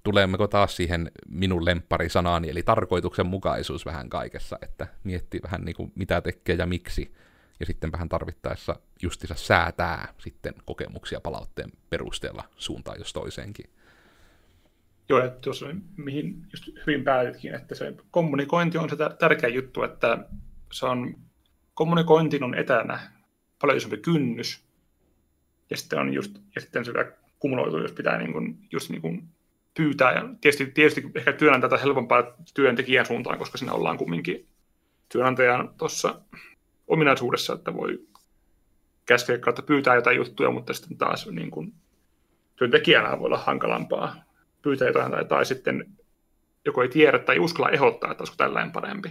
tulemmeko 0.04 0.48
taas 0.48 0.76
siihen 0.76 1.12
minun 1.30 1.66
lempparisanaani, 1.66 2.50
eli 2.50 2.64
tarkoituksenmukaisuus 2.64 3.86
vähän 3.86 4.10
kaikessa, 4.10 4.60
että 4.62 4.88
miettii 5.04 5.40
vähän 5.44 5.66
niin 5.66 5.76
kuin 5.76 5.92
mitä 5.96 6.22
tekee 6.22 6.56
ja 6.56 6.66
miksi, 6.66 7.14
ja 7.60 7.66
sitten 7.66 7.92
vähän 7.92 8.10
tarvittaessa 8.10 8.76
justissa 9.02 9.36
säätää 9.36 10.14
sitten 10.18 10.54
kokemuksia 10.66 11.22
palautteen 11.22 11.72
perusteella 11.90 12.44
suuntaan 12.56 13.00
jos 13.00 13.14
toiseenkin. 13.14 13.66
Joo, 15.10 15.24
että 15.26 15.40
tuossa 15.42 15.66
mihin 15.98 16.46
just 16.52 16.70
hyvin 16.88 17.04
päätitkin, 17.04 17.56
että 17.56 17.76
se 17.76 17.94
kommunikointi 18.12 18.78
on 18.78 18.90
se 18.90 18.96
tärkeä 19.20 19.50
juttu, 19.50 19.84
että 19.84 20.26
se 20.72 20.86
on, 20.86 21.16
kommunikointi 21.74 22.40
on 22.42 22.56
etänä 22.56 23.00
paljon 23.62 23.78
isompi 23.78 23.98
kynnys, 23.98 24.64
ja 25.70 25.78
sitten 25.78 26.00
on 26.00 26.14
just, 26.14 26.38
ja 26.56 26.62
sitten 26.62 26.86
se 26.86 26.92
kumuloituu, 27.40 27.80
jos 27.80 27.92
pitää 27.92 28.18
niin 28.18 28.34
kuin, 28.34 28.68
just 28.72 28.90
niin 28.90 29.02
kuin 29.02 29.30
pyytää. 29.80 30.12
Ja 30.12 30.30
tietysti, 30.42 30.66
tietysti 30.66 31.12
ehkä 31.16 31.34
työnantajalta 31.34 31.78
helpompaa 31.78 32.24
työntekijän 32.54 33.06
suuntaan, 33.06 33.38
koska 33.38 33.58
siinä 33.58 33.74
ollaan 33.74 33.98
kumminkin 33.98 34.48
työnantajan 35.12 35.74
tuossa 35.78 36.22
ominaisuudessa, 36.88 37.54
että 37.54 37.74
voi 37.74 38.00
käskeä 39.06 39.38
kautta 39.38 39.62
pyytää 39.62 39.96
jotain 39.96 40.18
juttuja, 40.18 40.52
mutta 40.52 40.74
sitten 40.74 40.98
taas 40.98 41.28
niin 41.28 41.52
kuin, 41.52 41.74
työntekijänä 42.56 43.20
voi 43.20 43.26
olla 43.26 43.38
hankalampaa 43.38 44.16
pyytää 44.62 44.88
jotain, 44.88 45.12
tai, 45.12 45.26
tai 45.26 45.46
sitten 45.46 45.86
joko 46.66 46.82
ei 46.82 46.90
tiedä 46.90 47.20
tai 47.20 47.40
uskalla 47.40 47.70
ehdottaa, 47.70 48.12
että 48.12 48.22
olisiko 48.22 48.38
tällainen 48.38 48.72
parempi. 48.72 49.10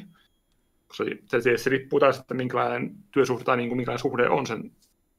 Koska 0.88 1.04
se, 1.26 1.40
se, 1.40 1.57
se 1.57 1.70
riippuu 1.70 2.00
taas, 2.00 2.18
että 2.18 2.35
minkälainen 2.35 2.90
työsuhde 3.11 3.44
tai 3.44 3.57
niin 3.57 3.68
kuin, 3.68 3.76
minkälainen 3.76 4.02
suhde 4.02 4.28
on 4.28 4.46
sen 4.46 4.72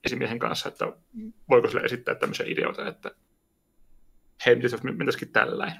esimiehen 0.03 0.39
kanssa, 0.39 0.69
että 0.69 0.93
voiko 1.49 1.67
sille 1.67 1.81
esittää 1.81 2.15
tämmöisiä 2.15 2.45
ideoita, 2.49 2.87
että 2.87 3.11
hei, 4.45 4.55
mitäs 4.55 4.71
jos 4.71 4.83
mentäisikin 4.83 5.29
tällainen. 5.29 5.79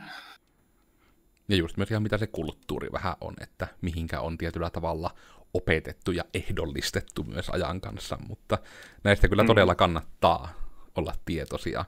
Ja 1.50 1.56
just 1.56 1.78
myös 1.78 1.92
ihan 1.92 2.04
mitä 2.04 2.18
se 2.18 2.28
kulttuuri 2.28 2.90
vähän 2.92 3.16
on, 3.22 3.34
että 3.42 3.68
mihinkä 3.82 4.22
on 4.22 4.38
tietyllä 4.38 4.70
tavalla 4.70 5.16
opetettu 5.54 6.12
ja 6.12 6.24
ehdollistettu 6.34 7.24
myös 7.24 7.50
ajan 7.50 7.82
kanssa, 7.82 8.18
mutta 8.28 8.58
näistä 9.04 9.28
kyllä 9.28 9.44
mm. 9.44 9.48
todella 9.48 9.76
kannattaa 9.76 10.54
olla 10.96 11.14
tietoisia. 11.26 11.86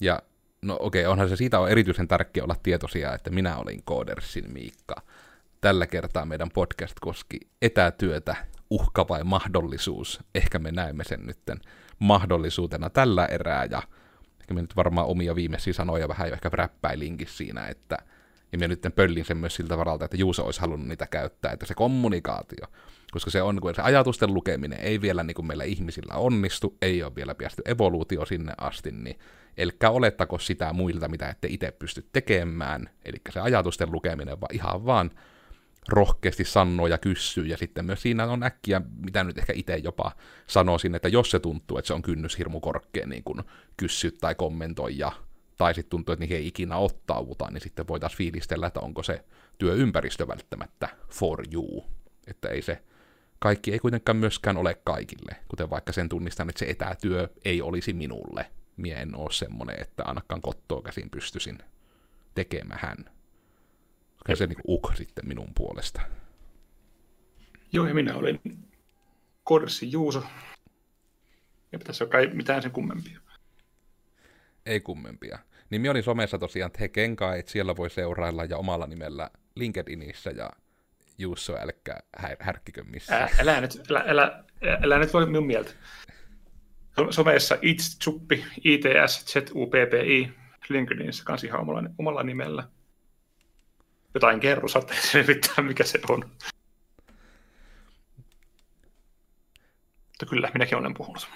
Ja 0.00 0.22
no 0.62 0.76
okei, 0.80 1.02
okay, 1.02 1.12
onhan 1.12 1.28
se 1.28 1.36
siitä 1.36 1.60
on 1.60 1.70
erityisen 1.70 2.08
tärkeää 2.08 2.44
olla 2.44 2.56
tietoisia, 2.62 3.14
että 3.14 3.30
minä 3.30 3.56
olin 3.56 3.82
Koodersin 3.84 4.52
Miikka. 4.52 5.02
Tällä 5.60 5.86
kertaa 5.86 6.24
meidän 6.24 6.50
podcast 6.54 6.94
koski 7.00 7.40
etätyötä, 7.62 8.36
uhka 8.70 9.08
vai 9.08 9.24
mahdollisuus. 9.24 10.20
Ehkä 10.34 10.58
me 10.58 10.72
näemme 10.72 11.04
sen 11.04 11.26
nytten 11.26 11.60
mahdollisuutena 11.98 12.90
tällä 12.90 13.26
erää, 13.26 13.64
ja 13.64 13.82
Ehkä 14.44 14.54
me 14.54 14.62
nyt 14.62 14.76
varmaan 14.76 15.06
omia 15.06 15.34
viimeisiä 15.34 15.72
sanoja 15.72 16.08
vähän 16.08 16.32
ehkä 16.32 16.50
räppäilinkin 16.52 17.26
siinä, 17.26 17.66
että 17.66 17.98
ja 18.52 18.58
minä 18.58 18.68
nyt 18.68 18.94
pöllin 18.94 19.24
sen 19.24 19.36
myös 19.36 19.54
siltä 19.54 19.78
varalta, 19.78 20.04
että 20.04 20.16
Juuso 20.16 20.44
olisi 20.44 20.60
halunnut 20.60 20.88
niitä 20.88 21.06
käyttää, 21.06 21.52
että 21.52 21.66
se 21.66 21.74
kommunikaatio, 21.74 22.66
koska 23.12 23.30
se 23.30 23.42
on, 23.42 23.60
kun 23.60 23.74
se 23.74 23.82
ajatusten 23.82 24.34
lukeminen 24.34 24.80
ei 24.80 25.00
vielä 25.00 25.22
niin 25.22 25.34
kuin 25.34 25.46
meillä 25.46 25.64
ihmisillä 25.64 26.14
onnistu, 26.14 26.76
ei 26.82 27.02
ole 27.02 27.14
vielä 27.14 27.34
päästy 27.34 27.62
evoluutio 27.64 28.24
sinne 28.24 28.52
asti, 28.58 28.92
niin 28.92 29.18
elkä 29.56 29.90
olettako 29.90 30.38
sitä 30.38 30.72
muilta, 30.72 31.08
mitä 31.08 31.28
ette 31.28 31.48
itse 31.50 31.70
pysty 31.70 32.08
tekemään, 32.12 32.90
eli 33.04 33.16
se 33.30 33.40
ajatusten 33.40 33.92
lukeminen, 33.92 34.40
vaan 34.40 34.54
ihan 34.54 34.86
vaan 34.86 35.10
rohkeasti 35.88 36.44
sanoo 36.44 36.86
ja 36.86 36.98
kysyy, 36.98 37.46
ja 37.46 37.56
sitten 37.56 37.84
myös 37.84 38.02
siinä 38.02 38.24
on 38.24 38.42
äkkiä, 38.42 38.80
mitä 39.04 39.24
nyt 39.24 39.38
ehkä 39.38 39.52
itse 39.56 39.76
jopa 39.76 40.12
sanoisin, 40.46 40.94
että 40.94 41.08
jos 41.08 41.30
se 41.30 41.38
tuntuu, 41.38 41.78
että 41.78 41.86
se 41.86 41.94
on 41.94 42.02
kynnys 42.02 42.38
hirmu 42.38 42.60
korkea 42.60 43.06
niin 43.06 43.24
kuin 43.24 43.42
kysyä 43.76 44.10
tai 44.20 44.34
kommentoida, 44.34 45.12
tai 45.56 45.74
sitten 45.74 45.90
tuntuu, 45.90 46.12
että 46.12 46.20
niihin 46.20 46.36
ei 46.36 46.46
ikinä 46.46 46.76
ottauduta, 46.76 47.50
niin 47.50 47.60
sitten 47.60 47.88
voitaisiin 47.88 48.18
fiilistellä, 48.18 48.66
että 48.66 48.80
onko 48.80 49.02
se 49.02 49.24
työympäristö 49.58 50.28
välttämättä 50.28 50.88
for 51.10 51.44
you. 51.52 51.84
Että 52.26 52.48
ei 52.48 52.62
se, 52.62 52.82
kaikki 53.38 53.72
ei 53.72 53.78
kuitenkaan 53.78 54.16
myöskään 54.16 54.56
ole 54.56 54.74
kaikille, 54.84 55.36
kuten 55.48 55.70
vaikka 55.70 55.92
sen 55.92 56.08
tunnistan, 56.08 56.48
että 56.48 56.58
se 56.58 56.66
etätyö 56.70 57.28
ei 57.44 57.62
olisi 57.62 57.92
minulle. 57.92 58.50
Mie 58.76 58.94
en 58.94 59.16
ole 59.16 59.32
semmoinen, 59.32 59.82
että 59.82 60.02
ainakaan 60.04 60.42
kottoa 60.42 60.82
käsin 60.82 61.10
pystyisin 61.10 61.58
tekemään 62.34 63.13
Kyllä 64.24 64.36
se 64.36 64.46
niin 64.46 64.58
uk 64.68 64.92
sitten 64.94 65.28
minun 65.28 65.48
puolesta. 65.54 66.00
Joo, 67.72 67.86
ja 67.86 67.94
minä 67.94 68.16
olin 68.16 68.40
Korsi 69.44 69.92
Juuso. 69.92 70.24
Ja 71.72 71.78
pitäisi 71.78 72.04
ole 72.04 72.10
kai 72.10 72.26
mitään 72.26 72.62
sen 72.62 72.70
kummempia. 72.70 73.20
Ei 74.66 74.80
kummempia. 74.80 75.38
Niin 75.70 75.80
minä 75.80 75.90
olin 75.90 76.02
somessa 76.02 76.38
tosiaan 76.38 76.70
Tekenkai, 76.72 77.38
että 77.38 77.52
siellä 77.52 77.76
voi 77.76 77.90
seurailla 77.90 78.44
ja 78.44 78.56
omalla 78.56 78.86
nimellä 78.86 79.30
LinkedInissä 79.54 80.30
ja 80.30 80.50
Juuso, 81.18 81.56
älkää 81.60 82.00
härkkikö 82.40 82.84
missään. 82.84 83.22
Ää, 83.22 83.28
älä, 83.38 83.60
nyt, 83.60 83.82
älä, 83.90 84.04
älä, 84.06 84.44
älä 84.82 84.98
nyt 84.98 85.12
voi 85.12 85.26
minun 85.26 85.46
mieltä. 85.46 85.70
Somessa 87.10 87.58
Itstuppi, 87.62 88.44
ITS, 88.64 89.24
ZUPPI, 89.32 90.32
LinkedInissä 90.68 91.24
kanssa 91.24 91.46
ihan 91.46 91.60
omalla, 91.60 91.90
omalla 91.98 92.22
nimellä. 92.22 92.68
Jotain 94.14 94.40
kerro, 94.40 94.68
saatte 94.68 94.94
selvittää, 95.12 95.64
mikä 95.64 95.84
se 95.84 96.00
on. 96.08 96.30
Mutta 100.08 100.26
kyllä, 100.30 100.50
minäkin 100.54 100.78
olen 100.78 100.94
puhunut. 100.94 101.28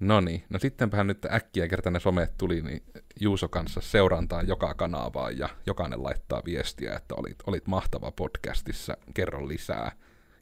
No 0.00 0.20
niin, 0.20 0.44
no 0.50 0.58
sittenpähän 0.58 1.06
nyt 1.06 1.24
äkkiä 1.24 1.68
kerta 1.68 1.90
ne 1.90 2.00
somet 2.00 2.38
tuli, 2.38 2.62
niin 2.62 2.82
Juuso 3.20 3.48
kanssa 3.48 3.80
seurantaa 3.80 4.42
joka 4.42 4.74
kanavaa 4.74 5.30
ja 5.30 5.48
jokainen 5.66 6.02
laittaa 6.02 6.42
viestiä, 6.44 6.96
että 6.96 7.14
olit, 7.14 7.36
olit 7.46 7.66
mahtava 7.66 8.10
podcastissa, 8.10 8.96
kerro 9.14 9.48
lisää. 9.48 9.92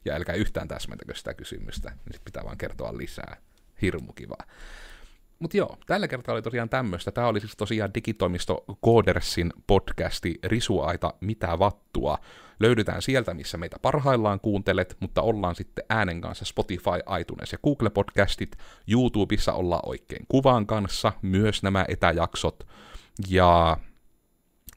Ja 0.05 0.15
älkää 0.15 0.35
yhtään 0.35 0.67
täsmentäkö 0.67 1.15
sitä 1.15 1.33
kysymystä, 1.33 1.89
niin 1.89 2.13
sit 2.13 2.23
pitää 2.25 2.43
vaan 2.43 2.57
kertoa 2.57 2.97
lisää. 2.97 3.37
Hirmu 3.81 4.13
kiva. 4.13 4.37
Mutta 5.39 5.57
joo, 5.57 5.77
tällä 5.85 6.07
kertaa 6.07 6.33
oli 6.33 6.41
tosiaan 6.41 6.69
tämmöistä. 6.69 7.11
Tämä 7.11 7.27
oli 7.27 7.39
siis 7.39 7.55
tosiaan 7.57 7.93
digitoimisto 7.93 8.65
Codersin 8.85 9.53
podcasti 9.67 10.39
Risuaita 10.43 11.13
mitä 11.21 11.59
vattua. 11.59 12.17
Löydetään 12.59 13.01
sieltä, 13.01 13.33
missä 13.33 13.57
meitä 13.57 13.79
parhaillaan 13.81 14.39
kuuntelet, 14.39 14.97
mutta 14.99 15.21
ollaan 15.21 15.55
sitten 15.55 15.85
äänen 15.89 16.21
kanssa 16.21 16.45
Spotify, 16.45 17.19
iTunes 17.21 17.51
ja 17.51 17.57
Google 17.63 17.89
Podcastit. 17.89 18.57
YouTubessa 18.91 19.53
ollaan 19.53 19.81
oikein 19.85 20.25
kuvan 20.27 20.67
kanssa, 20.67 21.11
myös 21.21 21.63
nämä 21.63 21.85
etäjaksot. 21.87 22.67
Ja 23.29 23.77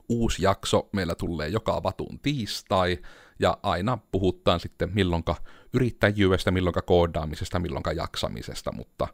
uusi 0.08 0.42
jakso 0.42 0.88
meillä 0.92 1.14
tulee 1.14 1.48
joka 1.48 1.82
vatun 1.82 2.18
tiistai, 2.22 2.98
ja 3.38 3.58
aina 3.62 3.98
puhutaan 4.12 4.60
sitten 4.60 4.90
milloinka 4.94 5.36
yrittäjyydestä, 5.72 6.50
milloinka 6.50 6.82
koodaamisesta, 6.82 7.58
milloinka 7.58 7.92
jaksamisesta, 7.92 8.72
mutta 8.72 9.08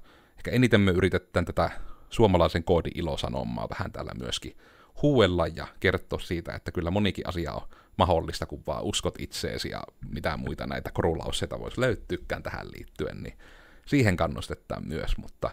ehkä 0.45 0.57
eniten 0.57 0.81
me 0.81 0.91
yritetään 0.91 1.45
tätä 1.45 1.71
suomalaisen 2.11 2.65
koodin 2.65 2.93
ilosanomaa 2.95 3.69
vähän 3.79 3.93
täällä 3.93 4.13
myöskin 4.19 4.57
huuella 5.03 5.47
ja 5.47 5.67
kertoa 5.81 6.19
siitä, 6.19 6.55
että 6.55 6.73
kyllä 6.73 6.91
monikin 6.91 7.29
asia 7.29 7.53
on 7.53 7.69
mahdollista, 7.97 8.47
kun 8.47 8.63
vaan 8.67 8.85
uskot 8.85 9.15
itseesi 9.19 9.69
ja 9.69 9.83
mitä 10.09 10.37
muita 10.37 10.67
näitä 10.67 10.91
korulausseita 10.93 11.59
voisi 11.59 11.81
löytyykään 11.81 12.43
tähän 12.43 12.67
liittyen, 12.77 13.23
niin 13.23 13.39
siihen 13.87 14.17
kannustetaan 14.17 14.89
myös, 14.89 15.17
mutta 15.17 15.51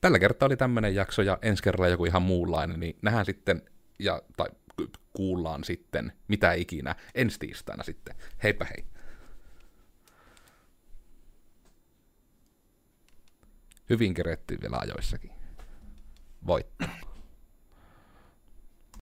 tällä 0.00 0.18
kertaa 0.18 0.46
oli 0.46 0.56
tämmöinen 0.56 0.94
jakso 0.94 1.22
ja 1.22 1.38
ensi 1.42 1.62
kerralla 1.62 1.88
joku 1.88 2.04
ihan 2.04 2.22
muunlainen, 2.22 2.80
niin 2.80 2.96
nähdään 3.02 3.26
sitten 3.26 3.62
ja, 3.98 4.22
tai 4.36 4.48
kuullaan 5.12 5.64
sitten 5.64 6.12
mitä 6.28 6.52
ikinä 6.52 6.94
ensi 7.14 7.38
tiistaina 7.38 7.82
sitten. 7.82 8.16
Heipä 8.42 8.64
hei! 8.64 8.84
Hyvin 13.92 14.14
kerettiin 14.14 14.60
vielä 14.62 14.76
ajoissakin. 14.76 15.30
Voittaa. 16.46 17.11